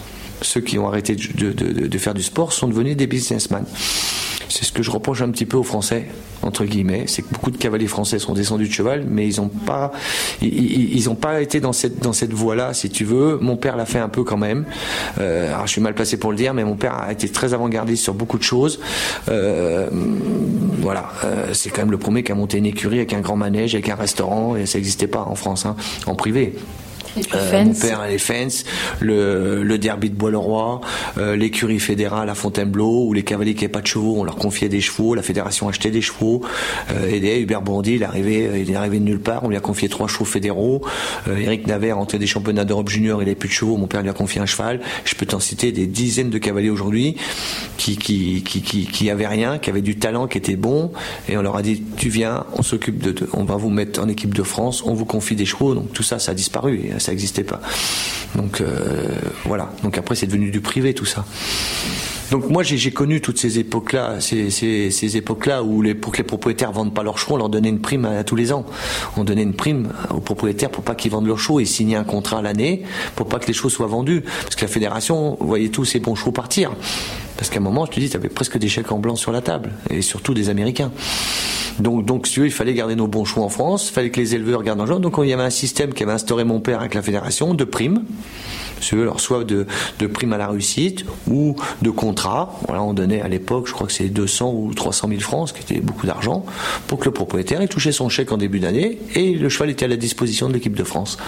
[0.43, 3.65] ceux qui ont arrêté de, faire du sport sont devenus des businessmen.
[4.51, 6.07] C'est ce que je reproche un petit peu aux Français,
[6.43, 7.05] entre guillemets.
[7.07, 9.93] C'est que beaucoup de cavaliers français sont descendus de cheval, mais ils n'ont pas,
[10.43, 13.39] ils, pas été dans cette, dans cette voie-là, si tu veux.
[13.41, 14.65] Mon père l'a fait un peu quand même.
[15.19, 18.03] Euh, je suis mal placé pour le dire, mais mon père a été très avant-gardiste
[18.03, 18.81] sur beaucoup de choses.
[19.29, 19.89] Euh,
[20.81, 23.37] voilà, euh, c'est quand même le premier qui a monté une écurie avec un grand
[23.37, 25.77] manège, avec un restaurant, et ça n'existait pas en France, hein,
[26.07, 26.55] en privé.
[27.17, 28.65] Euh, mon père les fence,
[29.01, 30.81] le, le derby de Bois-le-Roi,
[31.19, 34.37] euh, l'écurie fédérale à Fontainebleau, où les cavaliers qui n'avaient pas de chevaux, on leur
[34.37, 36.43] confiait des chevaux, la fédération achetait des chevaux.
[36.91, 39.57] Euh, et Hubert Bourdi, il est arrivé, il est arrivé de nulle part, on lui
[39.57, 40.83] a confié trois chevaux fédéraux.
[41.29, 44.11] Eric Naver, entré des championnats d'Europe junior, il n'avait plus de chevaux, mon père lui
[44.11, 44.81] a confié un cheval.
[45.05, 47.17] Je peux t'en citer des dizaines de cavaliers aujourd'hui
[47.77, 50.93] qui qui, qui, qui, qui avaient rien, qui avaient du talent, qui étaient bons,
[51.29, 54.09] et on leur a dit, tu viens, on s'occupe de, on va vous mettre en
[54.09, 57.13] équipe de France, on vous confie des chevaux, donc tout ça, ça a disparu ça
[57.13, 57.61] n'existait pas.
[58.35, 59.09] Donc euh,
[59.45, 59.71] voilà.
[59.83, 61.25] Donc après, c'est devenu du privé tout ça.
[62.31, 66.71] Donc moi j'ai connu toutes ces époques-là, ces, époques-là où les, pour que les propriétaires
[66.71, 68.65] vendent pas leurs chevaux, on leur donnait une prime à, tous les ans.
[69.17, 72.05] On donnait une prime aux propriétaires pour pas qu'ils vendent leurs chevaux et signer un
[72.05, 72.85] contrat à l'année
[73.17, 74.23] pour pas que les chevaux soient vendus.
[74.43, 76.71] Parce que la fédération voyait tous ces bons chevaux partir.
[77.41, 79.33] Parce qu'à un moment, je te dis, tu avais presque des chèques en blanc sur
[79.33, 80.93] la table, et surtout des Américains.
[81.79, 84.35] Donc, donc, si il fallait garder nos bons chevaux en France, il fallait que les
[84.35, 85.01] éleveurs gardent l'argent.
[85.01, 87.65] Donc, il y avait un système qui avait instauré mon père avec la fédération de
[87.65, 88.05] primes.
[88.81, 89.67] Soit de,
[90.07, 92.59] primes à la réussite ou de contrats.
[92.67, 95.55] Voilà, on donnait à l'époque, je crois que c'est 200 ou 300 000 francs, ce
[95.55, 96.45] qui était beaucoup d'argent,
[96.87, 99.85] pour que le propriétaire ait touché son chèque en début d'année et le cheval était
[99.85, 101.19] à la disposition de l'équipe de France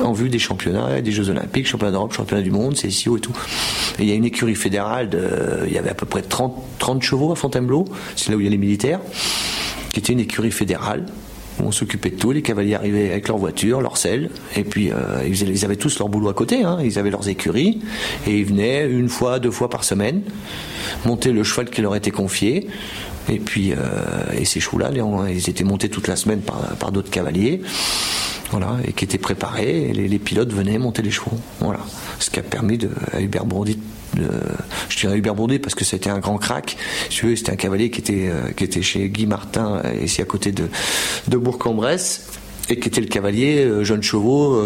[0.00, 3.36] en vue des championnats, des Jeux Olympiques, championnats d'Europe, championnats du monde, CSIO et tout.
[3.98, 5.10] Et il y a une écurie fédérale,
[5.66, 7.84] il y avait à peu près 30, 30 chevaux à Fontainebleau,
[8.16, 9.00] c'est là où il y a les militaires
[9.92, 11.06] qui était une écurie fédérale
[11.64, 12.32] on s'occupait de tout.
[12.32, 16.08] Les cavaliers arrivaient avec leur voiture, leur selle, et puis euh, ils, avaient tous leur
[16.08, 16.64] boulot à côté.
[16.64, 16.78] Hein.
[16.82, 17.80] Ils avaient leurs écuries,
[18.26, 20.22] et ils venaient une fois, deux fois par semaine
[21.04, 22.66] monter le cheval qui leur était confié.
[23.28, 23.76] Et puis, euh,
[24.36, 24.90] et ces chevaux-là,
[25.28, 27.60] ils étaient montés toute la semaine par d'autres cavaliers,
[28.50, 29.90] voilà, et qui étaient préparés.
[29.90, 31.80] Et les, pilotes venaient monter les chevaux, voilà.
[32.18, 33.78] Ce qui a permis de, à Hubert Bourdi
[34.88, 36.76] je dirais Hubert Bourdet parce que c'était un grand crack.
[37.10, 40.68] c'était un cavalier qui était, euh, qui était chez Guy Martin, ici à côté de,
[41.28, 42.39] de Bourg-en-Bresse
[42.70, 44.60] et qui était le cavalier euh, jeune chevaux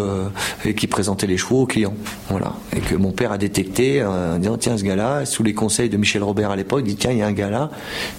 [0.63, 1.93] et qui présentait les chevaux aux clients.
[2.29, 2.53] Voilà.
[2.75, 5.97] Et que mon père a détecté en disant tiens ce gars-là, sous les conseils de
[5.97, 7.71] Michel Robert à l'époque, il dit tiens il y a un gars là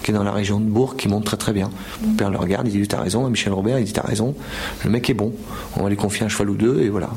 [0.03, 1.71] qui est dans la région de Bourg qui monte très très bien.
[2.03, 4.35] Mon père le regarde, il dit t'as raison, Michel Robert il dit t'as raison,
[4.85, 5.33] le mec est bon,
[5.77, 7.11] on va lui confier un cheval ou deux et voilà.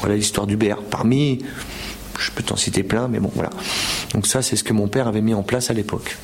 [0.00, 0.78] Voilà l'histoire d'Hubert.
[0.78, 1.40] Parmi
[2.22, 3.50] je peux t'en citer plein, mais bon, voilà.
[4.14, 6.16] Donc ça, c'est ce que mon père avait mis en place à l'époque.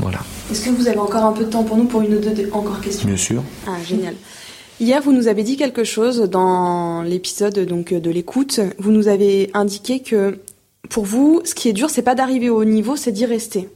[0.00, 0.18] Voilà.
[0.50, 2.50] Est-ce que vous avez encore un peu de temps pour nous pour une ou deux
[2.52, 3.42] encore questions Bien sûr.
[3.66, 4.14] Ah, génial.
[4.80, 8.60] Hier, vous nous avez dit quelque chose dans l'épisode donc de l'écoute.
[8.78, 10.38] Vous nous avez indiqué que
[10.88, 13.68] pour vous, ce qui est dur, c'est pas d'arriver au haut niveau, c'est d'y rester.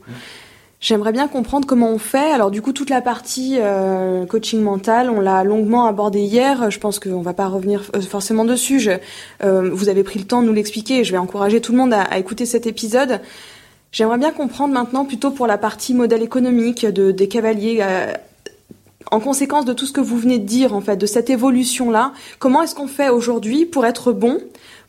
[0.81, 2.31] J'aimerais bien comprendre comment on fait.
[2.31, 6.69] Alors du coup, toute la partie euh, coaching mental, on l'a longuement abordé hier.
[6.69, 8.89] Je pense qu'on va pas revenir euh, forcément dessus.
[9.43, 11.03] euh, vous avez pris le temps de nous l'expliquer.
[11.03, 13.21] Je vais encourager tout le monde à, à écouter cet épisode.
[13.95, 17.77] J'aimerais bien comprendre maintenant plutôt pour la partie modèle économique de, des cavaliers.
[17.79, 18.11] Euh,
[19.09, 22.11] en conséquence de tout ce que vous venez de dire, en fait, de cette évolution-là,
[22.37, 24.41] comment est-ce qu'on fait aujourd'hui pour être bon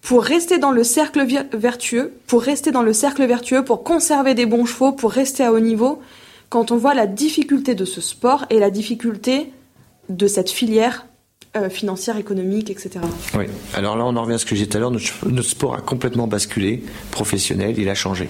[0.03, 4.45] pour rester dans le cercle vertueux, pour rester dans le cercle vertueux, pour conserver des
[4.45, 6.01] bons chevaux, pour rester à haut niveau,
[6.49, 9.53] quand on voit la difficulté de ce sport et la difficulté
[10.09, 11.07] de cette filière
[11.57, 12.91] euh, financière, économique, etc.
[13.39, 15.43] Oui, alors là on en revient à ce que j'ai dit tout à l'heure, notre,
[15.43, 16.83] sport a complètement basculé,
[17.13, 18.29] professionnel, il a changé.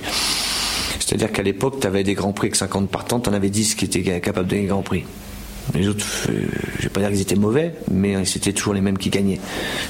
[1.07, 3.77] C'est-à-dire qu'à l'époque, tu avais des grands prix avec 50 partants, tu en avais 10
[3.77, 5.05] qui étaient capables de gagner grands prix.
[5.75, 6.47] Les autres, euh,
[6.79, 9.41] je vais pas dire qu'ils étaient mauvais, mais c'était toujours les mêmes qui gagnaient.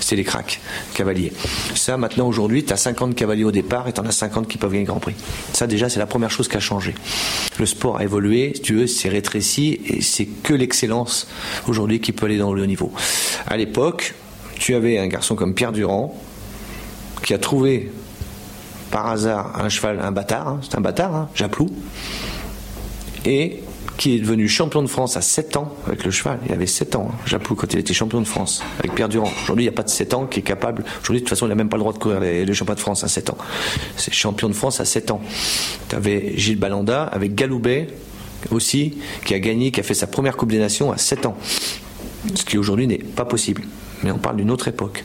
[0.00, 0.60] C'était les cracks,
[0.94, 1.32] cavaliers.
[1.74, 4.58] Ça, maintenant, aujourd'hui, tu as 50 cavaliers au départ et tu en as 50 qui
[4.58, 5.14] peuvent gagner Grand Prix.
[5.54, 6.94] Ça, déjà, c'est la première chose qui a changé.
[7.58, 11.28] Le sport a évolué, si tu veux, c'est rétréci et c'est que l'excellence
[11.66, 12.92] aujourd'hui qui peut aller dans le haut niveau.
[13.46, 14.14] À l'époque,
[14.58, 16.14] tu avais un garçon comme Pierre Durand
[17.22, 17.90] qui a trouvé
[18.90, 21.70] par hasard un cheval, un bâtard, hein, c'est un bâtard, hein, Japlou,
[23.24, 23.62] et
[23.96, 26.38] qui est devenu champion de France à 7 ans avec le cheval.
[26.46, 29.30] Il avait 7 ans, hein, Japou, quand il était champion de France, avec Pierre Durand.
[29.42, 30.84] Aujourd'hui, il n'y a pas de 7 ans qui est capable.
[31.02, 32.76] Aujourd'hui, de toute façon, il n'a même pas le droit de courir les, les championnats
[32.76, 33.38] de France à 7 ans.
[33.96, 35.20] C'est champion de France à 7 ans.
[35.88, 37.88] Tu avais Gilles Balanda avec Galoubet
[38.50, 41.36] aussi, qui a gagné, qui a fait sa première Coupe des Nations à 7 ans.
[42.34, 43.62] Ce qui aujourd'hui n'est pas possible.
[44.02, 45.04] Mais on parle d'une autre époque.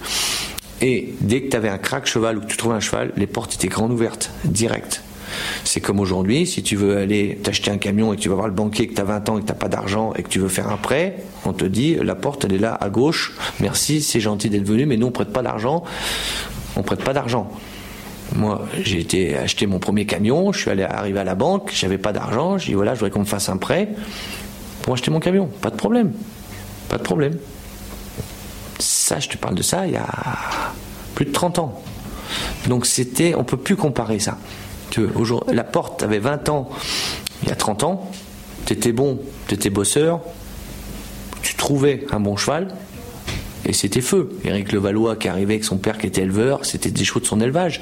[0.82, 3.28] Et dès que tu avais un crack cheval ou que tu trouvais un cheval, les
[3.28, 5.04] portes étaient grandes ouvertes, direct.
[5.64, 8.48] C'est comme aujourd'hui, si tu veux aller t'acheter un camion et que tu vas voir
[8.48, 10.28] le banquier que tu as 20 ans et que tu n'as pas d'argent et que
[10.28, 13.34] tu veux faire un prêt, on te dit la porte elle est là à gauche,
[13.60, 15.84] merci, c'est gentil d'être venu, mais nous on prête pas d'argent,
[16.76, 17.50] on prête pas d'argent.
[18.36, 21.98] Moi, j'ai été acheter mon premier camion, je suis allé arriver à la banque, j'avais
[21.98, 23.90] pas d'argent, j'ai dit voilà, je voudrais qu'on me fasse un prêt
[24.82, 25.48] pour acheter mon camion.
[25.62, 26.14] Pas de problème.
[26.90, 27.38] Pas de problème.
[29.20, 30.08] Je te parle de ça il y a
[31.16, 31.82] plus de 30 ans.
[32.68, 34.38] Donc c'était, on peut plus comparer ça.
[34.90, 35.08] Tu
[35.52, 36.70] la porte avait 20 ans,
[37.44, 38.12] il y a 30 ans,
[38.66, 40.20] tu étais bon, tu étais bosseur,
[41.42, 42.68] tu trouvais un bon cheval,
[43.66, 44.38] et c'était feu.
[44.44, 47.40] Éric Levallois qui arrivait avec son père qui était éleveur, c'était des chevaux de son
[47.40, 47.80] élevage.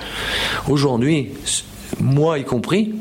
[0.68, 1.32] Aujourd'hui,
[2.00, 2.94] moi y compris,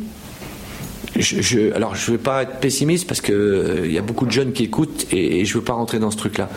[1.21, 4.31] je, alors je ne vais pas être pessimiste parce qu'il euh, y a beaucoup de
[4.31, 6.49] jeunes qui écoutent et, je ne veux pas rentrer dans ce truc-là.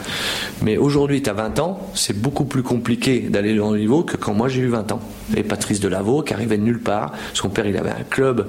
[0.62, 4.34] Mais aujourd'hui, tu as 20 ans, c'est beaucoup plus compliqué d'aller au niveau que quand
[4.34, 5.02] moi j'ai eu 20 ans.
[5.36, 8.48] Et Patrice Delaveau qui arrivait de nulle part, son père il avait un club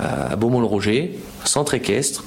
[0.00, 2.24] euh, à Beaumont-le-Roger, centre équestre.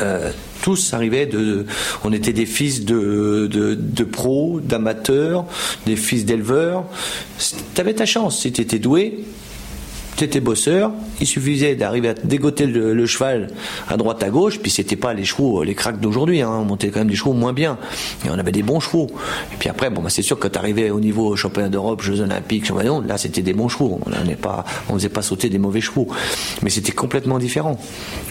[0.00, 0.30] Euh,
[0.62, 1.66] tous arrivaient de.
[2.04, 5.44] On était des fils de, de, pros, d'amateurs,
[5.86, 6.84] des fils d'éleveurs.
[7.74, 8.40] Tu avais ta chance.
[8.40, 9.24] Si tu étais doué,
[10.18, 10.90] tu étais bosseur,
[11.20, 13.48] il suffisait d'arriver à dégoter le, cheval
[13.88, 16.88] à droite à gauche, puis c'était pas les chevaux, les cracks d'aujourd'hui, hein, on montait
[16.88, 17.78] quand même des chevaux moins bien,
[18.26, 19.06] et on avait des bons chevaux.
[19.52, 22.02] Et puis après, bon, bah, c'est sûr que quand tu arrivais au niveau championnat d'Europe,
[22.02, 25.58] Jeux Olympiques, championnat là c'était des bons chevaux, on ne pas, faisait pas sauter des
[25.58, 26.08] mauvais chevaux,
[26.62, 27.78] mais c'était complètement différent.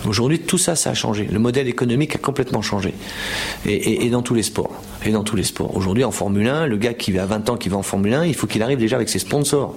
[0.05, 1.25] Aujourd'hui, tout ça, ça a changé.
[1.31, 2.93] Le modèle économique a complètement changé,
[3.65, 4.73] et, et dans tous les sports,
[5.05, 5.75] et dans tous les sports.
[5.77, 8.25] Aujourd'hui, en Formule 1, le gars qui a 20 ans qui va en Formule 1,
[8.25, 9.73] il faut qu'il arrive déjà avec ses sponsors.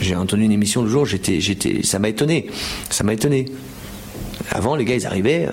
[0.00, 1.40] J'ai entendu une émission le jour, j'étais,
[1.82, 2.46] ça m'a étonné.
[2.90, 3.46] Ça m'a étonné.
[4.50, 5.48] Avant, les gars, ils arrivaient,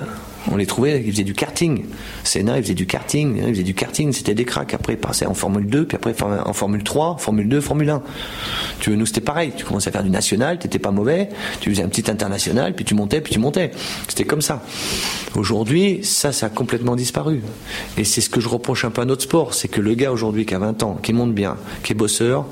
[0.52, 1.86] on les trouvait, ils faisaient du karting.
[2.24, 4.74] Sénat, ils faisaient du karting, ils faisaient du karting, c'était des cracks.
[4.74, 8.02] Après, ils passaient en Formule 2, puis après en Formule 3, Formule 2, Formule 1.
[8.80, 9.52] Tu veux, nous, c'était pareil.
[9.56, 11.30] Tu commençais à faire du national, t'étais pas mauvais,
[11.60, 13.72] tu faisais un petit international, puis tu montais, puis tu montais.
[14.08, 14.64] C'était comme ça.
[15.36, 17.42] Aujourd'hui, ça, ça a complètement disparu.
[17.98, 20.12] Et c'est ce que je reproche un peu à notre sport, c'est que le gars
[20.12, 22.46] aujourd'hui qui a 20 ans, qui monte bien, qui est bosseur,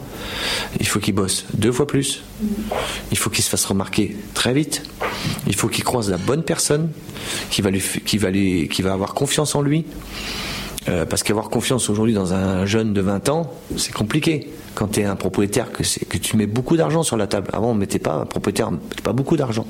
[0.79, 2.23] il faut qu'il bosse deux fois plus.
[3.11, 4.83] Il faut qu'il se fasse remarquer très vite.
[5.47, 6.89] Il faut qu'il croise la bonne personne
[7.49, 7.81] qui va, lui,
[8.69, 9.85] qui va, avoir confiance en lui.
[10.89, 14.49] Euh, parce qu'avoir confiance aujourd'hui dans un jeune de 20 ans, c'est compliqué.
[14.73, 15.83] Quand tu es un propriétaire, que,
[16.17, 17.49] tu mets beaucoup d'argent sur la table.
[17.51, 18.69] Avant, on ne mettait pas, un propriétaire
[19.03, 19.65] pas beaucoup d'argent.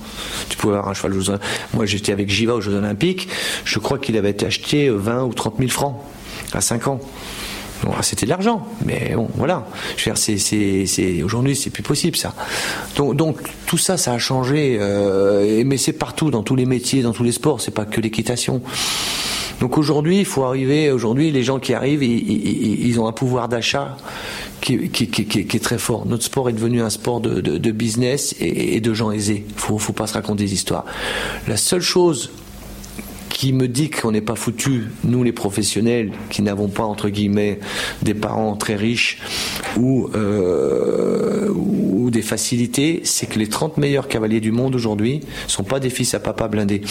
[0.49, 1.39] Tu pouvais avoir un cheval
[1.74, 3.30] Moi, j'étais avec Jiva aux Jeux Olympiques.
[3.65, 5.95] Je crois qu'il avait acheté 20 ou 30 000 francs
[6.53, 6.99] à 5 ans.
[7.97, 9.67] Ah, c'était de l'argent, mais bon, voilà.
[9.97, 10.15] Je veux
[11.15, 12.33] dire, aujourd'hui, c'est plus possible ça.
[12.95, 17.13] Donc, tout ça, ça a changé, euh, mais c'est partout, dans tous les métiers, dans
[17.13, 17.61] tous les sports.
[17.61, 18.61] C'est pas que l'équitation.
[19.59, 20.91] Donc aujourd'hui, il faut arriver.
[20.91, 23.97] Aujourd'hui, les gens qui arrivent, ils, ont un pouvoir d'achat
[24.61, 26.05] qui, est très fort.
[26.05, 29.45] Notre sport est devenu un sport de, business et, et, de gens aisés.
[29.55, 30.85] Faut, faut pas se raconter des histoires.
[31.47, 32.29] La seule chose
[33.30, 37.59] qui me dit qu'on n'est pas foutu, nous les professionnels, qui n'avons pas, entre guillemets,
[38.01, 39.19] des parents très riches
[39.78, 45.63] ou, euh, ou des facilités, c'est que les 30 meilleurs cavaliers du monde aujourd'hui sont
[45.63, 46.82] pas des fils à papa blindés.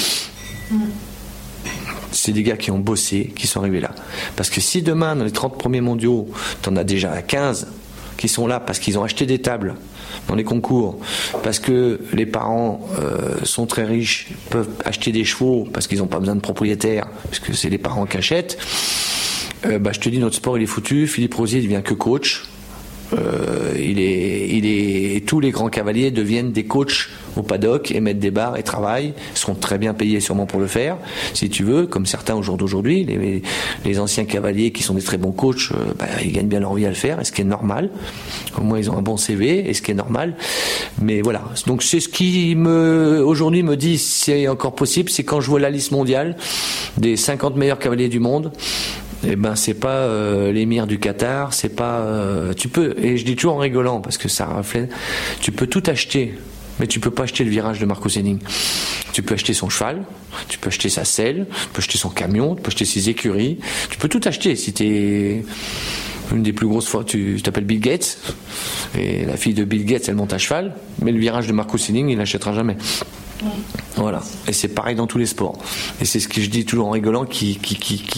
[2.13, 3.95] C'est des gars qui ont bossé, qui sont arrivés là.
[4.37, 6.29] Parce que si demain, dans les 30 premiers mondiaux,
[6.63, 7.69] tu en as déjà 15
[8.17, 9.75] qui sont là parce qu'ils ont acheté des tables,
[10.29, 10.99] dans les concours,
[11.43, 16.07] parce que les parents euh, sont très riches, peuvent acheter des chevaux parce qu'ils n'ont
[16.07, 18.59] pas besoin de propriétaires, parce que c'est les parents qui achètent,
[19.67, 21.07] euh, bah, je te dis, notre sport il est foutu.
[21.07, 22.45] Philippe Rosier devient que coach.
[23.13, 28.01] Euh, il est, il est, tous les grands cavaliers deviennent des coachs au paddock et
[28.01, 30.97] mettent des barres et travaillent, seront très bien payés sûrement pour le faire,
[31.35, 33.43] si tu veux, comme certains au jour d'aujourd'hui, les,
[33.85, 36.75] les, anciens cavaliers qui sont des très bons coachs, euh, bah, ils gagnent bien leur
[36.75, 37.91] vie à le faire, et ce qui est normal.
[38.59, 40.35] Au moins ils ont un bon CV, et ce qui est normal.
[41.01, 45.41] Mais voilà, donc c'est ce qui me aujourd'hui me dit c'est encore possible, c'est quand
[45.41, 46.37] je vois la liste mondiale
[46.99, 48.53] des 50 meilleurs cavaliers du monde
[49.29, 53.25] eh ben c'est pas euh, l'émir du Qatar, c'est pas euh, tu peux et je
[53.25, 54.91] dis toujours en rigolant parce que ça reflète,
[55.41, 56.35] tu peux tout acheter,
[56.79, 58.39] mais tu peux pas acheter le virage de Marco Henning.
[59.13, 60.05] Tu peux acheter son cheval,
[60.49, 63.59] tu peux acheter sa selle, tu peux acheter son camion, tu peux acheter ses écuries,
[63.91, 65.45] tu peux tout acheter si tu es
[66.33, 68.19] une des plus grosses fois, tu t'appelles Bill Gates,
[68.99, 71.79] et la fille de Bill Gates, elle monte à cheval, mais le virage de Marco
[71.79, 72.77] Henning, il l'achètera jamais.
[73.97, 74.23] Voilà.
[74.47, 75.57] Et c'est pareil dans tous les sports.
[76.01, 77.59] Et c'est ce que je dis toujours en rigolant qui,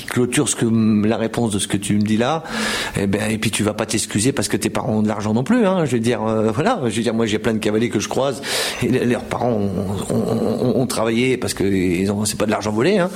[0.08, 0.66] clôture ce que,
[1.06, 2.42] la réponse de ce que tu me dis là.
[2.96, 5.08] Et, eh ben, et puis tu vas pas t'excuser parce que tes parents ont de
[5.08, 5.66] l'argent non plus.
[5.66, 5.84] Hein.
[5.84, 6.80] Je veux dire, euh, voilà.
[6.86, 8.42] Je veux dire, moi j'ai plein de cavaliers que je croise
[8.82, 9.58] et leurs parents
[10.10, 11.64] ont, travaillé parce que
[12.24, 12.98] c'est pas de l'argent volé.
[12.98, 13.10] Hein.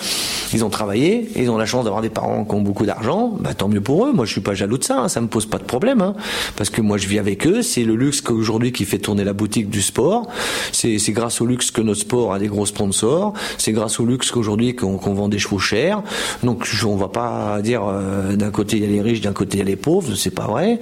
[0.53, 3.33] Ils ont travaillé, ils ont la chance d'avoir des parents qui ont beaucoup d'argent.
[3.41, 4.13] Bah tant mieux pour eux.
[4.13, 5.01] Moi je suis pas jaloux de ça.
[5.01, 5.09] Hein.
[5.09, 6.13] Ça me pose pas de problème.
[6.57, 7.63] Parce que moi je vis avec eux.
[7.63, 10.29] C'est le luxe qu'aujourd'hui qui fait tourner la boutique du sport.
[10.73, 13.33] C'est grâce au luxe que sport a des gros sponsors.
[13.59, 16.03] C'est grâce au luxe qu'aujourd'hui qu'on vend des chevaux chers.
[16.43, 19.59] Donc on va pas dire euh, d'un côté il y a les riches, d'un côté
[19.59, 20.15] il y a les pauvres.
[20.15, 20.81] C'est pas vrai.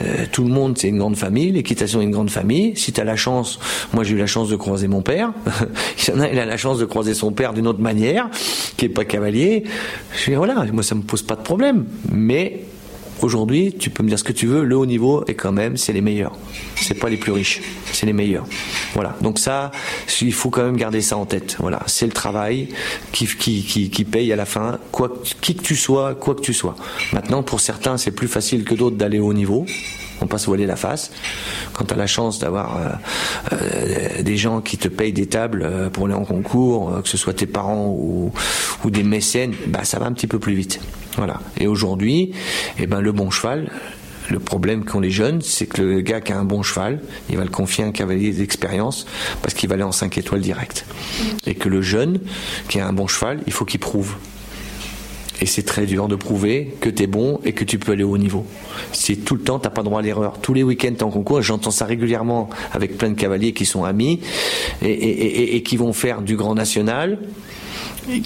[0.00, 1.52] Euh, tout le monde c'est une grande famille.
[1.52, 2.76] L'équitation est une grande famille.
[2.76, 3.58] Si tu as la chance,
[3.92, 5.32] moi j'ai eu la chance de croiser mon père.
[5.98, 8.28] il y en a, il a la chance de croiser son père d'une autre manière,
[8.76, 9.64] qui est pas cavalier.
[10.16, 11.86] Je dis voilà, moi ça me pose pas de problème.
[12.10, 12.64] Mais
[13.22, 15.76] Aujourd'hui, tu peux me dire ce que tu veux, le haut niveau est quand même,
[15.76, 16.32] c'est les meilleurs.
[16.74, 17.62] C'est pas les plus riches,
[17.92, 18.44] c'est les meilleurs.
[18.94, 19.16] Voilà.
[19.20, 19.70] Donc ça,
[20.20, 21.56] il faut quand même garder ça en tête.
[21.60, 21.82] Voilà.
[21.86, 22.68] C'est le travail
[23.12, 24.80] qui, qui, qui, paye à la fin,
[25.40, 26.74] qui que tu sois, quoi que tu sois.
[27.12, 29.66] Maintenant, pour certains, c'est plus facile que d'autres d'aller au haut niveau
[30.22, 31.10] on pas se voiler la face.
[31.72, 32.88] Quand tu as la chance d'avoir euh,
[33.52, 37.16] euh, des gens qui te payent des tables euh, pour aller en concours, que ce
[37.16, 38.32] soit tes parents ou,
[38.84, 40.80] ou des mécènes, bah ça va un petit peu plus vite.
[41.16, 41.40] Voilà.
[41.58, 42.32] Et aujourd'hui,
[42.78, 43.70] eh ben le bon cheval,
[44.30, 47.36] le problème qu'ont les jeunes, c'est que le gars qui a un bon cheval, il
[47.36, 49.06] va le confier à un cavalier d'expérience
[49.42, 50.86] parce qu'il va aller en 5 étoiles direct.
[51.46, 52.20] Et que le jeune
[52.68, 54.14] qui a un bon cheval, il faut qu'il prouve.
[55.42, 58.04] Et c'est très dur de prouver que tu es bon et que tu peux aller
[58.04, 58.46] au haut niveau.
[58.92, 60.38] C'est tout le temps, t'as pas droit à l'erreur.
[60.40, 64.20] Tous les week-ends, en concours, j'entends ça régulièrement avec plein de cavaliers qui sont amis
[64.82, 67.18] et qui vont faire du grand national,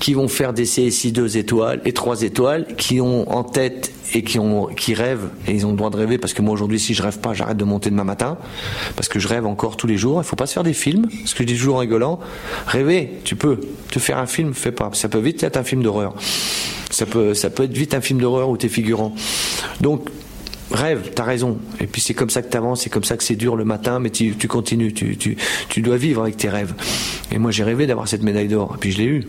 [0.01, 4.23] qui vont faire des CSI 2 étoiles et 3 étoiles, qui ont en tête et
[4.23, 6.79] qui ont qui rêvent et ils ont le droit de rêver parce que moi aujourd'hui
[6.79, 8.39] si je rêve pas j'arrête de monter demain matin
[8.95, 11.09] parce que je rêve encore tous les jours il faut pas se faire des films
[11.25, 12.21] ce que je dis toujours en rigolant
[12.69, 13.59] rêver tu peux
[13.91, 16.15] te faire un film fais pas ça peut vite être un film d'horreur
[16.91, 19.13] ça peut ça peut être vite un film d'horreur où t'es figurant
[19.81, 20.09] donc
[20.71, 21.59] rêve, t'as raison.
[21.81, 24.01] Et puis c'est comme ça que t'avances, c'est comme ça que c'est dur le matin,
[24.01, 25.37] mais tu, tu continues, tu, tu,
[25.69, 26.75] tu dois vivre avec tes rêves.
[27.33, 29.25] Et moi j'ai rêvé d'avoir cette médaille d'or, et puis je l'ai eu.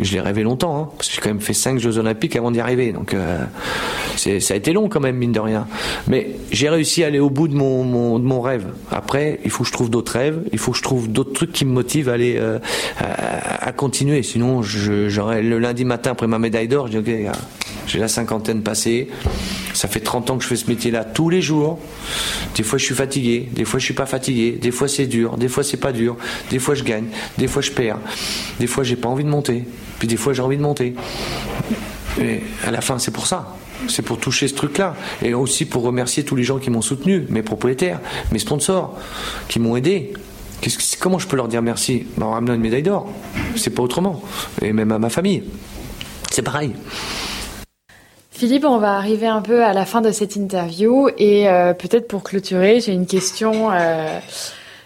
[0.00, 2.50] Je l'ai rêvé longtemps, hein, parce que j'ai quand même fait cinq Jeux Olympiques avant
[2.50, 2.92] d'y arriver.
[2.92, 3.38] Donc euh,
[4.16, 5.66] ça a été long quand même, mine de rien.
[6.06, 8.66] Mais j'ai réussi à aller au bout de mon, rêve.
[8.90, 11.52] Après, il faut que je trouve d'autres rêves, il faut que je trouve d'autres trucs
[11.52, 12.58] qui me motivent à aller euh,
[12.98, 14.22] à, continuer.
[14.22, 17.36] Sinon, j'aurais le lundi matin après ma médaille d'or, je dis ok,
[17.88, 19.08] j'ai la cinquantaine passée.
[19.72, 21.78] Ça fait 30 ans que je fais ce métier-là tous les jours.
[22.54, 25.36] Des fois, je suis fatigué, des fois, je suis pas fatigué, des fois, c'est dur,
[25.36, 26.16] des fois, c'est pas dur,
[26.50, 27.06] des fois, je gagne,
[27.38, 27.98] des fois, je perds,
[28.60, 29.64] des fois, j'ai pas envie de monter.
[29.98, 30.94] Puis des fois, j'ai envie de monter.
[32.20, 33.56] Et à la fin, c'est pour ça.
[33.88, 34.94] C'est pour toucher ce truc-là.
[35.22, 38.00] Et aussi pour remercier tous les gens qui m'ont soutenu, mes propriétaires,
[38.32, 38.98] mes sponsors,
[39.48, 40.12] qui m'ont aidé.
[41.00, 42.06] comment je peux leur dire merci?
[42.16, 43.10] Bah, En ramenant une médaille d'or.
[43.56, 44.22] C'est pas autrement.
[44.62, 45.44] Et même à ma famille.
[46.30, 46.72] C'est pareil.
[48.38, 52.06] Philippe, on va arriver un peu à la fin de cette interview et euh, peut-être
[52.06, 54.20] pour clôturer, j'ai une question euh,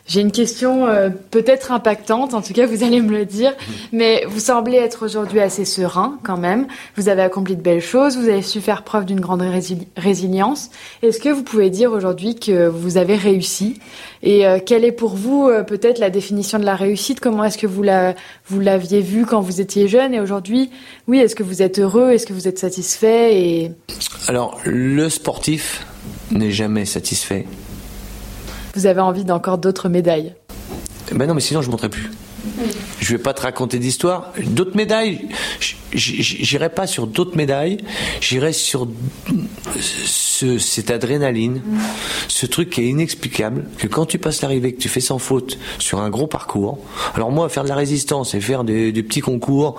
[0.07, 3.53] j'ai une question euh, peut-être impactante, en tout cas vous allez me le dire,
[3.93, 6.67] mais vous semblez être aujourd'hui assez serein quand même.
[6.97, 9.45] Vous avez accompli de belles choses, vous avez su faire preuve d'une grande
[9.97, 10.71] résilience.
[11.03, 13.79] Est-ce que vous pouvez dire aujourd'hui que vous avez réussi?
[14.25, 17.21] Et euh, quelle est pour vous euh, peut-être la définition de la réussite?
[17.21, 17.83] Comment est-ce que vous
[18.61, 20.15] l'aviez vu quand vous étiez jeune?
[20.15, 20.71] Et aujourd'hui
[21.07, 22.11] Oui, est-ce que vous êtes heureux?
[22.11, 23.39] Est-ce que vous êtes satisfait?
[23.39, 23.73] Et...
[24.27, 25.87] Alors le sportif
[26.33, 27.47] n'est jamais satisfait
[28.75, 30.35] vous avez envie d'encore d'autres médailles.
[31.13, 32.11] Ben non, mais sinon je ne montrerai plus.
[33.01, 34.33] Je vais pas te raconter d'histoire.
[34.45, 35.29] D'autres médailles,
[35.93, 37.79] j'irai pas sur d'autres médailles,
[38.21, 38.89] j'irai sur
[40.59, 41.63] cette adrénaline,
[42.29, 45.59] ce truc qui est inexplicable, que quand tu passes l'arrivée, que tu fais sans faute
[45.79, 46.79] sur un gros parcours.
[47.15, 49.77] Alors moi, faire de la résistance et faire des, des petits concours,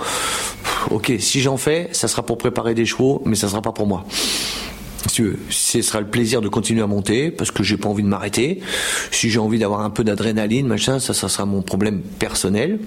[0.90, 3.88] ok, si j'en fais, ça sera pour préparer des chevaux, mais ça sera pas pour
[3.88, 4.06] moi
[5.10, 8.62] ce sera le plaisir de continuer à monter parce que j'ai pas envie de m'arrêter.
[9.12, 12.80] Si j'ai envie d'avoir un peu d'adrénaline, machin, ça, ça sera mon problème personnel.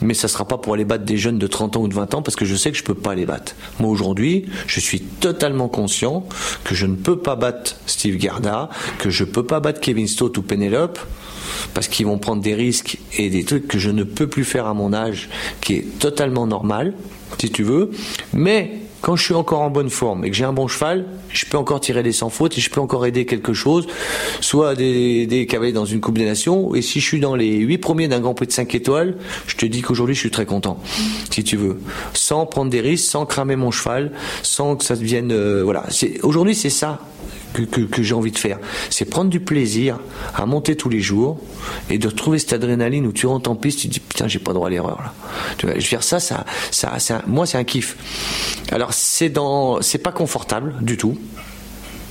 [0.00, 2.14] Mais ça sera pas pour aller battre des jeunes de 30 ans ou de 20
[2.14, 3.54] ans parce que je sais que je peux pas les battre.
[3.80, 6.26] Moi aujourd'hui, je suis totalement conscient
[6.64, 8.68] que je ne peux pas battre Steve Garda,
[8.98, 10.98] que je peux pas battre Kevin Stott ou Penelope
[11.74, 14.66] parce qu'ils vont prendre des risques et des trucs que je ne peux plus faire
[14.66, 15.28] à mon âge,
[15.60, 16.94] qui est totalement normal,
[17.38, 17.90] si tu veux.
[18.32, 21.46] Mais quand je suis encore en bonne forme et que j'ai un bon cheval, je
[21.46, 23.86] peux encore tirer des sans fautes et je peux encore aider quelque chose,
[24.40, 27.56] soit des, des cavaliers dans une Coupe des Nations, et si je suis dans les
[27.58, 29.16] huit premiers d'un Grand Prix de 5 étoiles,
[29.46, 30.78] je te dis qu'aujourd'hui je suis très content,
[31.30, 31.78] si tu veux.
[32.14, 34.12] Sans prendre des risques, sans cramer mon cheval,
[34.42, 35.32] sans que ça devienne...
[35.32, 35.84] Euh, voilà,
[36.22, 37.00] aujourd'hui c'est ça
[37.52, 38.58] que, j'ai envie de faire.
[38.90, 39.98] C'est prendre du plaisir
[40.34, 41.38] à monter tous les jours
[41.90, 44.38] et de trouver cette adrénaline où tu rentres en piste, tu te dis putain, j'ai
[44.38, 45.14] pas droit à l'erreur là.
[45.60, 47.96] Je veux dire ça, ça, ça, moi c'est un kiff.
[48.72, 51.18] Alors c'est dans, c'est pas confortable du tout.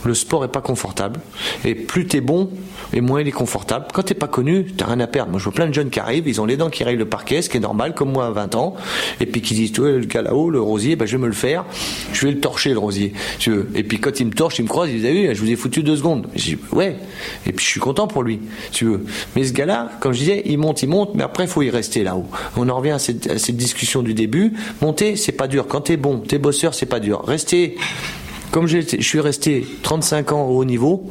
[0.08, 1.20] Le sport est pas confortable.
[1.66, 2.50] Et plus t'es bon,
[2.94, 3.86] et moins il est confortable.
[3.94, 5.32] Quand t'es pas connu, t'as rien à perdre.
[5.32, 7.06] Moi, je vois plein de jeunes qui arrivent, ils ont les dents qui rayent le
[7.06, 8.76] parquet, ce qui est normal, comme moi à 20 ans,
[9.20, 11.34] et puis qui disent, toi, le gars là-haut, le rosier, ben, je vais me le
[11.34, 11.66] faire,
[12.14, 13.70] je vais le torcher, le rosier, tu veux.
[13.76, 15.56] Et puis quand il me torche, il me croise, il dit, ah je vous ai
[15.56, 16.28] foutu deux secondes.
[16.36, 16.96] Je dis, ouais.
[17.46, 18.40] Et puis je suis content pour lui,
[18.72, 19.06] tu veux.
[19.36, 22.04] Mais ce gars-là, comme je disais, il monte, il monte, mais après, faut y rester
[22.04, 22.26] là-haut.
[22.56, 24.54] On en revient à cette, à cette discussion du début.
[24.82, 25.68] Monter, c'est pas dur.
[25.68, 27.24] Quand t'es bon, t'es bosseur, c'est pas dur.
[27.26, 27.76] Rester,
[28.52, 31.04] comme je suis resté 35 ans au haut niveau,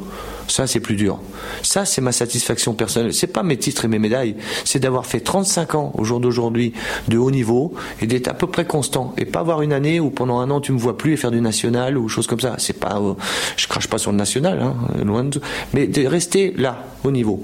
[0.47, 1.19] ça, c'est plus dur.
[1.61, 3.13] Ça, c'est ma satisfaction personnelle.
[3.13, 4.35] C'est pas mes titres et mes médailles.
[4.63, 6.73] C'est d'avoir fait 35 ans au jour d'aujourd'hui
[7.09, 10.09] de haut niveau et d'être à peu près constant et pas avoir une année où
[10.09, 12.55] pendant un an tu me vois plus et faire du national ou chose comme ça.
[12.59, 13.13] C'est pas, euh,
[13.57, 15.41] je crache pas sur le national, hein, loin de,
[15.73, 17.43] mais de rester là, au niveau.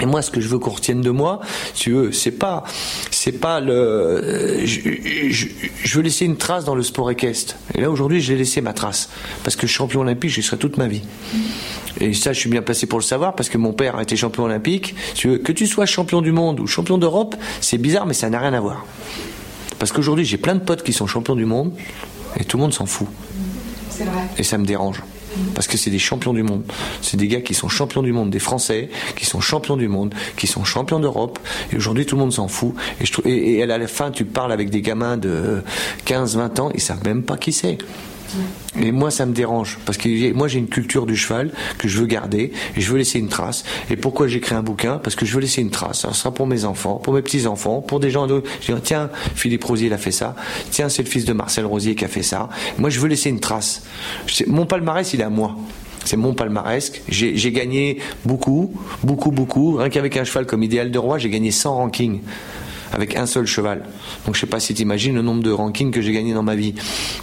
[0.00, 1.40] Et moi, ce que je veux qu'on retienne de moi,
[1.74, 2.64] tu veux, c'est pas,
[3.24, 4.80] c'est pas le, je,
[5.30, 5.46] je,
[5.84, 7.54] je, veux laisser une trace dans le sport équestre.
[7.72, 9.10] Et là, aujourd'hui, j'ai laissé ma trace.
[9.44, 11.02] Parce que champion olympique, je serai toute ma vie.
[12.00, 14.16] Et ça, je suis bien placé pour le savoir, parce que mon père a été
[14.16, 14.96] champion olympique.
[15.22, 18.54] Que tu sois champion du monde ou champion d'Europe, c'est bizarre, mais ça n'a rien
[18.54, 18.84] à voir.
[19.78, 21.72] Parce qu'aujourd'hui, j'ai plein de potes qui sont champions du monde,
[22.40, 23.06] et tout le monde s'en fout.
[23.88, 24.22] C'est vrai.
[24.36, 25.00] Et ça me dérange
[25.54, 26.62] parce que c'est des champions du monde.
[27.00, 30.14] C'est des gars qui sont champions du monde, des Français, qui sont champions du monde,
[30.36, 31.38] qui sont champions d'Europe.
[31.72, 32.74] Et aujourd'hui, tout le monde s'en fout.
[33.00, 35.62] Et, je à la fin, tu parles avec des gamins de
[36.04, 37.78] 15, 20 ans, ils savent même pas qui c'est.
[38.80, 41.98] Et moi, ça me dérange parce que moi, j'ai une culture du cheval que je
[41.98, 43.64] veux garder et je veux laisser une trace.
[43.90, 44.98] Et pourquoi j'écris un bouquin?
[44.98, 46.00] Parce que je veux laisser une trace.
[46.00, 48.26] Ça sera pour mes enfants, pour mes petits enfants, pour des gens.
[48.28, 50.34] Je dis, tiens, Philippe Rosier, il a fait ça.
[50.70, 52.48] Tiens, c'est le fils de Marcel Rosier qui a fait ça.
[52.78, 53.82] Moi, je veux laisser une trace.
[54.46, 55.56] Mon palmarès, il est à moi.
[56.04, 56.92] C'est mon palmarès.
[57.08, 59.76] J'ai gagné beaucoup, beaucoup, beaucoup.
[59.76, 62.20] Rien qu'avec un cheval comme Idéal de Roi, j'ai gagné 100 rankings
[62.92, 63.82] avec un seul cheval.
[64.26, 66.42] Donc je sais pas si tu imagines le nombre de rankings que j'ai gagné dans
[66.42, 66.74] ma vie.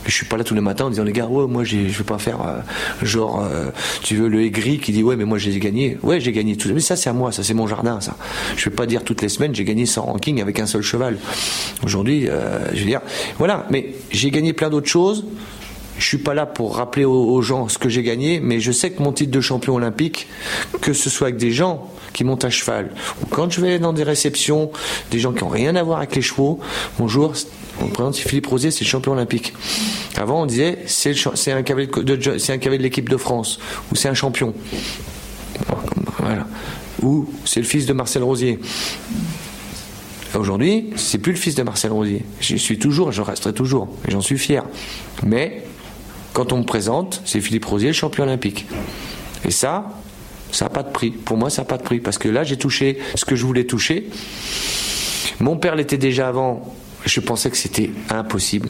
[0.06, 2.04] Je suis pas là tous les matins en disant les gars, ouais, moi je vais
[2.04, 3.70] pas faire euh, genre, euh,
[4.02, 5.98] tu veux le aigri qui dit ouais, mais moi j'ai gagné.
[6.04, 6.70] Ouais, j'ai gagné tout.
[6.74, 8.16] Mais ça c'est à moi, ça c'est mon jardin, ça.
[8.58, 11.18] Je vais pas dire toutes les semaines j'ai gagné 100 rankings avec un seul cheval.
[11.84, 13.02] Aujourd'hui, euh, je veux dire,
[13.38, 13.66] voilà.
[13.70, 15.26] Mais j'ai gagné plein d'autres choses
[16.00, 18.90] je suis pas là pour rappeler aux, gens ce que j'ai gagné, mais je sais
[18.92, 20.28] que mon titre de champion olympique,
[20.82, 23.94] que ce soit avec des gens qui montent à cheval, ou quand je vais dans
[23.94, 24.72] des réceptions,
[25.12, 26.60] des gens qui n'ont rien à voir avec les chevaux,
[26.98, 27.34] bonjour,
[27.82, 29.54] on présente Philippe Rosier, c'est le champion olympique.
[30.18, 31.14] Avant, on disait c'est
[31.52, 33.60] un cavalier de, c'est un cavalier de l'équipe de France,
[33.92, 34.54] ou c'est un champion.
[36.18, 36.48] Voilà.
[37.02, 38.60] Ou c'est le fils de Marcel Rosier.
[40.36, 42.24] Aujourd'hui, c'est plus le fils de Marcel Rosier.
[42.40, 44.64] J'y suis toujours, je resterai toujours, et j'en suis fier.
[45.24, 45.64] Mais
[46.34, 48.66] quand on me présente, c'est Philippe Rosier, le champion olympique.
[49.46, 49.92] Et ça,
[50.52, 51.12] ça n'a pas de prix.
[51.12, 52.00] Pour moi, ça n'a pas de prix.
[52.00, 54.10] Parce que là, j'ai touché ce que je voulais toucher.
[55.40, 56.74] Mon père l'était déjà avant.
[57.06, 58.70] Je pensais que c'était impossible.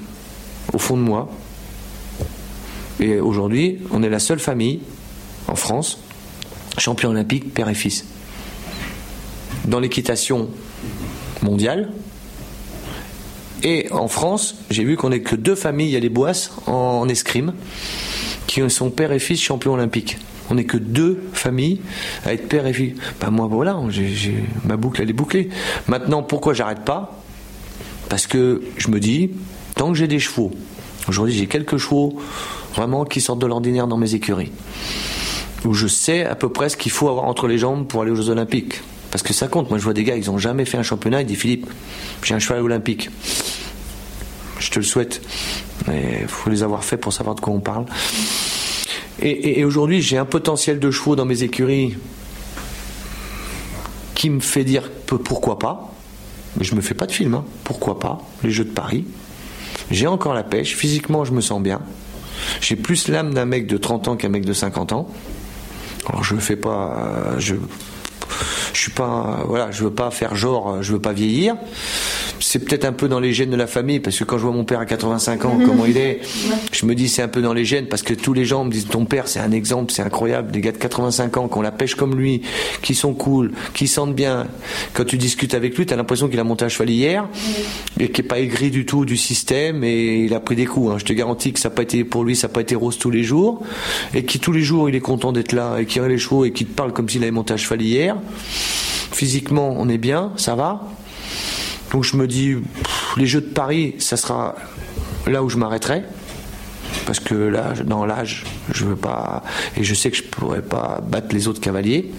[0.74, 1.30] Au fond de moi.
[3.00, 4.82] Et aujourd'hui, on est la seule famille
[5.48, 6.00] en France,
[6.78, 8.06] champion olympique, père et fils.
[9.66, 10.50] Dans l'équitation
[11.42, 11.92] mondiale,
[13.64, 17.54] et en France, j'ai vu qu'on n'est que deux familles, a les Boisses en, escrime,
[18.48, 20.18] qui sont père et fils champions olympiques.
[20.50, 21.82] On n'est que deux familles
[22.26, 22.96] à être père et fils.
[23.22, 23.80] Ben moi, voilà,
[24.66, 25.50] ma boucle, elle est bouclée.
[25.88, 27.22] Maintenant, pourquoi j'arrête pas?
[28.08, 29.32] Parce que je me dis,
[29.76, 30.52] tant que j'ai des chevaux,
[31.08, 32.20] aujourd'hui j'ai quelques chevaux
[32.74, 34.52] vraiment qui sortent de l'ordinaire dans mes écuries,
[35.64, 38.10] où je sais à peu près ce qu'il faut avoir entre les jambes pour aller
[38.10, 38.82] aux Jeux Olympiques.
[39.12, 39.70] Parce que ça compte.
[39.70, 41.22] Moi, je vois des gars, ils n'ont jamais fait un championnat.
[41.22, 41.68] Ils disent Philippe,
[42.24, 43.10] j'ai un cheval olympique.
[44.70, 45.22] Je te le souhaite.
[45.88, 47.86] Il faut les avoir fait pour savoir de quoi on parle.
[49.20, 51.98] Et, aujourd'hui, j'ai un potentiel de chevaux dans mes écuries
[54.14, 55.92] qui me fait dire pourquoi pas.
[56.58, 57.34] Mais je me fais pas de film.
[57.34, 57.46] Hein.
[57.64, 59.06] Pourquoi pas Les Jeux de Paris.
[59.90, 60.76] J'ai encore la pêche.
[60.76, 61.82] Physiquement, je me sens bien.
[62.62, 65.10] J'ai plus l'âme d'un mec de 30 ans qu'un mec de 50 ans.
[66.08, 67.36] Alors je ne fais pas.
[67.40, 67.56] Je
[68.74, 71.56] je suis pas, voilà, je veux pas faire genre, je veux pas vieillir.
[72.40, 74.52] C'est peut-être un peu dans les gènes de la famille, parce que quand je vois
[74.52, 76.22] mon père à 85 ans, comment il est,
[76.72, 78.72] je me dis c'est un peu dans les gènes, parce que tous les gens me
[78.72, 81.62] disent ton père c'est un exemple, c'est incroyable, des gars de 85 ans qui ont
[81.62, 82.42] la pêche comme lui,
[82.82, 84.48] qui sont cool, qui sentent bien.
[84.94, 87.28] Quand tu discutes avec lui, tu as l'impression qu'il a monté un cheval hier,
[88.00, 90.92] et qui est pas aigri du tout du système, et il a pris des coups.
[90.92, 90.98] Hein.
[90.98, 92.98] Je te garantis que ça n'a pas été pour lui, ça n'a pas été rose
[92.98, 93.62] tous les jours,
[94.14, 96.46] et qui tous les jours il est content d'être là, et qui a les chevaux,
[96.46, 98.16] et qui te parle comme s'il avait monté un cheval hier.
[99.12, 100.88] Physiquement, on est bien, ça va.
[101.92, 104.56] Donc je me dis, pff, les Jeux de Paris, ça sera
[105.28, 106.04] là où je m'arrêterai.
[107.06, 109.44] Parce que là, dans l'âge, je veux pas.
[109.78, 112.12] Et je sais que je pourrais pas battre les autres cavaliers.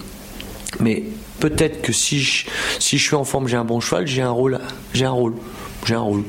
[0.79, 1.03] Mais
[1.39, 2.45] peut-être que si je,
[2.79, 4.59] suis en forme, j'ai un bon cheval, j'ai un rôle.
[4.93, 5.35] J'ai un rôle.
[5.85, 6.23] J'ai un rôle.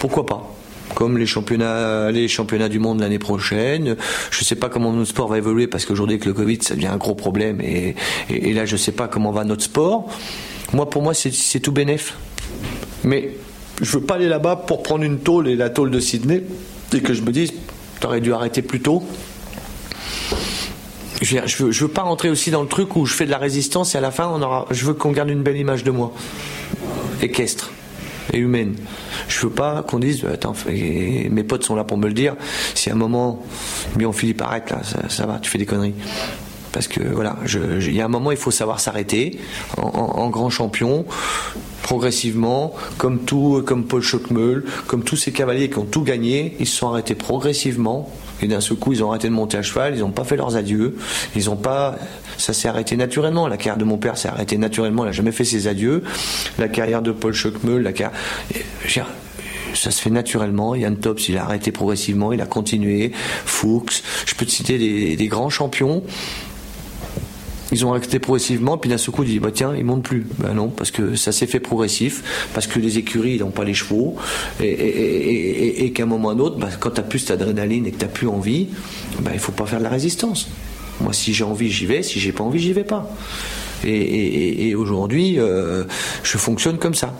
[0.00, 0.50] Pourquoi pas?
[0.94, 3.96] Comme les championnats, les championnats du monde l'année prochaine.
[4.30, 6.88] Je sais pas comment notre sport va évoluer parce qu'aujourd'hui avec le Covid, ça devient
[6.88, 7.94] un gros problème et,
[8.52, 10.08] là je sais pas comment va notre sport.
[10.72, 12.14] Moi, pour moi, c'est tout bénéf.
[13.04, 13.30] Mais
[13.82, 16.42] je veux pas aller là-bas pour prendre une tôle et la tôle de Sydney
[16.92, 17.52] et que je me dise,
[18.00, 19.02] t'aurais dû arrêter plus tôt.
[21.22, 23.94] Je veux, veux, pas rentrer aussi dans le truc où je fais de la résistance
[23.94, 26.12] et à la fin, on aura, je veux qu'on garde une belle image de moi,
[27.22, 27.70] équestre
[28.32, 28.74] et humaine.
[29.28, 32.36] Je veux pas qu'on dise, attends, mes potes sont là pour me le dire.
[32.74, 33.42] Si à un moment,
[33.96, 35.94] bien Philippe arrête là, ça, va, tu fais des conneries.
[36.72, 39.38] Parce que voilà, il y a un moment, il faut savoir s'arrêter.
[39.76, 41.06] En, grand champion,
[41.84, 46.66] progressivement, comme tout, comme Paul Schockmeul, comme tous ces cavaliers qui ont tout gagné, ils
[46.66, 48.10] se sont arrêtés progressivement.
[48.40, 50.36] Et d'un seul coup, ils ont arrêté de monter à cheval, ils n'ont pas fait
[50.36, 50.96] leurs adieux,
[51.36, 51.96] ils ont pas,
[52.38, 53.46] ça s'est arrêté naturellement.
[53.48, 56.02] La carrière de mon père s'est arrêtée naturellement, il n'a jamais fait ses adieux.
[56.58, 58.18] La carrière de Paul Schockmeul, la carrière,
[59.74, 60.74] ça se fait naturellement.
[60.74, 63.12] Yann Tops, il a arrêté progressivement, il a continué.
[63.44, 64.78] Fuchs, je peux te citer
[65.16, 66.02] des grands champions
[67.72, 70.26] ils ont arrêté progressivement, puis d'un seul coup, ils disent bah tiens, ils montent plus.
[70.38, 73.64] Ben non, parce que ça s'est fait progressif, parce que les écuries, ils n'ont pas
[73.64, 74.16] les chevaux,
[74.60, 77.98] et, qu'à un moment ou un autre, bah, quand tu as plus d'adrénaline et que
[77.98, 78.68] tu plus envie,
[79.20, 80.48] bah, il faut pas faire de la résistance.
[81.00, 83.10] Moi, si j'ai envie, j'y vais, si j'ai pas envie, j'y vais pas.
[83.84, 85.84] Et, aujourd'hui, euh,
[86.22, 87.12] je fonctionne comme ça.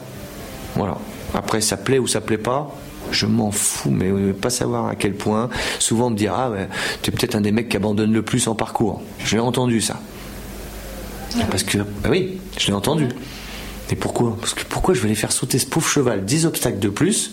[0.76, 0.96] Voilà.
[1.34, 2.74] Après, ça plaît ou ça plaît pas,
[3.10, 5.50] je m'en fous, mais pas savoir à quel point.
[5.78, 6.66] Souvent, on me dira, ah,
[7.02, 9.02] tu es peut-être un des mecs qui abandonne le plus en parcours.
[9.24, 10.00] J'ai entendu ça.
[11.50, 13.08] Parce que, bah oui, je l'ai entendu.
[13.94, 14.36] Et pourquoi?
[14.40, 17.30] Parce que pourquoi je vais aller faire sauter ce pauvre cheval 10 obstacles de plus?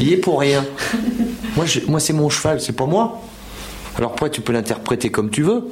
[0.00, 0.64] Il est pour rien.
[1.56, 3.22] Moi, moi c'est mon cheval, c'est pas moi.
[3.96, 5.68] Alors pourquoi tu peux l'interpréter comme tu veux?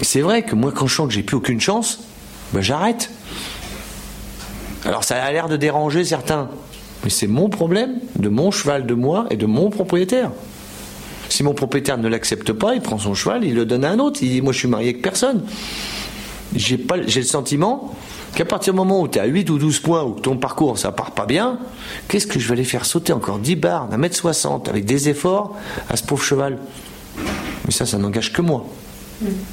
[0.00, 2.04] C'est vrai que moi, quand je sens que j'ai plus aucune chance,
[2.52, 3.10] ben j'arrête.
[4.84, 6.48] Alors ça a l'air de déranger certains,
[7.02, 10.30] mais c'est mon problème, de mon cheval, de moi et de mon propriétaire.
[11.30, 13.98] Si mon propriétaire ne l'accepte pas, il prend son cheval, il le donne à un
[13.98, 14.20] autre.
[14.22, 15.42] Il dit Moi, je suis marié avec personne
[16.54, 17.94] j'ai pas j'ai le sentiment
[18.34, 20.36] qu'à partir du moment où tu es à 8 ou 12 points ou que ton
[20.36, 21.58] parcours ça part pas bien,
[22.08, 25.08] qu'est-ce que je vais aller faire sauter encore 10 barres d'un mètre 60 avec des
[25.08, 25.56] efforts
[25.88, 26.58] à ce pauvre cheval?
[27.64, 28.66] Mais ça, ça n'engage que moi.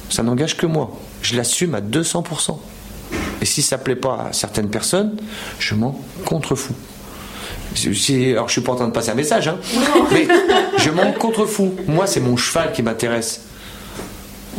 [0.08, 0.96] Ça n'engage que moi.
[1.22, 2.56] Je l'assume à 200%.
[3.42, 5.16] Et si ça plaît pas à certaines personnes,
[5.58, 6.74] je m'en contrefous.
[7.84, 9.58] alors je suis pas en train de passer un message, hein,
[10.12, 10.26] mais
[10.78, 11.74] je m'en contrefous.
[11.86, 13.42] Moi, c'est mon cheval qui m'intéresse.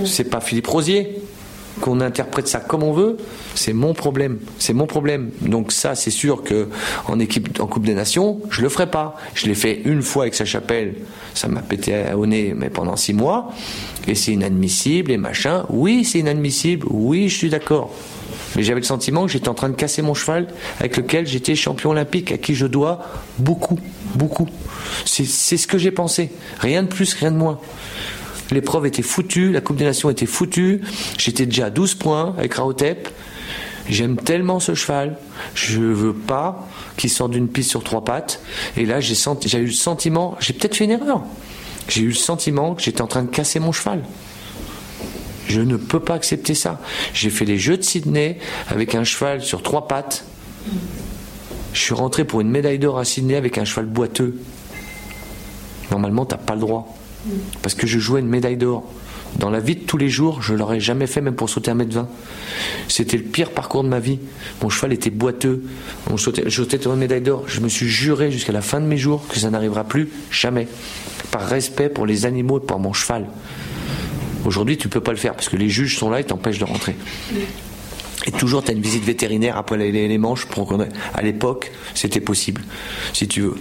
[0.05, 1.19] C'est pas Philippe Rosier
[1.81, 3.17] qu'on interprète ça comme on veut,
[3.55, 4.39] c'est mon problème.
[4.59, 5.31] C'est mon problème.
[5.41, 6.67] Donc ça, c'est sûr que
[7.07, 9.15] en équipe, en Coupe des Nations, je le ferai pas.
[9.33, 10.95] Je l'ai fait une fois avec sa chapelle.
[11.33, 13.51] Ça m'a pété au nez, mais pendant six mois.
[14.07, 15.65] Et c'est inadmissible et machin.
[15.69, 16.87] Oui, c'est inadmissible.
[16.89, 17.93] Oui, je suis d'accord.
[18.55, 20.47] Mais j'avais le sentiment que j'étais en train de casser mon cheval
[20.79, 23.01] avec lequel j'étais champion olympique, à qui je dois
[23.37, 23.79] beaucoup,
[24.15, 24.47] beaucoup.
[25.05, 26.31] C'est ce que j'ai pensé.
[26.59, 27.59] Rien de plus, rien de moins.
[28.52, 30.82] L'épreuve était foutue, la Coupe des Nations était foutue.
[31.18, 33.10] J'étais déjà à 12 points avec Raotep.
[33.90, 35.18] J'aime tellement ce cheval,
[35.56, 36.68] je veux pas
[36.98, 38.41] qu'il sorte d'une piste sur trois pattes.
[38.76, 39.15] Et là, j'ai
[39.57, 41.24] eu le sentiment, j'ai peut-être fait une erreur.
[41.88, 44.03] J'ai eu le sentiment que j'étais en train de casser mon cheval.
[45.48, 46.82] Je ne peux pas accepter ça.
[47.14, 50.26] J'ai fait les Jeux de Sydney avec un cheval sur trois pattes.
[51.72, 54.38] Je suis rentré pour une médaille d'or à Sydney avec un cheval boiteux.
[55.91, 56.94] Normalement, tu n'as pas le droit
[57.61, 58.83] parce que je jouais une médaille d'or.
[59.37, 61.75] Dans la vie de tous les jours, je l'aurais jamais fait, même pour sauter un
[61.75, 62.07] mètre 20.
[62.87, 64.19] C'était le pire parcours de ma vie.
[64.61, 65.63] Mon cheval était boiteux.
[66.09, 67.43] je sautais une médaille d'or.
[67.47, 70.67] Je me suis juré jusqu'à la fin de mes jours que ça n'arrivera plus, jamais.
[71.29, 73.27] Par respect pour les animaux et pour mon cheval.
[74.45, 76.65] Aujourd'hui, tu peux pas le faire parce que les juges sont là et t'empêchent de
[76.65, 76.95] rentrer.
[78.26, 80.48] Et toujours, tu as une visite vétérinaire après les, manches.
[80.48, 80.76] Pour
[81.14, 82.61] à l'époque, c'était possible,
[83.14, 83.56] si tu veux.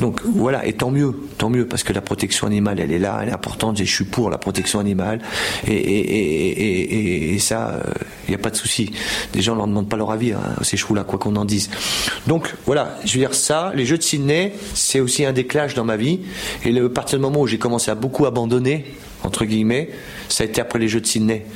[0.00, 3.20] Donc voilà, et tant mieux, tant mieux, parce que la protection animale, elle est là,
[3.22, 3.80] elle est importante.
[3.80, 5.20] Et je suis pour la protection animale.
[5.66, 7.94] Et, et, et, ça, il euh,
[8.28, 8.92] n'y a pas de souci.
[9.34, 11.70] Les gens ne leur demandent pas leur avis, hein, ces chevaux-là, quoi qu'on en dise.
[12.26, 15.84] Donc voilà, je veux dire ça, les Jeux de Sydney, c'est aussi un déclage dans
[15.84, 16.20] ma vie.
[16.64, 18.84] Et à partir du moment où j'ai commencé à beaucoup abandonner,
[19.24, 19.90] entre guillemets,
[20.28, 21.46] ça a été après les Jeux de Sydney.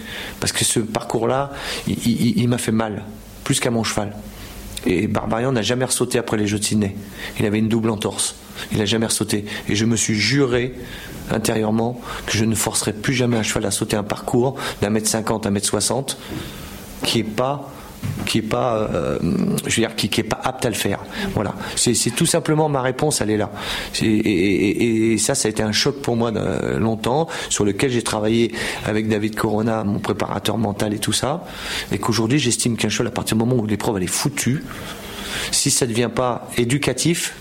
[0.40, 1.52] Parce que ce parcours-là,
[1.86, 3.04] il, m'a fait mal,
[3.44, 4.14] plus qu'à mon cheval.
[4.86, 6.94] Et Barbarian n'a jamais ressauté après les Jeux de Sydney.
[7.38, 8.36] Il avait une double entorse.
[8.72, 9.44] Il n'a jamais ressauté.
[9.68, 10.74] Et je me suis juré
[11.30, 15.08] intérieurement que je ne forcerai plus jamais un cheval à sauter un parcours d'un mètre
[15.08, 16.18] cinquante un mètre soixante
[17.02, 17.72] qui est pas
[18.26, 19.18] qui est pas, euh,
[19.66, 20.98] je veux dire, qui, est pas apte à le faire.
[21.34, 21.54] Voilà.
[21.76, 23.50] C'est tout simplement ma réponse, elle est là.
[24.02, 28.02] Et, et, ça, ça a été un choc pour moi euh, longtemps, sur lequel j'ai
[28.02, 28.52] travaillé
[28.84, 31.44] avec David Corona, mon préparateur mental et tout ça,
[31.92, 34.64] et qu'aujourd'hui, j'estime qu'un cheval, à partir du moment où l'épreuve elle est foutue,
[35.52, 37.34] si ça ne devient pas éducatif,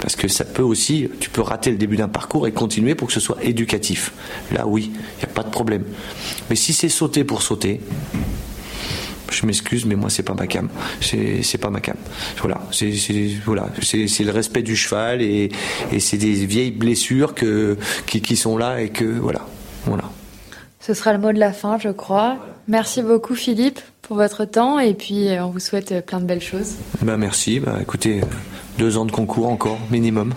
[0.00, 3.08] Parce que ça peut aussi, tu peux rater le début d'un parcours et continuer pour
[3.08, 4.12] que ce soit éducatif.
[4.52, 5.84] Là, oui, il n'y a pas de problème.
[6.50, 7.80] Mais si c'est sauter pour sauter,
[9.34, 10.68] je m'excuse, mais moi c'est pas ma cam.
[11.00, 11.96] C'est pas ma cam.
[12.38, 12.92] Voilà, c'est
[13.44, 15.50] voilà, c'est le respect du cheval et,
[15.92, 19.46] et c'est des vieilles blessures que qui, qui, sont là et que voilà,
[19.86, 20.04] voilà.
[20.80, 22.36] Ce sera le mot de la fin, je crois.
[22.68, 26.26] Merci beaucoup Philippe pour votre temps et puis euh, on vous souhaite euh, plein de
[26.26, 26.74] belles choses.
[27.02, 27.60] Bah merci.
[27.60, 28.26] Bah écoutez, euh,
[28.78, 30.34] deux ans de concours encore minimum.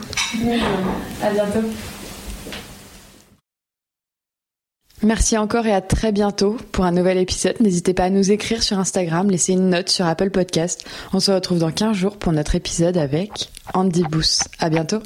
[1.21, 1.67] À bientôt.
[5.03, 7.55] Merci encore et à très bientôt pour un nouvel épisode.
[7.59, 10.87] N'hésitez pas à nous écrire sur Instagram, laisser une note sur Apple Podcast.
[11.13, 14.39] On se retrouve dans 15 jours pour notre épisode avec Andy Booth.
[14.59, 14.99] À bientôt.